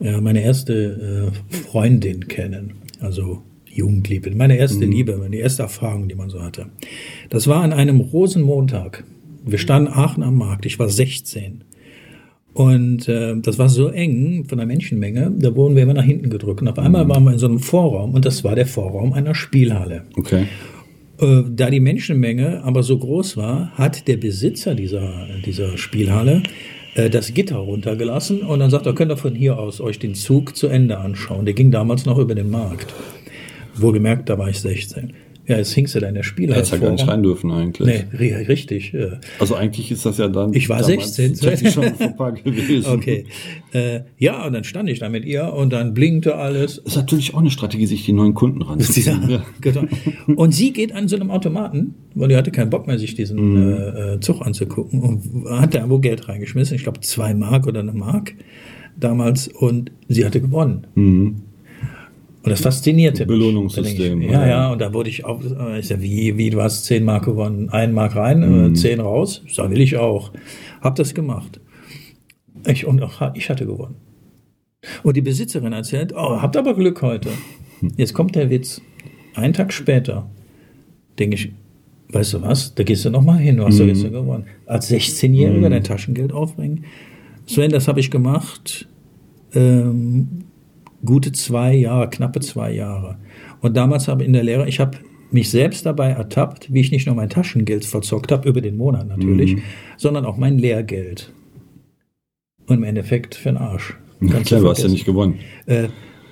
äh, 0.00 0.20
meine 0.20 0.42
erste 0.42 1.32
äh, 1.32 1.54
Freundin 1.54 2.26
kennen. 2.26 2.74
Also 3.00 3.42
Jugendliebe. 3.66 4.30
Meine 4.34 4.56
erste 4.56 4.84
Liebe, 4.84 5.16
meine 5.16 5.36
erste 5.36 5.62
Erfahrung, 5.62 6.08
die 6.08 6.16
man 6.16 6.30
so 6.30 6.42
hatte. 6.42 6.66
Das 7.30 7.46
war 7.46 7.62
an 7.62 7.72
einem 7.72 8.00
Rosenmontag. 8.00 9.04
Wir 9.44 9.58
standen 9.58 9.92
Aachen 9.92 10.24
am 10.24 10.34
Markt. 10.34 10.66
Ich 10.66 10.80
war 10.80 10.88
16. 10.88 11.62
Und 12.58 13.06
äh, 13.06 13.36
das 13.36 13.56
war 13.60 13.68
so 13.68 13.86
eng 13.86 14.44
von 14.48 14.58
der 14.58 14.66
Menschenmenge, 14.66 15.30
da 15.38 15.54
wurden 15.54 15.76
wir 15.76 15.84
immer 15.84 15.94
nach 15.94 16.02
hinten 16.02 16.28
gedrückt. 16.28 16.60
Und 16.60 16.66
auf 16.66 16.80
einmal 16.80 17.08
waren 17.08 17.22
wir 17.22 17.32
in 17.32 17.38
so 17.38 17.46
einem 17.46 17.60
Vorraum 17.60 18.14
und 18.14 18.24
das 18.24 18.42
war 18.42 18.56
der 18.56 18.66
Vorraum 18.66 19.12
einer 19.12 19.36
Spielhalle. 19.36 20.02
Okay. 20.16 20.46
Äh, 21.20 21.42
da 21.48 21.70
die 21.70 21.78
Menschenmenge 21.78 22.64
aber 22.64 22.82
so 22.82 22.98
groß 22.98 23.36
war, 23.36 23.70
hat 23.74 24.08
der 24.08 24.16
Besitzer 24.16 24.74
dieser, 24.74 25.28
dieser 25.46 25.78
Spielhalle 25.78 26.42
äh, 26.96 27.08
das 27.08 27.32
Gitter 27.32 27.58
runtergelassen 27.58 28.40
und 28.40 28.58
dann 28.58 28.70
sagt 28.70 28.86
er, 28.86 28.92
könnt 28.92 29.12
ihr 29.12 29.16
von 29.16 29.36
hier 29.36 29.56
aus 29.56 29.80
euch 29.80 30.00
den 30.00 30.16
Zug 30.16 30.56
zu 30.56 30.66
Ende 30.66 30.98
anschauen. 30.98 31.44
Der 31.44 31.54
ging 31.54 31.70
damals 31.70 32.06
noch 32.06 32.18
über 32.18 32.34
den 32.34 32.50
Markt. 32.50 32.92
Wohlgemerkt, 33.76 34.28
da 34.28 34.36
war 34.36 34.48
ich 34.48 34.58
16. 34.58 35.12
Ja, 35.48 35.56
jetzt 35.56 35.72
hingst 35.72 35.94
du 35.94 36.00
da 36.00 36.08
in 36.08 36.14
der 36.14 36.22
Spielhalle. 36.22 36.58
Hättest 36.58 36.72
ja 36.74 36.78
gar 36.78 36.92
nicht 36.92 37.08
rein 37.08 37.22
dürfen 37.22 37.50
eigentlich. 37.50 37.88
Nee, 37.88 38.16
ri- 38.16 38.48
richtig. 38.48 38.92
äh, 38.92 39.12
Also 39.38 39.54
eigentlich 39.54 39.90
ist 39.90 40.04
das 40.04 40.18
ja 40.18 40.28
dann. 40.28 40.52
Ich 40.52 40.68
war 40.68 40.82
damals 40.82 41.14
16. 41.16 41.34
tatsächlich 41.34 41.72
schon 41.72 41.94
vorbei 41.94 42.32
gewesen. 42.44 42.86
Okay. 42.90 43.24
Äh, 43.72 44.00
ja, 44.18 44.46
und 44.46 44.52
dann 44.52 44.64
stand 44.64 44.90
ich 44.90 44.98
da 44.98 45.08
mit 45.08 45.24
ihr 45.24 45.52
und 45.54 45.72
dann 45.72 45.94
blinkte 45.94 46.36
alles. 46.36 46.76
Ist 46.78 46.96
natürlich 46.96 47.34
auch 47.34 47.38
eine 47.40 47.50
Strategie, 47.50 47.86
sich 47.86 48.04
die 48.04 48.12
neuen 48.12 48.34
Kunden 48.34 48.60
ranzuziehen. 48.62 49.22
Ja, 49.22 49.36
Ja. 49.36 49.42
genau. 49.62 49.84
Und 50.36 50.54
sie 50.54 50.72
geht 50.74 50.92
an 50.94 51.08
so 51.08 51.16
einem 51.16 51.30
Automaten, 51.30 51.94
weil 52.14 52.28
die 52.28 52.36
hatte 52.36 52.50
keinen 52.50 52.68
Bock 52.70 52.86
mehr, 52.86 52.98
sich 52.98 53.14
diesen 53.14 53.56
äh, 53.72 54.14
äh, 54.14 54.20
Zug 54.20 54.42
anzugucken 54.44 55.00
und 55.02 55.48
hat 55.50 55.74
da 55.74 55.88
wo 55.88 55.98
Geld 55.98 56.28
reingeschmissen. 56.28 56.76
Ich 56.76 56.82
glaube, 56.82 57.00
zwei 57.00 57.32
Mark 57.32 57.66
oder 57.66 57.80
eine 57.80 57.92
Mark 57.94 58.34
damals. 58.98 59.48
Und 59.48 59.92
sie 60.08 60.26
hatte 60.26 60.40
gewonnen. 60.42 60.86
Und 62.48 62.52
das 62.52 62.60
faszinierte 62.62 63.26
mich. 63.26 63.28
Belohnungssystem, 63.28 64.20
Da 64.20 64.26
ich, 64.26 64.32
ja. 64.32 64.48
Ja, 64.48 64.72
und 64.72 64.80
da 64.80 64.92
wurde 64.94 65.10
ich 65.10 65.24
auch, 65.24 65.40
äh, 65.42 65.78
ich 65.78 65.86
sag, 65.86 66.00
wie, 66.00 66.36
wie, 66.36 66.50
du 66.50 66.62
hast 66.62 66.84
zehn 66.84 67.04
Mark 67.04 67.24
gewonnen, 67.24 67.68
ein 67.70 67.92
Mark 67.92 68.16
rein, 68.16 68.70
äh, 68.70 68.72
zehn 68.72 69.00
raus. 69.00 69.42
So 69.48 69.70
will 69.70 69.80
ich 69.80 69.96
auch. 69.96 70.32
Hab 70.80 70.96
das 70.96 71.14
gemacht. 71.14 71.60
Ich, 72.66 72.86
und 72.86 73.02
auch, 73.02 73.34
ich 73.34 73.50
hatte 73.50 73.66
gewonnen. 73.66 73.96
Und 75.02 75.16
die 75.16 75.22
Besitzerin 75.22 75.72
erzählt, 75.72 76.12
oh, 76.16 76.40
habt 76.40 76.56
aber 76.56 76.74
Glück 76.74 77.02
heute. 77.02 77.30
Jetzt 77.96 78.14
kommt 78.14 78.34
der 78.34 78.50
Witz. 78.50 78.80
Einen 79.34 79.52
Tag 79.52 79.72
später 79.72 80.28
denke 81.18 81.36
ich, 81.36 81.52
weißt 82.10 82.34
du 82.34 82.42
was, 82.42 82.74
da 82.74 82.82
gehst 82.82 83.04
du 83.04 83.10
nochmal 83.10 83.38
hin, 83.38 83.56
du 83.56 83.64
hast 83.64 83.78
mhm. 83.78 84.02
doch 84.02 84.10
gewonnen. 84.10 84.44
Als 84.66 84.90
16-Jähriger 84.90 85.66
mhm. 85.66 85.70
dein 85.70 85.84
Taschengeld 85.84 86.32
aufbringen. 86.32 86.84
Sven, 87.46 87.70
das 87.70 87.88
habe 87.88 88.00
ich 88.00 88.10
gemacht, 88.10 88.88
ähm, 89.54 90.44
gute 91.04 91.32
zwei 91.32 91.74
Jahre, 91.74 92.10
knappe 92.10 92.40
zwei 92.40 92.72
Jahre. 92.72 93.18
Und 93.60 93.76
damals 93.76 94.08
habe 94.08 94.22
ich 94.22 94.26
in 94.26 94.32
der 94.32 94.44
Lehre, 94.44 94.68
ich 94.68 94.80
habe 94.80 94.98
mich 95.30 95.50
selbst 95.50 95.84
dabei 95.84 96.10
ertappt, 96.10 96.72
wie 96.72 96.80
ich 96.80 96.90
nicht 96.90 97.06
nur 97.06 97.14
mein 97.14 97.28
Taschengeld 97.28 97.84
verzockt 97.84 98.32
habe, 98.32 98.48
über 98.48 98.60
den 98.60 98.76
Monat 98.76 99.08
natürlich, 99.08 99.56
mhm. 99.56 99.62
sondern 99.96 100.24
auch 100.24 100.36
mein 100.36 100.58
Lehrgeld. 100.58 101.32
Und 102.66 102.76
im 102.76 102.84
Endeffekt 102.84 103.34
für 103.34 103.50
den 103.50 103.58
Arsch. 103.58 103.96
Ganz 104.20 104.48
klar, 104.48 104.60
du 104.60 104.68
hast 104.68 104.82
ja 104.82 104.88
nicht 104.88 105.04
gewonnen. 105.04 105.38
Äh, 105.66 105.88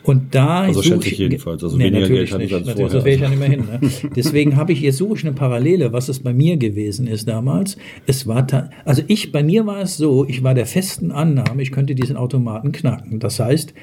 und 0.07 0.37
da 0.37 0.61
also 0.61 0.83
schätze 0.83 1.09
ich 1.09 1.19
jedenfalls. 1.19 1.65
Also 1.65 1.77
nee, 1.77 1.87
weniger 1.87 2.09
Geld 2.09 2.33
hatte 2.33 2.45
ich 2.45 2.55
als 2.55 2.71
vorher. 2.71 2.89
Das 2.89 3.05
wäre 3.05 3.17
ich 3.17 3.21
ja 3.21 3.29
nicht 3.29 3.41
mehr 3.41 3.49
hin. 3.49 3.65
Ne? 3.69 3.81
Deswegen 4.17 4.57
habe 4.57 4.73
ich 4.73 4.81
jetzt 4.81 4.99
suche 4.99 5.17
ich 5.17 5.25
eine 5.25 5.33
Parallele, 5.33 5.93
was 5.93 6.09
es 6.09 6.21
bei 6.21 6.33
mir 6.33 6.57
gewesen 6.59 7.09
ist 7.09 7.27
damals. 7.27 7.77
Es 8.07 8.27
war 8.27 8.47
also 8.85 9.03
ich 9.09 9.33
bei 9.33 9.43
mir 9.43 9.67
war 9.67 9.81
es 9.81 9.97
so, 9.97 10.25
ich 10.29 10.45
war 10.45 10.55
der 10.55 10.67
festen 10.67 11.11
Annahme, 11.11 11.61
ich 11.61 11.73
könnte 11.73 11.97
diesen 11.97 12.17
Automaten 12.17 12.71
knacken. 12.71 13.19
Das 13.19 13.41
heißt, 13.41 13.75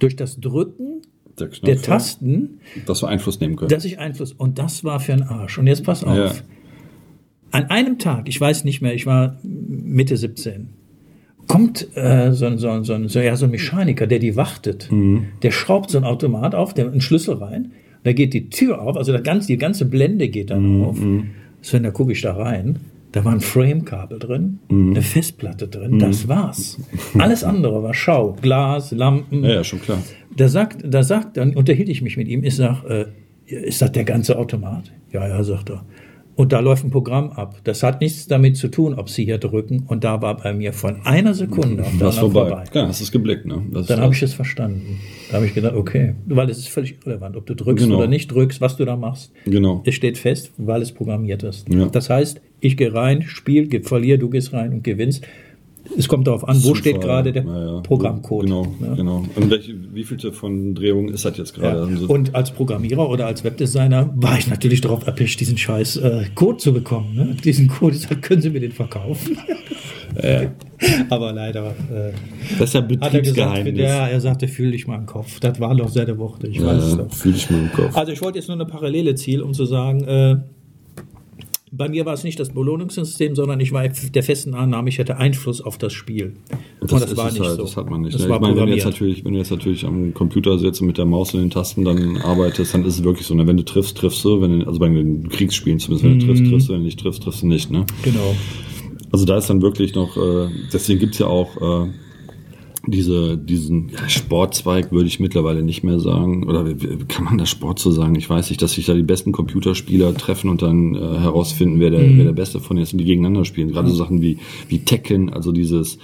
durch 0.00 0.16
das 0.16 0.40
Drücken 0.40 1.02
der, 1.38 1.48
der 1.48 1.80
Tasten, 1.80 2.60
dass 2.86 3.00
du 3.00 3.06
Einfluss 3.06 3.40
nehmen 3.40 3.56
können. 3.56 3.68
Dass 3.68 3.84
ich 3.84 3.98
Einfluss 3.98 4.32
und 4.32 4.58
das 4.58 4.84
war 4.84 5.00
für 5.00 5.12
einen 5.12 5.22
Arsch. 5.22 5.58
Und 5.58 5.66
jetzt 5.66 5.84
pass 5.84 6.04
auf. 6.04 6.16
Ja. 6.16 6.32
An 7.52 7.64
einem 7.64 7.98
Tag, 7.98 8.28
ich 8.28 8.40
weiß 8.40 8.64
nicht 8.64 8.80
mehr, 8.80 8.94
ich 8.94 9.06
war 9.06 9.38
Mitte 9.42 10.16
17 10.16 10.70
kommt 11.50 11.96
äh, 11.96 12.32
so, 12.32 12.56
so, 12.56 12.82
so, 12.84 13.08
so, 13.08 13.18
ja, 13.18 13.34
so 13.34 13.46
ein 13.46 13.50
Mechaniker, 13.50 14.06
der 14.06 14.20
die 14.20 14.36
wartet. 14.36 14.88
Mhm. 14.92 15.26
Der 15.42 15.50
schraubt 15.50 15.90
so 15.90 15.98
ein 15.98 16.04
Automat 16.04 16.54
auf, 16.54 16.74
der 16.74 16.86
einen 16.86 17.00
Schlüssel 17.00 17.34
rein, 17.36 17.72
da 18.04 18.12
geht 18.12 18.34
die 18.34 18.50
Tür 18.50 18.80
auf, 18.80 18.96
also 18.96 19.12
das 19.12 19.24
ganze, 19.24 19.48
die 19.48 19.56
ganze 19.56 19.84
Blende 19.84 20.28
geht 20.28 20.50
dann 20.50 20.78
mhm. 20.78 20.84
auf. 20.84 20.98
So, 21.60 21.78
da 21.78 21.90
gucke 21.90 22.12
ich 22.12 22.22
da 22.22 22.34
rein. 22.34 22.78
Da 23.12 23.24
war 23.24 23.32
ein 23.32 23.40
Framekabel 23.40 24.18
drin, 24.18 24.60
mhm. 24.68 24.90
eine 24.90 25.02
Festplatte 25.02 25.66
drin, 25.66 25.98
das 25.98 26.24
mhm. 26.24 26.28
war's. 26.28 26.78
Alles 27.18 27.42
andere 27.42 27.82
war 27.82 27.92
Schau, 27.92 28.36
Glas, 28.40 28.92
Lampen. 28.92 29.42
Ja, 29.42 29.54
ja 29.54 29.64
schon 29.64 29.80
klar. 29.80 29.98
Da 30.36 30.48
sagt, 30.48 30.84
da 30.84 31.02
sagt, 31.02 31.36
dann 31.36 31.56
unterhielt 31.56 31.88
ich 31.88 32.02
mich 32.02 32.16
mit 32.16 32.28
ihm, 32.28 32.44
ich 32.44 32.56
sag, 32.56 32.84
äh, 32.84 33.06
ist 33.46 33.82
das 33.82 33.90
der 33.92 34.04
ganze 34.04 34.38
Automat? 34.38 34.92
Ja, 35.12 35.26
ja, 35.26 35.42
sagt 35.42 35.70
er. 35.70 35.84
Und 36.36 36.52
da 36.52 36.60
läuft 36.60 36.84
ein 36.84 36.90
Programm 36.90 37.32
ab. 37.32 37.60
Das 37.64 37.82
hat 37.82 38.00
nichts 38.00 38.26
damit 38.26 38.56
zu 38.56 38.68
tun, 38.68 38.94
ob 38.94 39.10
Sie 39.10 39.26
hier 39.26 39.36
drücken. 39.36 39.84
Und 39.86 40.04
da 40.04 40.22
war 40.22 40.38
bei 40.38 40.54
mir 40.54 40.72
von 40.72 41.02
einer 41.04 41.34
Sekunde 41.34 41.82
auf 41.82 41.98
der 41.98 42.12
vorbei. 42.12 42.48
vorbei. 42.48 42.64
Klar, 42.70 42.88
hast 42.88 43.02
es 43.02 43.12
geblickt. 43.12 43.44
Ne? 43.44 43.62
Das 43.72 43.88
Dann 43.88 44.00
habe 44.00 44.14
ich 44.14 44.22
es 44.22 44.32
verstanden. 44.32 45.00
Da 45.28 45.36
habe 45.36 45.46
ich 45.46 45.52
gedacht, 45.52 45.74
okay, 45.74 46.14
weil 46.26 46.48
es 46.48 46.56
ist 46.56 46.70
völlig 46.70 46.96
irrelevant, 47.02 47.36
ob 47.36 47.44
du 47.44 47.54
drückst 47.54 47.84
genau. 47.84 47.98
oder 47.98 48.06
nicht 48.06 48.32
drückst, 48.32 48.62
was 48.62 48.76
du 48.76 48.86
da 48.86 48.96
machst. 48.96 49.32
Genau. 49.44 49.82
Es 49.84 49.94
steht 49.94 50.16
fest, 50.16 50.52
weil 50.56 50.80
es 50.80 50.92
programmiert 50.92 51.42
ist. 51.42 51.68
Ja. 51.68 51.86
Das 51.86 52.08
heißt, 52.08 52.40
ich 52.60 52.76
gehe 52.76 52.92
rein, 52.92 53.22
spiel, 53.22 53.68
verliere, 53.82 54.18
du 54.18 54.30
gehst 54.30 54.52
rein 54.52 54.72
und 54.72 54.84
gewinnst. 54.84 55.24
Es 55.96 56.08
kommt 56.08 56.26
darauf 56.26 56.46
an, 56.46 56.56
wo 56.56 56.60
Zufall. 56.60 56.76
steht 56.76 57.00
gerade 57.00 57.32
der 57.32 57.44
ja, 57.44 57.80
Programmcode. 57.80 58.44
Genau, 58.44 58.74
ja. 58.80 58.94
genau. 58.94 59.24
Und 59.34 59.50
welche, 59.50 59.74
wie 59.92 60.04
vielte 60.04 60.32
von 60.32 60.74
Drehungen 60.74 61.08
ist 61.08 61.24
das 61.24 61.36
jetzt 61.36 61.54
gerade? 61.54 61.90
Ja. 61.92 62.06
Und 62.06 62.34
als 62.34 62.52
Programmierer 62.52 63.08
oder 63.08 63.26
als 63.26 63.44
Webdesigner 63.44 64.12
war 64.14 64.38
ich 64.38 64.46
natürlich 64.48 64.80
darauf 64.82 65.06
erpicht, 65.06 65.40
diesen 65.40 65.58
scheiß 65.58 65.96
äh, 65.96 66.24
Code 66.34 66.58
zu 66.58 66.72
bekommen. 66.72 67.14
Ne? 67.14 67.36
Diesen 67.42 67.66
Code, 67.68 67.96
ich 67.96 68.20
können 68.20 68.42
Sie 68.42 68.50
mir 68.50 68.60
den 68.60 68.72
verkaufen? 68.72 69.36
Aber 71.10 71.32
leider. 71.32 71.68
Äh, 71.68 72.12
das 72.58 72.70
ist 72.70 72.74
ja 72.74 72.80
Betriebsgeheimnis. 72.80 73.78
ja, 73.78 74.08
er 74.08 74.20
sagte, 74.20 74.48
fühl 74.48 74.72
dich 74.72 74.86
mal 74.86 74.96
im 74.96 75.06
Kopf. 75.06 75.40
Das 75.40 75.60
war 75.60 75.74
doch 75.74 75.88
sehr 75.88 76.04
der 76.04 76.18
Worte. 76.18 76.48
Ich 76.48 76.62
weiß 76.62 76.82
es 76.82 76.96
doch. 76.96 77.12
Fühl 77.12 77.32
dich 77.32 77.50
mal 77.50 77.60
im 77.60 77.72
Kopf. 77.72 77.96
Also 77.96 78.12
ich 78.12 78.20
wollte 78.22 78.38
jetzt 78.38 78.48
nur 78.48 78.56
eine 78.56 78.66
Parallele 78.66 79.14
zielen, 79.14 79.42
um 79.42 79.54
zu 79.54 79.64
sagen, 79.64 80.04
äh, 80.04 80.36
bei 81.80 81.88
mir 81.88 82.04
war 82.04 82.12
es 82.12 82.24
nicht 82.24 82.38
das 82.38 82.50
Belohnungssystem, 82.50 83.34
sondern 83.34 83.58
ich 83.58 83.72
war 83.72 83.88
der 83.88 84.22
festen 84.22 84.52
Annahme, 84.52 84.90
ich 84.90 84.98
hätte 84.98 85.16
Einfluss 85.16 85.62
auf 85.62 85.78
das 85.78 85.94
Spiel. 85.94 86.34
Das, 86.78 86.92
und 86.92 87.00
das 87.00 87.16
war 87.16 87.32
nicht 87.32 87.40
halt, 87.40 87.56
so. 87.56 87.62
Das 87.62 87.74
hat 87.78 87.88
man 87.88 88.02
nicht. 88.02 88.12
Das 88.12 88.28
ne? 88.28 88.34
ich 88.34 88.38
meine, 88.38 88.54
wenn 88.54 88.66
du, 88.66 88.74
jetzt 88.74 88.84
natürlich, 88.84 89.24
wenn 89.24 89.32
du 89.32 89.38
jetzt 89.38 89.50
natürlich 89.50 89.86
am 89.86 90.12
Computer 90.12 90.58
sitzt 90.58 90.82
und 90.82 90.88
mit 90.88 90.98
der 90.98 91.06
Maus 91.06 91.32
und 91.32 91.40
den 91.40 91.48
Tasten 91.48 91.86
dann 91.86 92.18
arbeitest, 92.18 92.74
dann 92.74 92.84
ist 92.84 92.98
es 92.98 93.02
wirklich 93.02 93.26
so. 93.26 93.34
Ne? 93.34 93.46
Wenn 93.46 93.56
du 93.56 93.64
triffst, 93.64 93.96
triffst 93.96 94.22
du. 94.26 94.42
Wenn 94.42 94.60
du, 94.60 94.66
also 94.66 94.78
bei 94.78 94.90
den 94.90 95.30
Kriegsspielen 95.30 95.78
zumindest, 95.78 96.04
wenn 96.04 96.18
du 96.18 96.26
triffst, 96.26 96.42
mhm. 96.42 96.50
triffst 96.50 96.68
du. 96.68 96.72
Wenn 96.74 96.80
du 96.80 96.84
nicht 96.84 97.00
triffst, 97.00 97.22
triffst 97.22 97.40
du 97.40 97.46
nicht. 97.46 97.70
Ne? 97.70 97.86
Genau. 98.02 98.36
Also 99.10 99.24
da 99.24 99.38
ist 99.38 99.48
dann 99.48 99.62
wirklich 99.62 99.94
noch, 99.94 100.18
äh, 100.18 100.50
deswegen 100.70 101.00
gibt's 101.00 101.18
ja 101.18 101.28
auch 101.28 101.56
äh, 101.56 101.88
diese, 102.86 103.36
diesen 103.36 103.90
ja, 103.90 104.08
Sportzweig 104.08 104.90
würde 104.90 105.06
ich 105.06 105.20
mittlerweile 105.20 105.62
nicht 105.62 105.84
mehr 105.84 106.00
sagen. 106.00 106.44
Oder 106.44 106.64
kann 107.08 107.24
man 107.24 107.38
das 107.38 107.50
Sport 107.50 107.78
so 107.78 107.90
sagen? 107.90 108.14
Ich 108.14 108.28
weiß 108.28 108.48
nicht, 108.48 108.62
dass 108.62 108.72
sich 108.72 108.86
da 108.86 108.94
die 108.94 109.02
besten 109.02 109.32
Computerspieler 109.32 110.14
treffen 110.14 110.48
und 110.48 110.62
dann 110.62 110.94
äh, 110.94 110.98
herausfinden, 110.98 111.80
wer 111.80 111.90
der, 111.90 112.00
mhm. 112.00 112.18
wer 112.18 112.24
der 112.24 112.32
Beste 112.32 112.60
von 112.60 112.78
ist 112.78 112.92
und 112.92 112.98
die 112.98 113.04
gegeneinander 113.04 113.44
spielen. 113.44 113.70
Gerade 113.70 113.88
so 113.88 113.94
Sachen 113.94 114.22
wie, 114.22 114.38
wie 114.68 114.78
Tekken, 114.78 115.30
also 115.30 115.52
dieses 115.52 115.98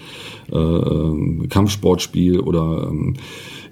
äh, 0.53 0.57
ähm, 0.57 1.49
Kampfsportspiel 1.49 2.41
oder 2.41 2.89
ähm, 2.91 3.15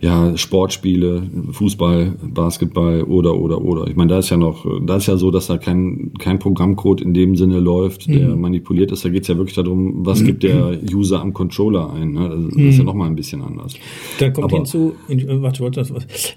ja, 0.04 0.36
Sportspiele, 0.36 1.22
Fußball, 1.52 2.12
Basketball 2.22 3.04
oder, 3.04 3.34
oder, 3.40 3.64
oder. 3.64 3.86
Ich 3.86 3.96
meine, 3.96 4.10
da 4.10 4.18
ist 4.18 4.28
ja 4.28 4.36
noch, 4.36 4.66
da 4.84 4.96
ist 4.96 5.06
ja 5.06 5.16
so, 5.16 5.30
dass 5.30 5.46
da 5.46 5.56
kein, 5.56 6.12
kein 6.18 6.38
Programmcode 6.38 7.00
in 7.00 7.14
dem 7.14 7.36
Sinne 7.36 7.58
läuft, 7.58 8.06
der 8.08 8.28
mhm. 8.28 8.40
manipuliert 8.42 8.92
ist. 8.92 9.02
Da 9.06 9.08
geht 9.08 9.22
es 9.22 9.28
ja 9.28 9.38
wirklich 9.38 9.54
darum, 9.54 10.04
was 10.04 10.20
mhm. 10.20 10.26
gibt 10.26 10.42
der 10.42 10.78
User 10.92 11.22
am 11.22 11.32
Controller 11.32 11.90
ein. 11.94 12.12
Ne? 12.12 12.28
Das, 12.28 12.54
mhm. 12.54 12.68
ist 12.68 12.76
ja 12.76 12.82
mhm. 12.82 12.86
nochmal 12.86 13.08
ein 13.08 13.16
bisschen 13.16 13.40
anders. 13.40 13.76
Da 14.18 14.28
kommt 14.28 14.44
Aber, 14.44 14.58
hinzu, 14.58 14.94
warte, 15.08 15.62
warte, 15.62 15.86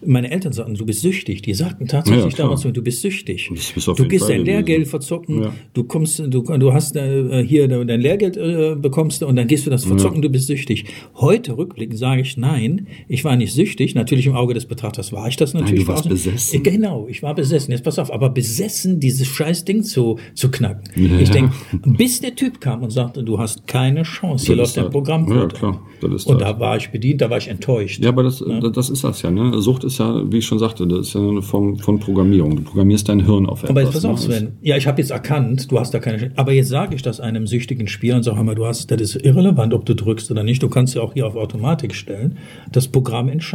meine 0.05 0.31
Eltern 0.31 0.53
sagten, 0.53 0.75
du 0.75 0.85
bist 0.85 1.01
süchtig. 1.01 1.41
Die 1.41 1.53
sagten 1.53 1.87
tatsächlich 1.87 2.37
ja, 2.37 2.45
damals, 2.45 2.61
du 2.61 2.81
bist 2.81 3.01
süchtig. 3.01 3.51
Du 3.97 4.07
gehst 4.07 4.29
dein 4.29 4.45
Lehrgeld 4.45 4.87
verzocken, 4.87 5.43
ja. 5.43 5.53
du 5.73 5.83
kommst, 5.83 6.19
du, 6.19 6.41
du 6.41 6.73
hast 6.73 6.95
äh, 6.95 7.43
hier 7.45 7.67
dein 7.67 7.99
Lehrgeld 7.99 8.37
äh, 8.37 8.77
bekommst 8.79 9.23
und 9.23 9.35
dann 9.35 9.47
gehst 9.47 9.65
du 9.65 9.69
das 9.69 9.83
verzocken, 9.83 10.17
ja. 10.17 10.21
du 10.21 10.29
bist 10.29 10.47
süchtig. 10.47 10.85
Heute 11.15 11.57
rückblickend 11.57 11.99
sage 11.99 12.21
ich, 12.21 12.37
nein, 12.37 12.87
ich 13.09 13.25
war 13.25 13.35
nicht 13.35 13.56
süchtig. 13.57 13.95
Natürlich 13.95 14.25
im 14.27 14.35
Auge 14.35 14.53
des 14.53 14.65
Betrachters 14.65 15.11
war 15.11 15.27
ich 15.27 15.35
das 15.35 15.53
natürlich. 15.53 15.79
Nein, 15.79 15.85
du 15.85 15.91
warst 15.91 16.07
besessen. 16.07 16.63
Genau, 16.63 17.07
ich 17.09 17.21
war 17.21 17.35
besessen. 17.35 17.71
Jetzt 17.71 17.83
pass 17.83 17.99
auf, 17.99 18.13
aber 18.13 18.29
besessen, 18.29 19.01
dieses 19.01 19.27
scheiß 19.27 19.65
Ding 19.65 19.83
zu, 19.83 20.17
zu 20.33 20.49
knacken. 20.49 20.83
Ja. 20.95 21.19
Ich 21.19 21.29
denke, 21.31 21.53
bis 21.85 22.21
der 22.21 22.35
Typ 22.35 22.61
kam 22.61 22.83
und 22.83 22.91
sagte, 22.91 23.23
du 23.23 23.37
hast 23.37 23.67
keine 23.67 24.03
Chance, 24.03 24.45
hier 24.45 24.55
läuft 24.55 24.77
dein 24.77 24.89
Programm. 24.89 25.27
Ja, 25.29 25.47
klar. 25.47 25.81
Und 26.01 26.41
da 26.41 26.59
war 26.59 26.77
ich 26.77 26.89
bedient, 26.89 27.21
da 27.21 27.29
war 27.29 27.37
ich 27.37 27.47
enttäuscht. 27.47 28.03
Ja, 28.03 28.09
aber 28.09 28.23
das, 28.23 28.43
ja? 28.47 28.59
das 28.69 28.89
ist 28.89 29.03
das 29.03 29.21
ja. 29.23 29.31
Ne? 29.31 29.59
Sucht 29.59 29.83
ist 29.83 29.97
ja, 29.97 30.31
wie 30.31 30.37
ich 30.37 30.45
schon 30.45 30.59
sagte, 30.59 30.87
das 30.87 31.07
ist 31.07 31.13
ja 31.15 31.21
eine 31.21 31.41
Form 31.41 31.77
von 31.79 31.99
Programmierung. 31.99 32.55
Du 32.55 32.61
programmierst 32.61 33.09
dein 33.09 33.25
Hirn 33.25 33.47
auf 33.47 33.63
etwas. 33.63 33.69
Aber 33.71 33.81
jetzt 33.81 33.93
pass 33.93 34.05
auf, 34.05 34.27
ne? 34.27 34.35
Sven. 34.35 34.57
Ja, 34.61 34.77
ich 34.77 34.85
habe 34.85 35.01
jetzt 35.01 35.09
erkannt, 35.09 35.71
du 35.71 35.79
hast 35.79 35.93
da 35.93 35.99
keine 35.99 36.31
Aber 36.35 36.51
jetzt 36.51 36.69
sage 36.69 36.95
ich 36.95 37.01
das 37.01 37.19
einem 37.19 37.47
süchtigen 37.47 37.87
Spieler 37.87 38.17
und 38.17 38.23
sage 38.23 38.41
mal, 38.43 38.55
du 38.55 38.65
hast, 38.65 38.91
das 38.91 39.01
ist 39.01 39.15
irrelevant, 39.15 39.73
ob 39.73 39.85
du 39.85 39.95
drückst 39.95 40.29
oder 40.29 40.43
nicht. 40.43 40.61
Du 40.61 40.69
kannst 40.69 40.93
ja 40.93 41.01
auch 41.01 41.13
hier 41.13 41.25
auf 41.25 41.35
Automatik 41.35 41.95
stellen. 41.95 42.37
Das 42.71 42.87
Programm 42.87 43.27
entscheidet. 43.29 43.46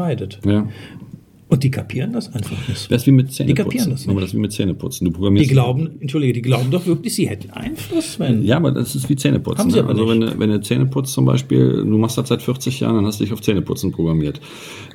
Ja. 0.45 0.69
Und 1.53 1.63
die 1.65 1.71
kapieren 1.71 2.15
das 2.15 2.35
einfach 2.35 2.57
nicht. 2.67 2.91
Das 2.91 3.03
ist 3.03 3.07
wie 3.07 3.13
mit 3.13 3.31
Zähneputzen. 3.31 3.47
Die 3.47 3.63
kapieren 3.63 3.91
das 3.91 4.01
nicht. 4.01 4.09
Aber 4.09 4.23
das 4.23 4.31
ist 4.31 4.37
wie 4.37 4.41
mit 4.41 4.53
Zähneputzen. 4.53 5.05
Du 5.05 5.13
programmierst. 5.13 5.51
Die 5.51 5.53
glauben, 5.53 5.91
entschuldige, 6.01 6.33
die 6.33 6.41
glauben 6.41 6.71
doch 6.71 6.87
wirklich, 6.87 7.15
sie 7.15 7.29
hätten 7.29 7.51
Einfluss, 7.51 8.19
wenn. 8.19 8.43
Ja, 8.43 8.57
aber 8.57 8.73
das 8.73 8.95
ist 8.95 9.11
wie 9.11 9.17
Zähneputzen. 9.17 9.59
Haben 9.59 9.71
sie 9.71 9.83
ne? 9.83 9.87
Also, 9.87 10.09
wenn 10.09 10.21
du, 10.23 10.39
wenn 10.39 10.49
du 10.49 10.63
Zähne 10.63 10.87
putzt 10.87 11.13
zum 11.13 11.27
Beispiel, 11.27 11.85
du 11.85 11.99
machst 11.99 12.17
das 12.17 12.29
seit 12.29 12.41
40 12.41 12.81
Jahren, 12.81 12.95
dann 12.95 13.05
hast 13.05 13.21
du 13.21 13.25
dich 13.25 13.35
auf 13.35 13.43
Zähneputzen 13.43 13.93
programmiert. 13.93 14.41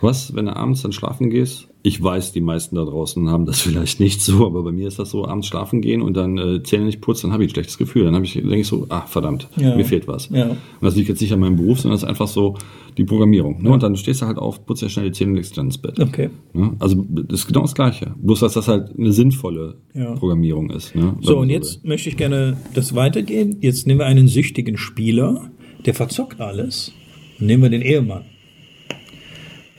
Was, 0.01 0.33
wenn 0.33 0.47
du 0.47 0.55
abends 0.55 0.81
dann 0.81 0.93
schlafen 0.93 1.29
gehst, 1.29 1.67
ich 1.83 2.01
weiß, 2.01 2.31
die 2.31 2.41
meisten 2.41 2.75
da 2.75 2.83
draußen 2.83 3.29
haben 3.29 3.45
das 3.45 3.61
vielleicht 3.61 3.99
nicht 3.99 4.21
so, 4.21 4.45
aber 4.45 4.63
bei 4.63 4.71
mir 4.71 4.87
ist 4.87 4.99
das 4.99 5.11
so, 5.11 5.25
abends 5.25 5.47
schlafen 5.47 5.81
gehen 5.81 6.01
und 6.01 6.15
dann 6.15 6.37
äh, 6.37 6.63
Zähne 6.63 6.85
nicht 6.85 7.01
putzen, 7.01 7.27
dann 7.27 7.33
habe 7.33 7.43
ich 7.43 7.51
ein 7.51 7.53
schlechtes 7.53 7.77
Gefühl. 7.77 8.05
Dann 8.05 8.15
habe 8.15 8.25
ich, 8.25 8.33
denke 8.33 8.57
ich 8.57 8.67
so, 8.67 8.85
ah, 8.89 9.01
verdammt, 9.01 9.47
ja. 9.57 9.75
mir 9.75 9.85
fehlt 9.85 10.07
was. 10.07 10.29
Ja. 10.29 10.49
Und 10.49 10.57
das 10.81 10.95
liegt 10.95 11.09
jetzt 11.09 11.21
nicht 11.21 11.33
an 11.33 11.39
meinem 11.39 11.55
Beruf, 11.55 11.79
sondern 11.79 11.95
das 11.95 12.03
ist 12.03 12.09
einfach 12.09 12.27
so 12.27 12.55
die 12.97 13.05
Programmierung. 13.05 13.61
Ne? 13.61 13.69
Und 13.69 13.83
dann 13.83 13.95
stehst 13.95 14.21
du 14.21 14.25
halt 14.25 14.37
auf, 14.37 14.65
putzt 14.65 14.81
ja 14.81 14.89
schnell 14.89 15.05
die 15.05 15.11
Zähne 15.11 15.31
und 15.31 15.37
legst 15.37 15.57
dann 15.57 15.67
ins 15.67 15.77
Bett. 15.77 15.99
Okay. 15.99 16.29
Ne? 16.53 16.75
Also 16.79 17.05
das 17.09 17.41
ist 17.41 17.47
genau 17.47 17.61
das 17.61 17.75
Gleiche. 17.75 18.15
Bloß, 18.17 18.39
dass 18.39 18.53
das 18.53 18.67
halt 18.67 18.97
eine 18.97 19.11
sinnvolle 19.11 19.75
ja. 19.93 20.13
Programmierung 20.15 20.71
ist. 20.71 20.95
Ne? 20.95 21.15
So, 21.21 21.37
und 21.37 21.49
jetzt 21.49 21.83
will. 21.83 21.91
möchte 21.91 22.09
ich 22.09 22.17
gerne 22.17 22.57
das 22.73 22.95
weitergehen. 22.95 23.57
Jetzt 23.61 23.87
nehmen 23.87 23.99
wir 23.99 24.07
einen 24.07 24.27
süchtigen 24.27 24.77
Spieler, 24.77 25.51
der 25.85 25.93
verzockt 25.93 26.41
alles. 26.41 26.91
Nehmen 27.39 27.63
wir 27.63 27.69
den 27.69 27.83
Ehemann. 27.83 28.23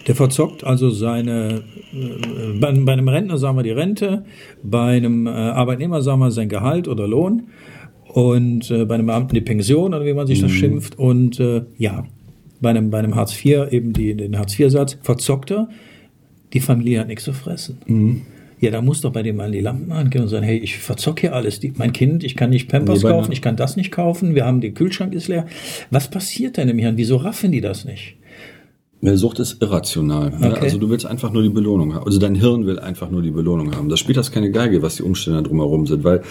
Der 0.09 0.15
verzockt 0.15 0.65
also 0.65 0.89
seine, 0.89 1.63
äh, 1.93 2.59
bei, 2.59 2.73
bei, 2.73 2.93
einem 2.93 3.09
Rentner 3.09 3.37
sagen 3.37 3.59
wir 3.59 3.63
die 3.63 3.71
Rente, 3.71 4.25
bei 4.63 4.97
einem 4.97 5.27
äh, 5.27 5.31
Arbeitnehmer 5.31 6.01
sagen 6.01 6.21
wir 6.21 6.31
sein 6.31 6.49
Gehalt 6.49 6.89
oder 6.89 7.07
Lohn 7.07 7.49
und 8.09 8.71
äh, 8.71 8.87
bei 8.87 8.95
einem 8.95 9.07
Beamten 9.07 9.35
die 9.35 9.43
Pension 9.43 9.93
oder 9.93 10.07
wie 10.07 10.15
man 10.15 10.27
sich 10.27 10.41
das 10.41 10.51
mhm. 10.51 10.57
schimpft 10.57 10.99
und 10.99 11.39
äh, 11.39 11.63
ja, 11.77 12.07
bei 12.61 12.71
einem, 12.71 12.91
bei 12.91 12.99
einem 12.99 13.15
Hartz 13.15 13.33
IV 13.45 13.71
eben 13.71 13.93
die, 13.93 14.15
den 14.15 14.39
Hartz 14.39 14.59
IV-Satz 14.59 14.99
verzockt 15.03 15.51
er, 15.51 15.69
die 16.55 16.61
Familie 16.61 17.01
hat 17.01 17.09
nichts 17.09 17.25
zu 17.25 17.35
fressen. 17.35 17.79
Mhm. 17.87 18.23
Ja, 18.61 18.71
da 18.73 18.83
muss 18.83 19.03
doch 19.03 19.13
bei 19.13 19.23
dem 19.23 19.37
mal 19.37 19.53
die 19.53 19.61
Lampen 19.61 19.93
angehen 19.93 20.23
und 20.23 20.29
sagen, 20.29 20.45
hey, 20.45 20.59
ich 20.59 20.79
verzocke 20.79 21.21
hier 21.21 21.35
alles. 21.35 21.61
Die, 21.61 21.73
mein 21.77 21.93
Kind, 21.93 22.25
ich 22.25 22.35
kann 22.35 22.51
nicht 22.51 22.69
Pampers 22.69 23.05
Nee, 23.05 23.11
kaufen, 23.11 23.31
ich 23.31 23.41
kann 23.41 23.55
das 23.57 23.77
nicht 23.77 23.93
kaufen, 23.93 24.35
wir 24.35 24.47
haben, 24.47 24.61
der 24.61 24.73
Kühlschrank 24.73 25.15
ist 25.15 25.29
leer. 25.29 25.47
Was 25.91 26.11
passiert 26.11 26.57
denn 26.57 26.69
im 26.69 26.79
Hirn? 26.79 26.97
Wieso 26.97 27.17
raffen 27.17 27.53
die 27.53 27.61
das 27.61 27.85
nicht? 27.85 28.17
Sucht 29.01 29.39
ist 29.39 29.63
irrational. 29.63 30.31
Ne? 30.31 30.51
Okay. 30.51 30.61
Also 30.61 30.79
du 30.79 30.91
willst 30.91 31.07
einfach 31.07 31.33
nur 31.33 31.43
die 31.43 31.49
Belohnung 31.49 31.95
haben. 31.95 32.05
Also 32.05 32.19
dein 32.19 32.35
Hirn 32.35 32.67
will 32.67 32.79
einfach 32.79 33.11
nur 33.11 33.23
die 33.23 33.31
Belohnung 33.31 33.75
haben. 33.77 33.89
Das 33.89 34.01
spielt 34.01 34.19
das 34.19 34.33
keine 34.33 34.51
Geige, 34.51 34.83
was 34.83 34.97
die 34.97 35.05
Umstände 35.05 35.43
drumherum 35.43 35.87
sind. 35.87 36.03
Weil, 36.03 36.23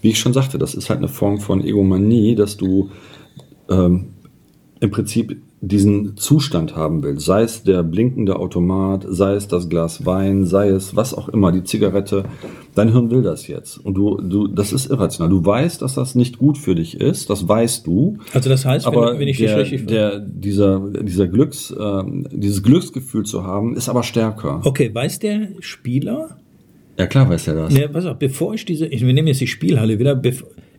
wie 0.00 0.10
ich 0.10 0.20
schon 0.20 0.32
sagte, 0.32 0.58
das 0.58 0.74
ist 0.74 0.88
halt 0.88 0.98
eine 0.98 1.08
Form 1.08 1.40
von 1.40 1.64
Egomanie, 1.64 2.36
dass 2.36 2.56
du 2.56 2.90
ähm, 3.68 4.10
im 4.78 4.90
Prinzip 4.90 5.36
diesen 5.64 6.16
Zustand 6.16 6.74
haben 6.74 7.04
willst. 7.04 7.24
Sei 7.24 7.42
es 7.42 7.62
der 7.62 7.84
blinkende 7.84 8.34
Automat, 8.36 9.06
sei 9.08 9.34
es 9.34 9.46
das 9.46 9.68
Glas 9.68 10.04
Wein, 10.04 10.44
sei 10.44 10.68
es 10.70 10.96
was 10.96 11.14
auch 11.14 11.28
immer, 11.28 11.52
die 11.52 11.62
Zigarette. 11.62 12.24
Dein 12.74 12.90
Hirn 12.90 13.10
will 13.12 13.22
das 13.22 13.46
jetzt. 13.46 13.78
Und 13.78 13.94
du, 13.94 14.20
du, 14.20 14.48
das 14.48 14.72
ist 14.72 14.90
irrational. 14.90 15.30
Du 15.30 15.44
weißt, 15.44 15.80
dass 15.80 15.94
das 15.94 16.16
nicht 16.16 16.38
gut 16.38 16.58
für 16.58 16.74
dich 16.74 17.00
ist. 17.00 17.30
Das 17.30 17.46
weißt 17.48 17.86
du. 17.86 18.18
Also 18.34 18.50
das 18.50 18.64
heißt, 18.64 18.86
wenn, 18.86 18.92
Aber 18.92 19.18
wenn 19.20 19.28
ich 19.28 19.36
dich 19.36 19.54
richtig 19.54 19.86
der, 19.86 20.18
dieser, 20.18 20.80
dieser 21.00 21.28
Glücks, 21.28 21.72
ähm, 21.78 22.26
dieses 22.32 22.64
Glücksgefühl 22.64 23.24
zu 23.24 23.44
haben, 23.44 23.76
ist 23.76 23.88
aber 23.88 24.02
stärker. 24.02 24.62
Okay, 24.64 24.92
weiß 24.92 25.20
der 25.20 25.48
Spieler, 25.60 26.38
Ja, 26.98 27.06
klar 27.06 27.28
weiß 27.30 27.46
er 27.46 27.54
das. 27.54 27.72
ne, 27.72 27.88
pass 27.88 28.04
auf, 28.06 28.18
bevor 28.18 28.54
ich 28.54 28.64
diese, 28.64 28.86
ich, 28.86 29.06
wir 29.06 29.12
nehmen 29.12 29.28
jetzt 29.28 29.40
die 29.40 29.46
Spielhalle 29.46 30.00
wieder, 30.00 30.20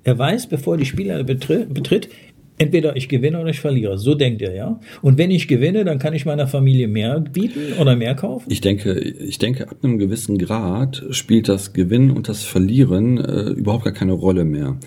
er 0.04 0.20
weiß, 0.20 0.50
bevor 0.50 0.74
er 0.74 0.80
die 0.80 0.86
Spielhalle 0.86 1.24
betritt, 1.24 1.74
betritt, 1.74 2.10
entweder 2.64 2.96
ich 2.96 3.10
gewinne 3.10 3.40
oder 3.40 3.50
ich 3.50 3.60
verliere. 3.60 3.98
So 3.98 4.16
denkt 4.16 4.42
er, 4.42 4.56
ja. 4.56 4.80
Und 5.02 5.18
wenn 5.18 5.32
ich 5.32 5.48
gewinne, 5.48 5.84
dann 5.84 6.00
kann 6.00 6.14
ich 6.14 6.26
meiner 6.26 6.48
Familie 6.48 6.88
mehr 6.88 7.20
bieten 7.20 7.74
oder 7.80 7.96
mehr 7.96 8.16
kaufen. 8.16 8.50
Ich 8.50 8.62
denke, 8.62 8.94
ich 9.00 9.38
denke, 9.38 9.70
ab 9.70 9.78
einem 9.84 9.98
gewissen 9.98 10.38
Grad 10.38 11.04
spielt 11.12 11.50
das 11.50 11.74
Gewinnen 11.74 12.12
und 12.12 12.30
das 12.30 12.44
Verlieren 12.44 13.18
äh, 13.18 13.50
überhaupt 13.50 13.84
gar 13.84 13.94
keine 13.94 14.14
Rolle 14.14 14.46
mehr. 14.46 14.78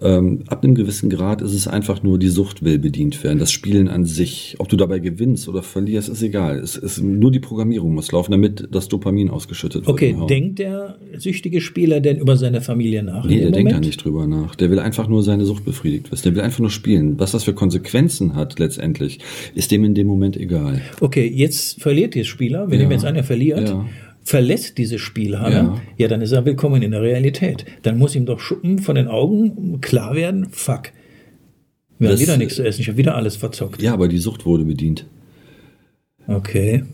Ähm, 0.00 0.44
ab 0.48 0.64
einem 0.64 0.74
gewissen 0.74 1.10
Grad 1.10 1.42
ist 1.42 1.54
es 1.54 1.68
einfach 1.68 2.02
nur, 2.02 2.18
die 2.18 2.28
Sucht 2.28 2.64
will 2.64 2.78
bedient 2.78 3.22
werden. 3.22 3.38
Das 3.38 3.52
Spielen 3.52 3.88
an 3.88 4.04
sich, 4.04 4.56
ob 4.58 4.68
du 4.68 4.76
dabei 4.76 4.98
gewinnst 4.98 5.48
oder 5.48 5.62
verlierst, 5.62 6.08
ist 6.08 6.22
egal. 6.22 6.58
Es 6.58 6.76
ist 6.76 7.02
nur 7.02 7.30
die 7.30 7.40
Programmierung 7.40 7.94
muss 7.94 8.10
laufen, 8.12 8.32
damit 8.32 8.68
das 8.70 8.88
Dopamin 8.88 9.30
ausgeschüttet 9.30 9.86
wird. 9.86 9.88
Okay, 9.88 10.16
denkt 10.28 10.58
der 10.58 10.96
süchtige 11.16 11.60
Spieler 11.60 12.00
denn 12.00 12.18
über 12.18 12.36
seine 12.36 12.60
Familie 12.60 13.02
nach? 13.02 13.24
Nee, 13.24 13.40
der 13.40 13.50
denkt 13.50 13.72
da 13.72 13.80
nicht 13.80 14.02
drüber 14.04 14.26
nach. 14.26 14.54
Der 14.54 14.70
will 14.70 14.78
einfach 14.78 15.08
nur 15.08 15.22
seine 15.22 15.44
Sucht 15.44 15.64
befriedigt 15.64 16.10
wissen. 16.10 16.22
Der 16.24 16.34
will 16.34 16.42
einfach 16.42 16.60
nur 16.60 16.70
spielen. 16.70 17.17
Was 17.18 17.32
das 17.32 17.44
für 17.44 17.52
Konsequenzen 17.52 18.34
hat 18.36 18.58
letztendlich, 18.60 19.18
ist 19.54 19.70
dem 19.72 19.84
in 19.84 19.94
dem 19.94 20.06
Moment 20.06 20.36
egal. 20.36 20.80
Okay, 21.00 21.26
jetzt 21.26 21.82
verliert 21.82 22.14
der 22.14 22.24
Spieler, 22.24 22.68
wir 22.70 22.76
Ja. 22.76 22.82
nehmen 22.82 22.92
jetzt 22.92 23.04
an, 23.04 23.16
er 23.16 23.24
verliert, 23.24 23.68
Ja. 23.68 23.84
verlässt 24.22 24.78
diese 24.78 24.98
Spielhalle, 25.00 25.54
Ja. 25.54 25.80
ja. 25.96 26.08
dann 26.08 26.22
ist 26.22 26.30
er 26.32 26.44
willkommen 26.44 26.80
in 26.82 26.92
der 26.92 27.02
Realität. 27.02 27.64
Dann 27.82 27.98
muss 27.98 28.14
ihm 28.14 28.24
doch 28.24 28.38
Schuppen 28.40 28.78
von 28.78 28.94
den 28.94 29.08
Augen 29.08 29.80
klar 29.80 30.14
werden, 30.14 30.46
fuck. 30.50 30.92
Wir 31.98 32.08
haben 32.08 32.14
Das- 32.14 32.20
wieder 32.20 32.36
nichts 32.36 32.54
zu 32.54 32.64
essen, 32.64 32.80
ich 32.82 32.88
habe 32.88 32.98
wieder 32.98 33.16
alles 33.16 33.34
verzockt. 33.36 33.82
Ja, 33.82 33.92
aber 33.94 34.06
die 34.06 34.18
Sucht 34.18 34.46
wurde 34.46 34.64
bedient. 34.64 35.04
Okay. 36.28 36.84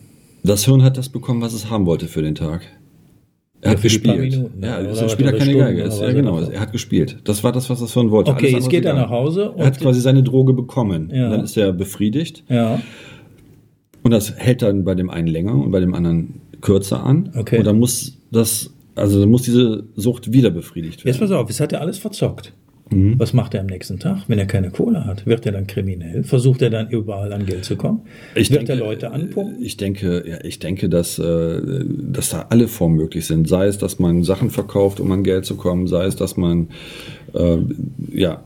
Das 0.42 0.64
Hirn 0.64 0.82
hat 0.82 0.96
das 0.96 1.08
bekommen, 1.10 1.42
was 1.42 1.52
es 1.52 1.68
haben 1.70 1.84
wollte 1.86 2.06
für 2.08 2.22
den 2.22 2.34
Tag. 2.34 2.62
Er 3.64 3.70
hat 3.70 3.82
gespielt. 3.82 4.18
Minuten, 4.18 4.62
ja, 4.62 5.08
spielt 5.08 5.20
ja 5.20 5.28
oder 5.28 5.38
keine 5.38 5.50
Stunden, 5.50 5.58
Geige. 5.58 5.82
Ist, 5.82 6.00
ja, 6.00 6.06
er 6.06 6.14
genau. 6.14 6.38
Er 6.38 6.60
hat 6.60 6.72
gespielt. 6.72 7.16
Das 7.24 7.42
war 7.42 7.50
das, 7.50 7.70
was 7.70 7.80
das 7.80 7.94
Hirn 7.94 8.10
wollte. 8.10 8.30
Okay, 8.30 8.50
jetzt 8.52 8.68
geht 8.68 8.84
ist 8.84 8.90
er 8.90 8.94
nach 8.94 9.10
Hause 9.10 9.54
Er 9.56 9.66
hat 9.66 9.80
quasi 9.80 10.00
seine 10.00 10.22
Droge 10.22 10.52
bekommen. 10.52 11.10
Ja. 11.12 11.30
Dann 11.30 11.40
ist 11.42 11.56
er 11.56 11.72
befriedigt. 11.72 12.44
Ja. 12.48 12.80
Und 14.02 14.10
das 14.10 14.36
hält 14.36 14.60
dann 14.60 14.84
bei 14.84 14.94
dem 14.94 15.08
einen 15.08 15.28
länger 15.28 15.54
und 15.54 15.70
bei 15.70 15.80
dem 15.80 15.94
anderen 15.94 16.42
kürzer 16.60 17.02
an. 17.02 17.30
Okay. 17.36 17.58
Und 17.58 17.66
dann 17.66 17.78
muss 17.78 18.18
das, 18.30 18.74
also 18.94 19.20
dann 19.20 19.30
muss 19.30 19.42
diese 19.42 19.84
Sucht 19.96 20.32
wieder 20.32 20.50
befriedigt 20.50 21.04
Jetzt 21.04 21.20
werden. 21.20 21.30
pass 21.30 21.30
auf, 21.30 21.48
jetzt 21.48 21.60
hat 21.60 21.72
er 21.72 21.80
alles 21.80 21.98
verzockt. 21.98 22.52
Mhm. 22.90 23.18
Was 23.18 23.32
macht 23.32 23.54
er 23.54 23.60
am 23.60 23.66
nächsten 23.66 23.98
Tag, 23.98 24.24
wenn 24.28 24.38
er 24.38 24.46
keine 24.46 24.70
Kohle 24.70 25.06
hat? 25.06 25.26
Wird 25.26 25.46
er 25.46 25.52
dann 25.52 25.66
kriminell? 25.66 26.22
Versucht 26.22 26.60
er 26.62 26.70
dann 26.70 26.90
überall 26.90 27.32
an 27.32 27.46
Geld 27.46 27.64
zu 27.64 27.76
kommen? 27.76 28.02
Ich 28.34 28.50
Wird 28.50 28.68
denke, 28.68 28.72
er 28.72 28.78
Leute 28.78 29.10
anpumpen? 29.10 29.62
Ich 29.62 29.76
denke, 29.76 30.24
ja, 30.26 30.44
ich 30.44 30.58
denke, 30.58 30.88
dass, 30.88 31.18
äh, 31.18 31.84
dass 31.86 32.30
da 32.30 32.46
alle 32.50 32.68
Formen 32.68 32.96
möglich 32.96 33.26
sind. 33.26 33.48
Sei 33.48 33.66
es, 33.66 33.78
dass 33.78 33.98
man 33.98 34.22
Sachen 34.22 34.50
verkauft, 34.50 35.00
um 35.00 35.10
an 35.12 35.24
Geld 35.24 35.46
zu 35.46 35.56
kommen, 35.56 35.86
sei 35.86 36.04
es, 36.04 36.16
dass 36.16 36.36
man, 36.36 36.68
äh, 37.32 37.56
ja, 38.12 38.42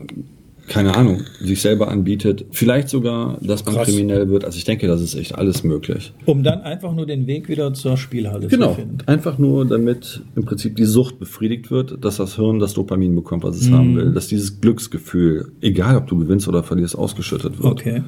keine 0.69 0.95
Ahnung, 0.95 1.23
sich 1.41 1.61
selber 1.61 1.89
anbietet. 1.89 2.45
Vielleicht 2.51 2.87
sogar, 2.89 3.37
dass 3.41 3.65
man 3.65 3.75
Krass. 3.75 3.87
kriminell 3.87 4.29
wird. 4.29 4.45
Also 4.45 4.57
ich 4.57 4.63
denke, 4.63 4.87
das 4.87 5.01
ist 5.01 5.15
echt 5.15 5.35
alles 5.35 5.63
möglich. 5.63 6.13
Um 6.25 6.43
dann 6.43 6.61
einfach 6.61 6.93
nur 6.95 7.05
den 7.05 7.27
Weg 7.27 7.49
wieder 7.49 7.73
zur 7.73 7.97
Spielhalle 7.97 8.47
Genau. 8.47 8.69
zu 8.69 8.75
finden. 8.75 8.97
Einfach 9.07 9.37
nur, 9.37 9.65
damit 9.65 10.21
im 10.35 10.45
Prinzip 10.45 10.75
die 10.75 10.85
Sucht 10.85 11.19
befriedigt 11.19 11.71
wird, 11.71 12.03
dass 12.05 12.17
das 12.17 12.35
Hirn 12.35 12.59
das 12.59 12.73
Dopamin 12.75 13.15
bekommt, 13.15 13.43
was 13.43 13.57
es 13.59 13.69
haben 13.71 13.95
will. 13.95 14.13
Dass 14.13 14.27
dieses 14.27 14.61
Glücksgefühl, 14.61 15.51
egal 15.61 15.97
ob 15.97 16.07
du 16.07 16.17
gewinnst 16.19 16.47
oder 16.47 16.63
verlierst, 16.63 16.97
ausgeschüttet 16.97 17.57
wird. 17.61 17.65
Okay. 17.71 18.03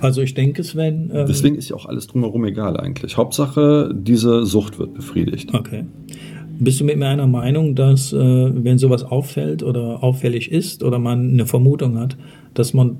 Also 0.00 0.22
ich 0.22 0.34
denke, 0.34 0.64
Sven. 0.64 1.10
Ähm, 1.12 1.26
Deswegen 1.28 1.56
ist 1.56 1.68
ja 1.68 1.76
auch 1.76 1.86
alles 1.86 2.06
drumherum 2.06 2.44
egal 2.44 2.76
eigentlich. 2.78 3.16
Hauptsache, 3.16 3.92
diese 3.94 4.46
Sucht 4.46 4.78
wird 4.78 4.94
befriedigt. 4.94 5.52
okay. 5.52 5.84
Bist 6.62 6.78
du 6.78 6.84
mit 6.84 6.96
mir 6.96 7.08
einer 7.08 7.26
Meinung, 7.26 7.74
dass 7.74 8.12
äh, 8.12 8.16
wenn 8.16 8.78
sowas 8.78 9.02
auffällt 9.02 9.64
oder 9.64 10.04
auffällig 10.04 10.52
ist 10.52 10.84
oder 10.84 11.00
man 11.00 11.30
eine 11.30 11.44
Vermutung 11.44 11.98
hat, 11.98 12.16
dass 12.54 12.72
man 12.72 12.98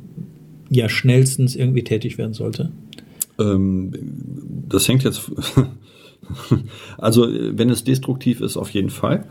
ja 0.68 0.88
schnellstens 0.88 1.54
irgendwie 1.54 1.84
tätig 1.84 2.18
werden 2.18 2.32
sollte? 2.32 2.72
Ähm, 3.38 3.92
das 4.68 4.88
hängt 4.88 5.04
jetzt. 5.04 5.30
also, 6.98 7.28
wenn 7.28 7.70
es 7.70 7.84
destruktiv 7.84 8.40
ist, 8.40 8.56
auf 8.56 8.70
jeden 8.70 8.90
Fall. 8.90 9.26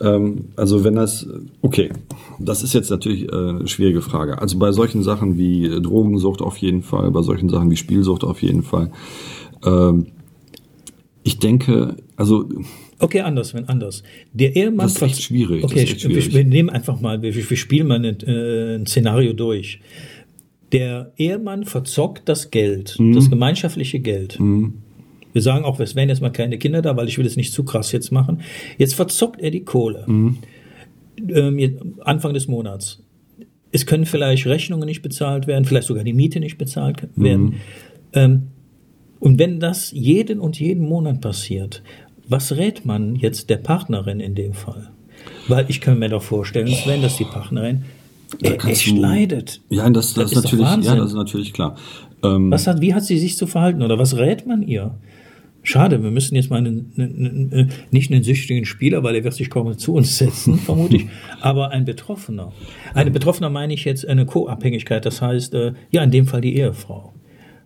Ähm, 0.00 0.48
also, 0.56 0.84
wenn 0.84 0.96
das. 0.96 1.26
Okay, 1.62 1.90
das 2.38 2.62
ist 2.62 2.74
jetzt 2.74 2.90
natürlich 2.90 3.32
äh, 3.32 3.34
eine 3.34 3.68
schwierige 3.68 4.02
Frage. 4.02 4.42
Also, 4.42 4.58
bei 4.58 4.72
solchen 4.72 5.02
Sachen 5.02 5.38
wie 5.38 5.80
Drogensucht 5.80 6.42
auf 6.42 6.58
jeden 6.58 6.82
Fall, 6.82 7.10
bei 7.10 7.22
solchen 7.22 7.48
Sachen 7.48 7.70
wie 7.70 7.76
Spielsucht 7.76 8.22
auf 8.22 8.42
jeden 8.42 8.64
Fall. 8.64 8.90
Ähm, 9.64 10.08
ich 11.22 11.38
denke, 11.38 11.96
also 12.16 12.48
Okay, 13.02 13.20
anders, 13.20 13.52
wenn 13.52 13.68
anders. 13.68 14.02
Der 14.32 14.54
Ehemann. 14.56 14.86
Das 14.86 14.96
ist 14.96 15.02
echt 15.02 15.22
schwierig, 15.22 15.64
Okay, 15.64 15.80
echt 15.80 16.02
wir- 16.04 16.10
schwierig. 16.22 16.34
wir 16.34 16.44
nehmen 16.44 16.70
einfach 16.70 17.00
mal, 17.00 17.20
wir, 17.20 17.34
wir 17.34 17.56
spielen 17.56 17.88
mal 17.88 18.02
ein, 18.04 18.20
äh, 18.20 18.76
ein 18.76 18.86
Szenario 18.86 19.32
durch. 19.32 19.80
Der 20.72 21.12
Ehemann 21.18 21.64
verzockt 21.64 22.28
das 22.28 22.50
Geld, 22.50 22.96
Mhm. 22.98 23.12
das 23.14 23.28
gemeinschaftliche 23.28 24.00
Geld. 24.00 24.38
Wir 24.38 25.42
sagen 25.42 25.64
auch, 25.64 25.78
es 25.80 25.94
wären 25.96 26.08
jetzt 26.08 26.22
mal 26.22 26.30
keine 26.30 26.58
Kinder 26.58 26.80
da, 26.80 26.96
weil 26.96 27.08
ich 27.08 27.18
will 27.18 27.26
es 27.26 27.36
nicht 27.36 27.52
zu 27.52 27.64
krass 27.64 27.90
jetzt 27.92 28.10
machen. 28.12 28.40
Jetzt 28.78 28.94
verzockt 28.94 29.40
er 29.40 29.50
die 29.50 29.64
Kohle. 29.64 30.04
Mhm. 30.06 30.38
Ähm, 31.28 31.96
Anfang 32.00 32.32
des 32.34 32.48
Monats. 32.48 33.02
Es 33.70 33.84
können 33.86 34.06
vielleicht 34.06 34.46
Rechnungen 34.46 34.86
nicht 34.86 35.02
bezahlt 35.02 35.46
werden, 35.46 35.64
vielleicht 35.64 35.86
sogar 35.88 36.04
die 36.04 36.12
Miete 36.12 36.40
nicht 36.40 36.56
bezahlt 36.58 37.08
Mhm. 37.16 37.24
werden. 37.24 37.54
Ähm, 38.12 38.42
und 39.20 39.38
wenn 39.38 39.60
das 39.60 39.90
jeden 39.92 40.38
und 40.40 40.58
jeden 40.60 40.84
Monat 40.86 41.20
passiert, 41.20 41.82
was 42.32 42.56
rät 42.56 42.84
man 42.84 43.14
jetzt 43.14 43.48
der 43.50 43.58
Partnerin 43.58 44.18
in 44.18 44.34
dem 44.34 44.52
Fall? 44.54 44.90
Weil 45.46 45.66
ich 45.68 45.80
kann 45.80 45.98
mir 46.00 46.08
doch 46.08 46.22
vorstellen, 46.22 46.66
Sven, 46.68 47.00
dass 47.02 47.16
die 47.16 47.24
Partnerin 47.24 47.84
da 48.40 48.50
äh, 48.50 48.56
kannst 48.56 48.82
echt 48.86 48.96
du- 48.96 49.00
leidet. 49.00 49.60
Ja, 49.68 49.88
das, 49.90 50.14
das, 50.14 50.30
Das 50.30 50.32
ist 50.32 50.44
natürlich, 50.58 50.84
ja, 50.86 50.96
das 50.96 51.10
ist 51.10 51.14
natürlich 51.16 51.52
klar. 51.52 51.76
Ähm, 52.24 52.50
Was 52.50 52.66
hat, 52.66 52.80
wie 52.80 52.94
hat 52.94 53.04
sie 53.04 53.18
sich 53.18 53.36
zu 53.36 53.46
verhalten 53.46 53.82
oder 53.82 53.98
was 53.98 54.16
rät 54.16 54.46
man 54.46 54.62
ihr? 54.62 54.94
Schade, 55.64 56.02
wir 56.02 56.10
müssen 56.10 56.34
jetzt 56.34 56.50
mal 56.50 56.56
einen, 56.56 56.92
einen, 56.96 57.52
einen, 57.52 57.72
nicht 57.92 58.10
einen 58.10 58.24
süchtigen 58.24 58.64
Spieler, 58.64 59.04
weil 59.04 59.14
er 59.14 59.22
wird 59.22 59.34
sich 59.34 59.48
kaum 59.48 59.78
zu 59.78 59.94
uns 59.94 60.18
setzen, 60.18 60.58
vermute 60.58 60.96
ich, 60.96 61.06
aber 61.40 61.70
ein 61.70 61.84
Betroffener. 61.84 62.52
Eine 62.94 63.12
Betroffener 63.12 63.48
meine 63.48 63.72
ich 63.74 63.84
jetzt 63.84 64.08
eine 64.08 64.26
Co-Abhängigkeit, 64.26 65.06
das 65.06 65.22
heißt, 65.22 65.54
äh, 65.54 65.72
ja, 65.92 66.02
in 66.02 66.10
dem 66.10 66.26
Fall 66.26 66.40
die 66.40 66.56
Ehefrau. 66.56 67.12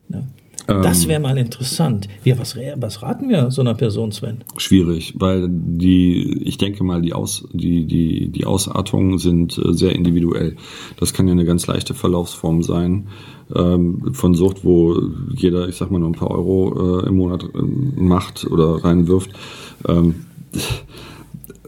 Ne? 0.08 0.26
Das 0.66 1.06
wäre 1.06 1.20
mal 1.20 1.38
interessant. 1.38 2.08
Ja, 2.24 2.38
was, 2.38 2.56
was 2.56 3.02
raten 3.02 3.28
wir 3.28 3.50
so 3.50 3.60
einer 3.60 3.74
Person, 3.74 4.10
Sven? 4.10 4.38
Schwierig, 4.56 5.14
weil 5.16 5.48
die, 5.48 6.42
ich 6.44 6.58
denke 6.58 6.82
mal, 6.82 7.02
die, 7.02 7.12
Aus, 7.12 7.46
die, 7.52 7.86
die, 7.86 8.28
die 8.28 8.44
Ausartungen 8.44 9.18
sind 9.18 9.58
äh, 9.58 9.72
sehr 9.72 9.94
individuell. 9.94 10.56
Das 10.98 11.12
kann 11.12 11.28
ja 11.28 11.32
eine 11.32 11.44
ganz 11.44 11.66
leichte 11.66 11.94
Verlaufsform 11.94 12.62
sein 12.62 13.06
ähm, 13.54 14.12
von 14.12 14.34
Sucht, 14.34 14.64
wo 14.64 15.00
jeder, 15.34 15.68
ich 15.68 15.76
sag 15.76 15.90
mal, 15.90 15.98
nur 16.00 16.08
ein 16.08 16.14
paar 16.14 16.30
Euro 16.30 17.00
äh, 17.00 17.08
im 17.08 17.16
Monat 17.16 17.44
äh, 17.44 17.62
macht 18.00 18.46
oder 18.50 18.84
reinwirft. 18.84 19.30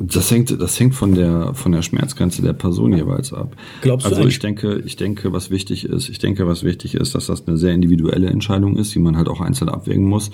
Das 0.01 0.31
hängt, 0.31 0.61
das 0.61 0.79
hängt 0.79 0.95
von 0.95 1.15
der, 1.15 1.55
von 1.55 1.73
der 1.73 1.83
Schmerzgrenze 1.83 2.43
der 2.43 2.53
Person 2.53 2.93
jeweils 2.93 3.33
ab. 3.33 3.57
Glaubst 3.83 4.07
du 4.07 4.11
also 4.11 4.29
ich 4.29 4.39
denke, 4.39 4.83
ich 4.85 4.97
denke, 4.97 5.33
was 5.33 5.51
wichtig 5.51 5.85
ist, 5.85 6.09
ich 6.09 6.19
denke, 6.19 6.47
was 6.47 6.63
wichtig 6.63 6.95
ist, 6.95 7.15
dass 7.15 7.27
das 7.27 7.47
eine 7.47 7.57
sehr 7.57 7.73
individuelle 7.73 8.29
Entscheidung 8.29 8.77
ist, 8.77 8.95
die 8.95 8.99
man 8.99 9.17
halt 9.17 9.29
auch 9.29 9.41
einzeln 9.41 9.69
abwägen 9.69 10.05
muss. 10.05 10.31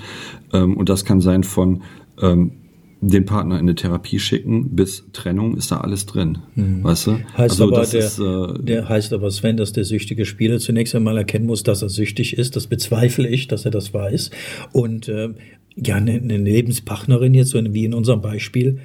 Ähm, 0.53 0.77
und 0.77 0.89
das 0.89 1.05
kann 1.05 1.21
sein 1.21 1.45
von 1.45 1.83
ähm, 2.21 2.53
den 3.01 3.27
Partner 3.27 3.57
in 3.57 3.63
eine 3.63 3.75
Therapie 3.75 4.19
schicken 4.19 4.71
bis 4.71 5.05
Trennung 5.13 5.57
ist 5.57 5.71
da 5.71 5.79
alles 5.79 6.07
drin. 6.07 6.39
Weißt 6.57 7.07
du? 7.07 7.13
Heißt 7.37 7.39
also 7.39 7.65
aber, 7.65 7.77
das 7.77 7.91
der, 7.91 8.01
ist, 8.01 8.19
äh, 8.19 8.63
der 8.63 8.89
heißt 8.89 9.13
aber, 9.13 9.31
Sven, 9.31 9.57
dass 9.57 9.73
der 9.73 9.85
süchtige 9.85 10.25
Spieler 10.25 10.59
zunächst 10.59 10.95
einmal 10.95 11.19
erkennen 11.19 11.47
muss, 11.47 11.63
dass 11.63 11.83
er 11.83 11.91
süchtig 11.91 12.39
ist. 12.39 12.57
Das 12.57 12.67
bezweifle 12.67 13.29
ich, 13.29 13.47
dass 13.47 13.65
er 13.65 13.71
das 13.71 13.93
weiß. 13.93 14.31
Und 14.73 15.09
äh, 15.09 15.31
ja, 15.77 15.97
eine, 15.97 16.13
eine 16.13 16.39
Lebenspartnerin 16.39 17.35
jetzt, 17.35 17.55
wie 17.55 17.85
in 17.85 17.95
unserem 17.95 18.23
Beispiel, 18.23 18.79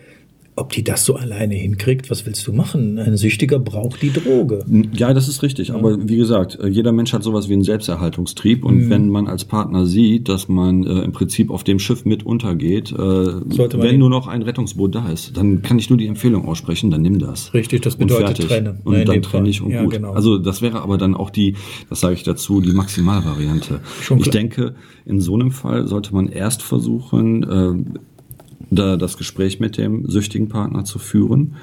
ob 0.59 0.71
die 0.73 0.83
das 0.83 1.05
so 1.05 1.15
alleine 1.15 1.55
hinkriegt, 1.55 2.09
was 2.09 2.25
willst 2.25 2.45
du 2.47 2.53
machen? 2.53 2.99
Ein 2.99 3.17
Süchtiger 3.17 3.59
braucht 3.59 4.01
die 4.01 4.11
Droge. 4.11 4.65
Ja, 4.93 5.13
das 5.13 5.27
ist 5.27 5.41
richtig. 5.43 5.73
Aber 5.73 6.07
wie 6.07 6.17
gesagt, 6.17 6.59
äh, 6.59 6.67
jeder 6.67 6.91
Mensch 6.91 7.13
hat 7.13 7.23
sowas 7.23 7.49
wie 7.49 7.53
einen 7.53 7.63
Selbsterhaltungstrieb. 7.63 8.63
Und 8.63 8.85
mhm. 8.85 8.89
wenn 8.89 9.09
man 9.09 9.27
als 9.27 9.45
Partner 9.45 9.85
sieht, 9.85 10.29
dass 10.29 10.49
man 10.49 10.85
äh, 10.85 11.01
im 11.01 11.11
Prinzip 11.11 11.49
auf 11.49 11.63
dem 11.63 11.79
Schiff 11.79 12.05
mit 12.05 12.25
untergeht, 12.25 12.91
äh, 12.91 12.95
wenn 12.95 13.99
nur 13.99 14.09
noch 14.09 14.27
ein 14.27 14.41
Rettungsboot 14.41 14.95
da 14.95 15.09
ist, 15.09 15.35
dann 15.37 15.61
kann 15.61 15.79
ich 15.79 15.89
nur 15.89 15.97
die 15.97 16.07
Empfehlung 16.07 16.47
aussprechen, 16.47 16.91
dann 16.91 17.01
nimm 17.01 17.19
das. 17.19 17.53
Richtig, 17.53 17.81
das 17.81 17.95
bedeutet 17.95 18.47
trennen. 18.47 18.79
Und 18.83 18.93
Nein, 18.93 19.05
dann 19.05 19.21
trenne 19.21 19.49
ich 19.49 19.61
und 19.61 19.71
ja, 19.71 19.83
gut. 19.83 19.93
Genau. 19.93 20.13
Also 20.13 20.37
das 20.37 20.61
wäre 20.61 20.81
aber 20.81 20.97
dann 20.97 21.15
auch 21.15 21.29
die, 21.29 21.55
das 21.89 21.99
sage 21.99 22.13
ich 22.13 22.23
dazu, 22.23 22.61
die 22.61 22.73
Maximalvariante. 22.73 23.81
Ich 24.17 24.29
denke, 24.29 24.75
in 25.05 25.21
so 25.21 25.33
einem 25.33 25.51
Fall 25.51 25.87
sollte 25.87 26.13
man 26.13 26.27
erst 26.27 26.61
versuchen, 26.61 27.43
äh, 27.43 27.99
da 28.71 28.97
das 28.97 29.17
Gespräch 29.17 29.59
mit 29.59 29.77
dem 29.77 30.09
süchtigen 30.09 30.49
Partner 30.49 30.83
zu 30.83 30.99
führen. 30.99 31.55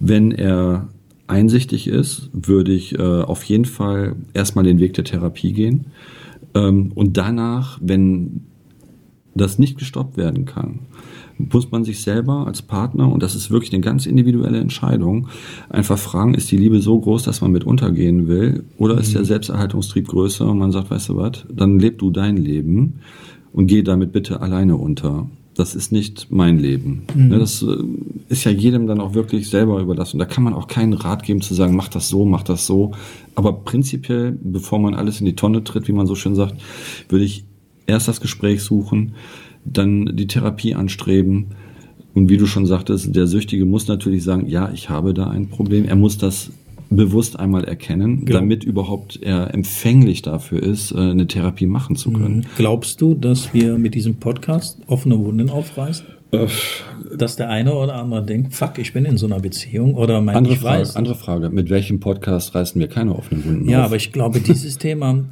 Wenn 0.00 0.32
er 0.32 0.88
einsichtig 1.26 1.88
ist, 1.88 2.30
würde 2.32 2.72
ich 2.72 2.98
äh, 2.98 3.02
auf 3.02 3.44
jeden 3.44 3.64
Fall 3.64 4.16
erstmal 4.34 4.64
den 4.64 4.78
Weg 4.78 4.94
der 4.94 5.04
Therapie 5.04 5.52
gehen. 5.52 5.86
Ähm, 6.54 6.92
und 6.94 7.16
danach, 7.16 7.78
wenn 7.80 8.42
das 9.34 9.58
nicht 9.58 9.78
gestoppt 9.78 10.16
werden 10.16 10.44
kann, 10.44 10.80
muss 11.38 11.70
man 11.70 11.84
sich 11.84 12.02
selber 12.02 12.46
als 12.46 12.62
Partner, 12.62 13.10
und 13.10 13.22
das 13.22 13.34
ist 13.34 13.50
wirklich 13.50 13.72
eine 13.72 13.80
ganz 13.80 14.06
individuelle 14.06 14.58
Entscheidung, 14.58 15.28
einfach 15.70 15.98
fragen, 15.98 16.34
ist 16.34 16.50
die 16.50 16.58
Liebe 16.58 16.80
so 16.80 17.00
groß, 17.00 17.22
dass 17.22 17.40
man 17.40 17.50
mit 17.50 17.64
untergehen 17.64 18.28
will, 18.28 18.64
oder 18.76 18.98
ist 18.98 19.14
der 19.14 19.22
mhm. 19.22 19.26
Selbsterhaltungstrieb 19.26 20.08
größer 20.08 20.46
und 20.46 20.58
man 20.58 20.70
sagt, 20.70 20.90
weißt 20.90 21.08
du 21.08 21.16
was, 21.16 21.46
dann 21.50 21.78
leb 21.78 21.98
du 21.98 22.10
dein 22.10 22.36
Leben 22.36 23.00
und 23.52 23.66
geh 23.66 23.82
damit 23.82 24.12
bitte 24.12 24.40
alleine 24.40 24.76
unter 24.76 25.28
das 25.54 25.74
ist 25.74 25.92
nicht 25.92 26.28
mein 26.30 26.58
Leben. 26.58 27.02
Mhm. 27.14 27.28
Ne, 27.28 27.38
das 27.38 27.62
äh, 27.62 27.76
ist 28.28 28.44
ja 28.44 28.50
jedem 28.50 28.86
dann 28.86 29.00
auch 29.00 29.14
wirklich 29.14 29.50
selber 29.50 29.80
überlassen. 29.80 30.16
Und 30.16 30.20
da 30.20 30.24
kann 30.24 30.44
man 30.44 30.54
auch 30.54 30.66
keinen 30.66 30.94
Rat 30.94 31.22
geben 31.24 31.42
zu 31.42 31.54
sagen, 31.54 31.76
mach 31.76 31.88
das 31.88 32.08
so, 32.08 32.24
mach 32.24 32.42
das 32.42 32.66
so. 32.66 32.92
Aber 33.34 33.52
prinzipiell, 33.52 34.38
bevor 34.42 34.78
man 34.78 34.94
alles 34.94 35.20
in 35.20 35.26
die 35.26 35.36
Tonne 35.36 35.62
tritt, 35.64 35.88
wie 35.88 35.92
man 35.92 36.06
so 36.06 36.14
schön 36.14 36.34
sagt, 36.34 36.54
würde 37.08 37.24
ich 37.24 37.44
erst 37.86 38.08
das 38.08 38.20
Gespräch 38.20 38.62
suchen, 38.62 39.14
dann 39.64 40.16
die 40.16 40.26
Therapie 40.26 40.74
anstreben. 40.74 41.48
Und 42.14 42.28
wie 42.28 42.36
du 42.36 42.46
schon 42.46 42.66
sagtest, 42.66 43.14
der 43.14 43.26
Süchtige 43.26 43.64
muss 43.64 43.88
natürlich 43.88 44.22
sagen, 44.22 44.48
ja, 44.48 44.70
ich 44.72 44.90
habe 44.90 45.14
da 45.14 45.28
ein 45.28 45.48
Problem. 45.48 45.84
Er 45.84 45.96
muss 45.96 46.18
das 46.18 46.50
bewusst 46.96 47.38
einmal 47.38 47.64
erkennen, 47.64 48.24
genau. 48.24 48.40
damit 48.40 48.64
überhaupt 48.64 49.20
er 49.22 49.52
empfänglich 49.52 50.22
dafür 50.22 50.62
ist, 50.62 50.92
äh, 50.92 50.98
eine 50.98 51.26
Therapie 51.26 51.66
machen 51.66 51.96
zu 51.96 52.12
können. 52.12 52.38
Mhm. 52.38 52.44
Glaubst 52.56 53.00
du, 53.00 53.14
dass 53.14 53.52
wir 53.52 53.78
mit 53.78 53.94
diesem 53.94 54.16
Podcast 54.16 54.78
offene 54.86 55.18
Wunden 55.18 55.50
aufreißen? 55.50 56.06
Äh, 56.32 56.46
dass 57.14 57.36
der 57.36 57.50
eine 57.50 57.74
oder 57.74 57.94
andere 57.96 58.24
denkt, 58.24 58.54
fuck, 58.54 58.78
ich 58.78 58.92
bin 58.92 59.04
in 59.04 59.18
so 59.18 59.26
einer 59.26 59.40
Beziehung 59.40 59.94
oder 59.94 60.20
mein 60.22 60.36
andere 60.36 60.54
ich 60.54 60.60
Frage, 60.60 60.80
weiß. 60.80 60.96
Andere 60.96 61.14
Frage, 61.14 61.50
mit 61.50 61.68
welchem 61.68 62.00
Podcast 62.00 62.54
reißen 62.54 62.80
wir 62.80 62.88
keine 62.88 63.14
offenen 63.14 63.44
Wunden 63.44 63.68
ja, 63.68 63.78
auf? 63.78 63.80
Ja, 63.80 63.84
aber 63.84 63.96
ich 63.96 64.12
glaube, 64.12 64.40
dieses 64.40 64.78
Thema, 64.78 65.24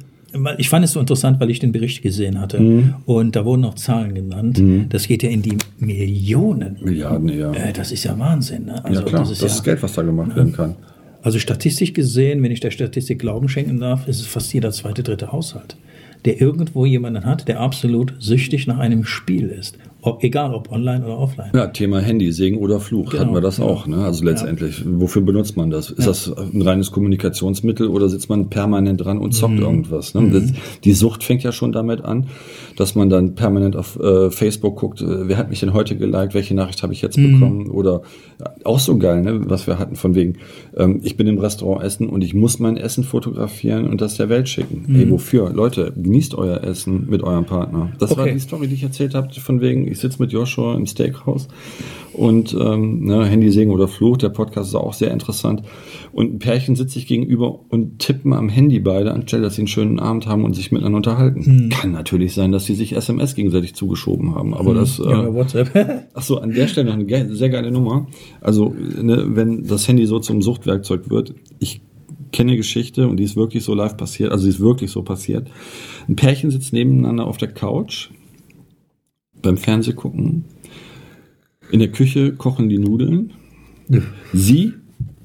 ich 0.57 0.69
fand 0.69 0.85
es 0.85 0.91
so 0.91 0.99
interessant, 0.99 1.39
weil 1.39 1.49
ich 1.49 1.59
den 1.59 1.71
Bericht 1.71 2.03
gesehen 2.03 2.39
hatte 2.39 2.59
mhm. 2.59 2.95
und 3.05 3.35
da 3.35 3.45
wurden 3.45 3.65
auch 3.65 3.75
Zahlen 3.75 4.13
genannt. 4.13 4.59
Mhm. 4.59 4.89
Das 4.89 5.07
geht 5.07 5.23
ja 5.23 5.29
in 5.29 5.41
die 5.41 5.57
Millionen. 5.79 6.77
Milliarden, 6.83 7.29
ja. 7.29 7.51
Äh, 7.51 7.73
das 7.73 7.91
ist 7.91 8.03
ja 8.03 8.17
Wahnsinn. 8.17 8.65
Ne? 8.65 8.85
Also, 8.85 9.01
ja 9.01 9.07
klar, 9.07 9.21
das 9.21 9.31
ist, 9.31 9.43
das 9.43 9.55
ist 9.55 9.63
Geld, 9.63 9.81
was 9.81 9.93
da 9.93 10.03
gemacht 10.03 10.35
werden 10.35 10.53
kann. 10.53 10.75
Also 11.21 11.37
statistisch 11.39 11.93
gesehen, 11.93 12.41
wenn 12.41 12.51
ich 12.51 12.59
der 12.59 12.71
Statistik 12.71 13.19
Glauben 13.19 13.47
schenken 13.47 13.79
darf, 13.79 14.07
ist 14.07 14.19
es 14.19 14.27
fast 14.27 14.53
jeder 14.53 14.71
zweite, 14.71 15.03
dritte 15.03 15.31
Haushalt, 15.31 15.77
der 16.25 16.41
irgendwo 16.41 16.85
jemanden 16.85 17.25
hat, 17.25 17.47
der 17.47 17.59
absolut 17.59 18.13
süchtig 18.19 18.67
nach 18.67 18.79
einem 18.79 19.05
Spiel 19.05 19.49
ist. 19.49 19.77
Ob, 20.03 20.23
egal 20.23 20.55
ob 20.55 20.71
online 20.71 21.05
oder 21.05 21.19
offline. 21.19 21.51
Ja, 21.53 21.67
Thema 21.67 21.99
Handy, 21.99 22.31
Segen 22.31 22.57
oder 22.57 22.79
Fluch, 22.79 23.11
genau, 23.11 23.21
hatten 23.21 23.33
wir 23.35 23.41
das 23.41 23.57
genau. 23.57 23.69
auch. 23.69 23.85
Ne? 23.85 23.97
Also 23.97 24.25
letztendlich, 24.25 24.79
ja. 24.79 24.85
wofür 24.87 25.21
benutzt 25.21 25.57
man 25.57 25.69
das? 25.69 25.91
Ist 25.91 25.99
ja. 25.99 26.05
das 26.07 26.31
ein 26.35 26.61
reines 26.63 26.91
Kommunikationsmittel 26.91 27.87
oder 27.87 28.09
sitzt 28.09 28.27
man 28.27 28.49
permanent 28.49 29.03
dran 29.03 29.19
und 29.19 29.33
zockt 29.33 29.55
mhm. 29.55 29.61
irgendwas? 29.61 30.15
Ne? 30.15 30.21
Mhm. 30.21 30.53
die 30.83 30.93
Sucht 30.93 31.23
fängt 31.23 31.43
ja 31.43 31.51
schon 31.51 31.71
damit 31.71 32.03
an, 32.03 32.27
dass 32.77 32.95
man 32.95 33.09
dann 33.09 33.35
permanent 33.35 33.75
auf 33.75 33.99
äh, 33.99 34.31
Facebook 34.31 34.77
guckt, 34.77 35.01
äh, 35.01 35.27
wer 35.27 35.37
hat 35.37 35.51
mich 35.51 35.59
denn 35.59 35.73
heute 35.73 35.95
geliked, 35.95 36.33
welche 36.33 36.55
Nachricht 36.55 36.81
habe 36.81 36.93
ich 36.93 37.01
jetzt 37.03 37.19
mhm. 37.19 37.33
bekommen? 37.33 37.69
Oder 37.69 38.01
äh, 38.39 38.45
auch 38.63 38.79
so 38.79 38.97
geil, 38.97 39.21
ne? 39.21 39.41
was 39.49 39.67
wir 39.67 39.77
hatten 39.77 39.95
von 39.95 40.15
wegen, 40.15 40.37
ähm, 40.75 41.01
ich 41.03 41.15
bin 41.15 41.27
im 41.27 41.37
Restaurant 41.37 41.83
essen 41.83 42.09
und 42.09 42.23
ich 42.23 42.33
muss 42.33 42.57
mein 42.57 42.75
Essen 42.75 43.03
fotografieren 43.03 43.87
und 43.87 44.01
das 44.01 44.15
der 44.15 44.29
Welt 44.29 44.49
schicken. 44.49 44.85
Mhm. 44.87 44.95
Ey, 44.95 45.11
wofür? 45.11 45.51
Leute, 45.51 45.93
genießt 45.95 46.33
euer 46.33 46.63
Essen 46.63 47.07
mit 47.07 47.21
eurem 47.21 47.45
Partner. 47.45 47.91
Das 47.99 48.11
okay. 48.11 48.19
war 48.19 48.27
die 48.27 48.39
Story, 48.39 48.67
die 48.67 48.73
ich 48.73 48.83
erzählt 48.83 49.13
habe, 49.13 49.31
von 49.33 49.61
wegen, 49.61 49.90
ich 49.91 49.99
sitze 49.99 50.21
mit 50.21 50.31
Joshua 50.31 50.75
im 50.75 50.85
Steakhouse 50.85 51.47
und 52.13 52.55
ähm, 52.59 53.05
ne, 53.05 53.25
Handy 53.25 53.51
Segen 53.51 53.71
oder 53.71 53.87
Fluch, 53.87 54.17
der 54.17 54.29
Podcast 54.29 54.69
ist 54.69 54.75
auch 54.75 54.93
sehr 54.93 55.11
interessant. 55.11 55.63
Und 56.11 56.33
ein 56.33 56.39
Pärchen 56.39 56.75
sitzt 56.75 56.93
sich 56.93 57.07
gegenüber 57.07 57.59
und 57.69 57.99
tippen 57.99 58.33
am 58.33 58.49
Handy 58.49 58.79
beide, 58.79 59.13
anstelle 59.13 59.43
dass 59.43 59.55
sie 59.55 59.61
einen 59.61 59.67
schönen 59.67 59.99
Abend 59.99 60.27
haben 60.27 60.43
und 60.43 60.53
sich 60.53 60.71
miteinander 60.71 60.97
unterhalten. 60.97 61.45
Hm. 61.45 61.69
Kann 61.69 61.91
natürlich 61.91 62.33
sein, 62.33 62.51
dass 62.51 62.65
sie 62.65 62.75
sich 62.75 62.95
SMS 62.95 63.35
gegenseitig 63.35 63.75
zugeschoben 63.75 64.35
haben, 64.35 64.53
aber 64.53 64.71
hm. 64.71 64.77
das. 64.77 64.99
Äh, 64.99 65.09
ja, 65.09 65.33
WhatsApp. 65.33 66.07
ach 66.13 66.21
so, 66.21 66.39
an 66.39 66.51
der 66.51 66.67
Stelle 66.67 66.87
noch 66.87 66.93
eine 66.93 67.05
ge 67.05 67.27
sehr 67.31 67.49
geile 67.49 67.71
Nummer. 67.71 68.07
Also, 68.41 68.75
ne, 69.01 69.25
wenn 69.29 69.63
das 69.63 69.87
Handy 69.87 70.05
so 70.05 70.19
zum 70.19 70.41
Suchtwerkzeug 70.41 71.09
wird, 71.09 71.33
ich 71.59 71.81
kenne 72.31 72.57
Geschichte 72.57 73.07
und 73.07 73.17
die 73.17 73.23
ist 73.23 73.35
wirklich 73.35 73.63
so 73.63 73.73
live 73.73 73.97
passiert, 73.97 74.31
also 74.31 74.45
die 74.45 74.51
ist 74.51 74.59
wirklich 74.59 74.91
so 74.91 75.01
passiert. 75.01 75.49
Ein 76.07 76.15
Pärchen 76.15 76.51
sitzt 76.51 76.73
nebeneinander 76.73 77.25
auf 77.25 77.37
der 77.37 77.49
Couch 77.49 78.09
beim 79.41 79.57
Fernseh 79.57 79.93
gucken. 79.93 80.45
In 81.71 81.79
der 81.79 81.91
Küche 81.91 82.33
kochen 82.33 82.69
die 82.69 82.77
Nudeln. 82.77 83.31
Sie, 84.33 84.73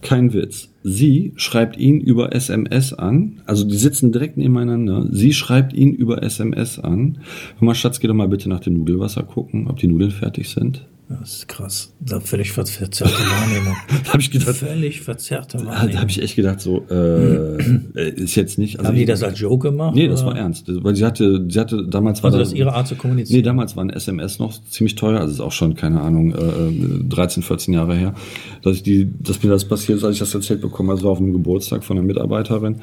kein 0.03 0.33
Witz, 0.33 0.73
sie 0.83 1.33
schreibt 1.37 1.77
ihn 1.77 2.01
über 2.01 2.35
SMS 2.35 2.93
an. 2.93 3.41
Also 3.47 3.65
die 3.65 3.77
sitzen 3.77 4.13
direkt 4.13 4.37
nebeneinander. 4.37 5.07
Sie 5.11 5.33
schreibt 5.33 5.73
ihn 5.73 5.93
über 5.93 6.23
SMS 6.23 6.79
an. 6.79 7.19
Hör 7.59 7.67
mal, 7.67 7.75
Schatz, 7.75 8.01
geh 8.01 8.09
doch 8.09 8.15
mal 8.15 8.29
bitte 8.29 8.49
nach 8.49 8.61
dem 8.61 8.75
Nudelwasser 8.75 9.25
gucken, 9.25 9.67
ob 9.69 9.79
die 9.79 9.89
Nudeln 9.89 10.11
fertig 10.11 10.49
sind. 10.49 10.87
Das 11.09 11.37
ist 11.37 11.49
krass. 11.49 11.95
Da 12.01 12.19
völlig 12.19 12.51
verzerrte 12.51 13.05
Wahrnehmung. 13.05 13.77
habe 14.09 14.21
ich 14.21 14.31
gedacht. 14.33 14.57
Völlig 14.57 15.03
verzerrte 15.03 15.59
Wahrnehmung. 15.65 15.93
Da 15.93 16.01
habe 16.01 16.11
ich 16.11 16.21
echt 16.21 16.35
gedacht, 16.35 16.61
so, 16.61 16.85
äh, 16.91 18.11
ist 18.11 18.35
jetzt 18.35 18.59
nicht. 18.59 18.81
Also 18.81 18.89
Haben 18.89 18.97
die 18.97 19.05
das 19.05 19.23
als 19.23 19.39
Joke 19.39 19.69
gemacht? 19.69 19.95
Nee, 19.95 20.09
das 20.09 20.25
war 20.25 20.37
ernst. 20.37 20.65
Weil 20.67 20.97
sie 20.97 21.05
hatte, 21.05 21.47
sie 21.49 21.61
hatte 21.61 21.87
damals 21.87 22.25
war 22.25 22.29
also 22.29 22.39
das, 22.39 22.51
das 22.51 22.59
ihre 22.59 22.73
Art 22.73 22.89
zu 22.89 22.97
kommunizieren. 22.97 23.39
Nee, 23.39 23.43
damals 23.43 23.77
waren 23.77 23.91
SMS 23.91 24.41
noch 24.41 24.53
ziemlich 24.65 24.97
teuer, 24.97 25.21
also 25.21 25.33
ist 25.33 25.41
auch 25.41 25.53
schon, 25.53 25.77
keine 25.77 26.01
Ahnung, 26.01 26.35
äh, 26.35 27.05
13, 27.09 27.45
14 27.45 27.73
Jahre 27.73 27.95
her, 27.95 28.15
dass 28.63 28.77
ich 28.77 28.83
die, 28.83 29.09
dass 29.21 29.41
mir 29.45 29.51
das 29.51 29.65
passiert 29.65 29.99
ist, 29.99 30.05
als 30.05 30.15
ich 30.15 30.21
das 30.21 30.35
erzählt 30.35 30.61
bekomme. 30.61 30.93
Also 30.93 31.05
war 31.05 31.13
auf 31.13 31.19
einem 31.19 31.33
Geburtstag 31.33 31.85
von 31.85 31.99
einer 31.99 32.07
Mitarbeiterin. 32.07 32.81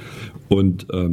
Und 0.47 0.88
äh, 0.93 1.09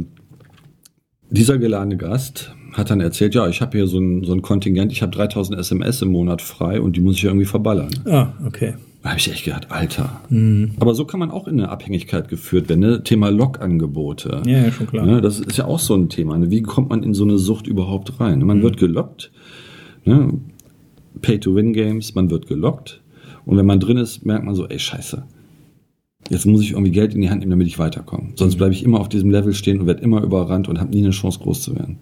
dieser 1.29 1.57
geladene 1.57 1.97
Gast 1.97 2.53
hat 2.73 2.89
dann 2.89 3.01
erzählt, 3.01 3.35
ja, 3.35 3.47
ich 3.47 3.61
habe 3.61 3.77
hier 3.77 3.87
so 3.87 3.99
ein, 3.99 4.23
so 4.23 4.33
ein 4.33 4.41
Kontingent, 4.41 4.91
ich 4.91 5.01
habe 5.01 5.11
3000 5.11 5.59
SMS 5.59 6.01
im 6.01 6.09
Monat 6.09 6.41
frei 6.41 6.79
und 6.81 6.95
die 6.95 7.01
muss 7.01 7.17
ich 7.17 7.23
irgendwie 7.23 7.45
verballern. 7.45 7.89
Ah, 8.05 8.29
okay. 8.45 8.75
Da 9.03 9.09
habe 9.09 9.19
ich 9.19 9.31
echt 9.31 9.45
gedacht, 9.45 9.71
Alter. 9.71 10.21
Mhm. 10.29 10.71
Aber 10.79 10.93
so 10.93 11.05
kann 11.05 11.19
man 11.19 11.31
auch 11.31 11.47
in 11.47 11.59
eine 11.59 11.69
Abhängigkeit 11.69 12.29
geführt 12.29 12.69
werden. 12.69 12.81
Ne? 12.81 13.03
Thema 13.03 13.29
Log-Angebote. 13.29 14.43
Ja, 14.45 14.59
ja, 14.59 14.71
schon 14.71 14.87
klar. 14.87 15.05
Ne? 15.05 15.21
Das 15.21 15.39
ist 15.39 15.57
ja 15.57 15.65
auch 15.65 15.79
so 15.79 15.95
ein 15.95 16.09
Thema. 16.09 16.37
Ne? 16.37 16.51
Wie 16.51 16.61
kommt 16.61 16.89
man 16.89 17.01
in 17.01 17.15
so 17.15 17.23
eine 17.23 17.39
Sucht 17.39 17.65
überhaupt 17.65 18.19
rein? 18.19 18.43
Man 18.45 18.59
mhm. 18.59 18.63
wird 18.63 18.77
gelockt. 18.77 19.31
Ne? 20.05 20.33
Pay-to-Win-Games, 21.21 22.13
man 22.13 22.29
wird 22.29 22.47
gelockt. 22.47 23.01
Und 23.45 23.57
wenn 23.57 23.65
man 23.65 23.79
drin 23.79 23.97
ist, 23.97 24.23
merkt 24.23 24.45
man 24.45 24.53
so, 24.53 24.67
ey, 24.67 24.77
scheiße 24.77 25.23
Jetzt 26.31 26.45
muss 26.45 26.61
ich 26.61 26.71
irgendwie 26.71 26.91
Geld 26.91 27.13
in 27.13 27.19
die 27.19 27.29
Hand 27.29 27.41
nehmen, 27.41 27.51
damit 27.51 27.67
ich 27.67 27.77
weiterkomme. 27.77 28.29
Sonst 28.35 28.55
bleibe 28.55 28.73
ich 28.73 28.85
immer 28.85 29.01
auf 29.01 29.09
diesem 29.09 29.31
Level 29.31 29.53
stehen 29.53 29.81
und 29.81 29.87
werde 29.87 30.01
immer 30.01 30.23
überrannt 30.23 30.69
und 30.69 30.79
habe 30.79 30.89
nie 30.91 31.03
eine 31.03 31.09
Chance, 31.09 31.39
groß 31.39 31.61
zu 31.61 31.75
werden. 31.75 31.97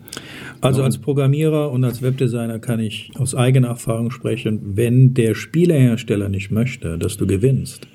Also 0.62 0.84
als 0.84 1.00
Programmierer 1.00 1.72
und 1.72 1.84
als 1.84 2.04
Webdesigner 2.04 2.60
kann 2.60 2.80
ich 2.80 3.10
aus 3.18 3.34
eigener 3.34 3.70
Erfahrung 3.70 4.12
sprechen, 4.12 4.60
wenn 4.76 5.16
der 5.16 5.34
Spielehersteller 5.34 6.30
nicht 6.30 6.52
möchte, 6.52 7.00
dass 7.00 7.18
du 7.18 7.26
gewinnst, 7.26 7.88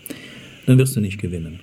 dann 0.66 0.77
wirst 0.77 0.97
du 0.97 1.01
nicht 1.01 1.20
gewinnen. 1.20 1.61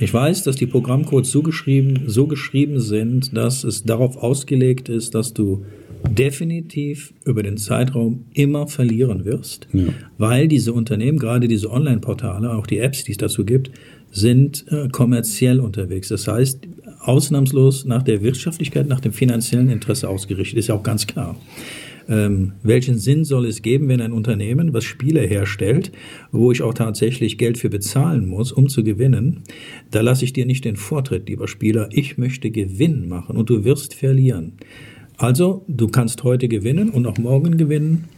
Ich 0.00 0.12
weiß, 0.12 0.42
dass 0.42 0.56
die 0.56 0.66
Programmcodes 0.66 1.30
so 1.30 1.42
geschrieben, 1.42 2.04
so 2.06 2.26
geschrieben 2.26 2.80
sind, 2.80 3.36
dass 3.36 3.62
es 3.62 3.84
darauf 3.84 4.16
ausgelegt 4.16 4.88
ist, 4.88 5.14
dass 5.14 5.34
du 5.34 5.64
definitiv 6.08 7.12
über 7.24 7.42
den 7.42 7.56
Zeitraum 7.58 8.24
immer 8.32 8.66
verlieren 8.66 9.24
wirst, 9.24 9.68
ja. 9.72 9.84
weil 10.18 10.48
diese 10.48 10.72
Unternehmen, 10.72 11.18
gerade 11.18 11.46
diese 11.46 11.70
Online-Portale, 11.70 12.54
auch 12.54 12.66
die 12.66 12.78
Apps, 12.78 13.04
die 13.04 13.12
es 13.12 13.18
dazu 13.18 13.44
gibt, 13.44 13.70
sind 14.10 14.64
äh, 14.68 14.88
kommerziell 14.88 15.60
unterwegs. 15.60 16.08
Das 16.08 16.26
heißt, 16.26 16.60
ausnahmslos 17.00 17.84
nach 17.84 18.02
der 18.02 18.22
Wirtschaftlichkeit, 18.22 18.88
nach 18.88 19.00
dem 19.00 19.12
finanziellen 19.12 19.70
Interesse 19.70 20.08
ausgerichtet, 20.08 20.58
ist 20.58 20.68
ja 20.68 20.74
auch 20.74 20.82
ganz 20.82 21.06
klar. 21.06 21.36
Ähm, 22.08 22.52
welchen 22.64 22.98
Sinn 22.98 23.24
soll 23.24 23.46
es 23.46 23.62
geben, 23.62 23.88
wenn 23.88 24.00
ein 24.00 24.12
Unternehmen, 24.12 24.72
was 24.72 24.82
Spiele 24.82 25.20
herstellt, 25.20 25.92
wo 26.32 26.50
ich 26.50 26.60
auch 26.60 26.74
tatsächlich 26.74 27.38
Geld 27.38 27.56
für 27.56 27.70
bezahlen 27.70 28.26
muss, 28.26 28.50
um 28.50 28.68
zu 28.68 28.82
gewinnen, 28.82 29.44
da 29.92 30.00
lasse 30.00 30.24
ich 30.24 30.32
dir 30.32 30.44
nicht 30.44 30.64
den 30.64 30.76
Vortritt, 30.76 31.28
lieber 31.28 31.46
Spieler. 31.46 31.88
Ich 31.92 32.18
möchte 32.18 32.50
Gewinn 32.50 33.08
machen 33.08 33.36
und 33.36 33.48
du 33.48 33.64
wirst 33.64 33.94
verlieren. 33.94 34.54
Also, 35.18 35.64
du 35.68 35.86
kannst 35.88 36.24
heute 36.24 36.48
gewinnen 36.48 36.90
und 36.90 37.06
auch 37.06 37.18
morgen 37.18 37.56
gewinnen. 37.56 38.08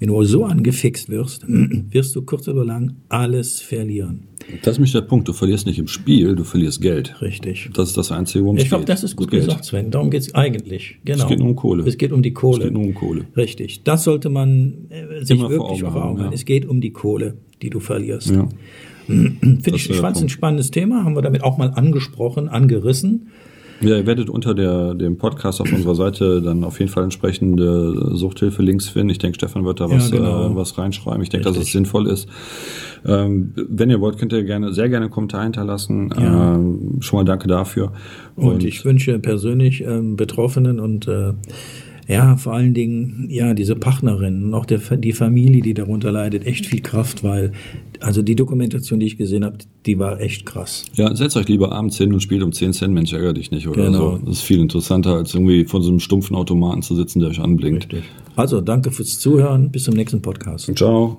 Wenn 0.00 0.08
du 0.08 0.22
so 0.24 0.44
angefixt 0.46 1.08
wirst, 1.10 1.44
wirst 1.48 2.16
du 2.16 2.22
kurz 2.22 2.48
oder 2.48 2.64
lang 2.64 2.96
alles 3.10 3.60
verlieren. 3.60 4.24
Das 4.62 4.72
ist 4.72 4.78
nämlich 4.78 4.92
der 4.92 5.02
Punkt. 5.02 5.28
Du 5.28 5.32
verlierst 5.34 5.66
nicht 5.66 5.78
im 5.78 5.86
Spiel, 5.86 6.34
du 6.34 6.42
verlierst 6.42 6.80
Geld. 6.80 7.20
Richtig. 7.20 7.70
Das 7.74 7.88
ist 7.90 7.96
das 7.98 8.10
Einzige, 8.10 8.42
worum 8.44 8.56
es 8.56 8.62
Ich 8.64 8.70
glaube, 8.70 8.82
geht. 8.82 8.88
das 8.88 9.04
ist 9.04 9.14
gut 9.14 9.30
Geld. 9.30 9.44
gesagt, 9.44 9.66
Sven. 9.66 9.90
Darum 9.90 10.10
geht 10.10 10.22
es 10.22 10.34
eigentlich. 10.34 10.98
Genau. 11.04 11.22
Es 11.24 11.28
geht 11.28 11.40
um 11.40 11.54
Kohle. 11.54 11.84
Es 11.86 11.98
geht 11.98 12.12
um 12.12 12.22
die 12.22 12.32
Kohle. 12.32 12.58
Es 12.58 12.64
geht 12.64 12.72
nur 12.72 12.82
um 12.82 12.94
Kohle. 12.94 13.26
Richtig. 13.36 13.82
Das 13.84 14.02
sollte 14.04 14.30
man 14.30 14.86
äh, 14.88 15.22
sich 15.24 15.38
Immer 15.38 15.50
wirklich 15.50 15.80
vor 15.82 15.94
Augen 15.94 16.18
haben, 16.18 16.18
ja. 16.18 16.30
Es 16.32 16.44
geht 16.46 16.64
um 16.66 16.80
die 16.80 16.90
Kohle, 16.92 17.36
die 17.60 17.68
du 17.70 17.78
verlierst. 17.78 18.30
Ja. 18.30 18.48
Finde 19.06 19.38
Das 19.42 19.66
ich, 19.66 19.74
ist 19.74 19.80
ich 19.82 19.86
der 19.88 19.96
fand 19.96 20.16
es 20.16 20.22
ein 20.22 20.28
spannendes 20.30 20.70
Thema, 20.70 21.04
haben 21.04 21.14
wir 21.14 21.22
damit 21.22 21.44
auch 21.44 21.58
mal 21.58 21.70
angesprochen, 21.70 22.48
angerissen. 22.48 23.28
Ja, 23.80 23.96
ihr 23.96 24.06
werdet 24.06 24.28
unter 24.28 24.54
der, 24.54 24.94
dem 24.94 25.16
Podcast 25.16 25.60
auf 25.60 25.72
unserer 25.72 25.94
Seite 25.94 26.42
dann 26.42 26.64
auf 26.64 26.78
jeden 26.78 26.90
Fall 26.90 27.04
entsprechende 27.04 28.14
Suchthilfe-Links 28.14 28.88
finden. 28.88 29.10
Ich 29.10 29.18
denke, 29.18 29.36
Stefan 29.36 29.64
wird 29.64 29.80
da 29.80 29.86
Ja, 29.86 29.96
was, 29.96 30.10
genau. 30.10 30.50
äh, 30.50 30.56
was 30.56 30.76
reinschreiben. 30.76 31.22
Ich 31.22 31.30
denke, 31.30 31.48
dass 31.48 31.56
es 31.56 31.72
sinnvoll 31.72 32.06
ist. 32.06 32.28
Ähm, 33.06 33.52
wenn 33.56 33.88
ihr 33.88 34.00
wollt, 34.00 34.18
könnt 34.18 34.32
ihr 34.32 34.44
gerne, 34.44 34.74
sehr 34.74 34.88
gerne 34.88 35.06
einen 35.06 35.12
Kommentar 35.12 35.44
hinterlassen. 35.44 36.12
Ja. 36.18 36.54
Ähm, 36.54 36.98
schon 37.00 37.18
mal 37.18 37.24
danke 37.24 37.48
dafür. 37.48 37.92
Und, 38.36 38.64
ich 38.64 38.84
wünsche 38.84 39.18
persönlich 39.18 39.82
ähm, 39.82 40.16
Betroffenen 40.16 40.78
und 40.78 41.08
äh, 41.08 41.32
ja, 42.10 42.36
vor 42.36 42.54
allen 42.54 42.74
Dingen, 42.74 43.26
ja, 43.30 43.54
diese 43.54 43.76
Partnerin 43.76 44.44
und 44.44 44.54
auch 44.54 44.66
der, 44.66 44.78
die 44.96 45.12
Familie, 45.12 45.62
die 45.62 45.74
darunter 45.74 46.10
leidet, 46.10 46.44
echt 46.46 46.66
viel 46.66 46.80
Kraft, 46.80 47.22
weil, 47.22 47.52
also 48.00 48.20
die 48.22 48.34
Dokumentation, 48.34 48.98
die 48.98 49.06
ich 49.06 49.16
gesehen 49.16 49.44
habe, 49.44 49.58
die 49.86 49.98
war 49.98 50.20
echt 50.20 50.44
krass. 50.44 50.84
Ja, 50.94 51.14
setzt 51.14 51.36
euch 51.36 51.48
lieber 51.48 51.70
abends 51.72 51.96
hin 51.98 52.12
und 52.12 52.20
spielt 52.20 52.42
um 52.42 52.52
10 52.52 52.72
Cent, 52.72 52.92
Mensch, 52.92 53.12
ärger 53.12 53.32
dich 53.32 53.50
nicht 53.52 53.68
oder 53.68 53.84
Genau. 53.86 54.16
so. 54.16 54.18
Das 54.26 54.38
ist 54.38 54.42
viel 54.42 54.58
interessanter, 54.60 55.14
als 55.14 55.34
irgendwie 55.34 55.64
vor 55.64 55.82
so 55.82 55.90
einem 55.90 56.00
stumpfen 56.00 56.34
Automaten 56.34 56.82
zu 56.82 56.96
sitzen, 56.96 57.20
der 57.20 57.28
euch 57.30 57.40
anblinkt. 57.40 57.88
Also, 58.34 58.60
danke 58.60 58.90
fürs 58.90 59.18
Zuhören. 59.20 59.70
Bis 59.70 59.84
zum 59.84 59.94
nächsten 59.94 60.20
Podcast. 60.20 60.70
Ciao. 60.76 61.18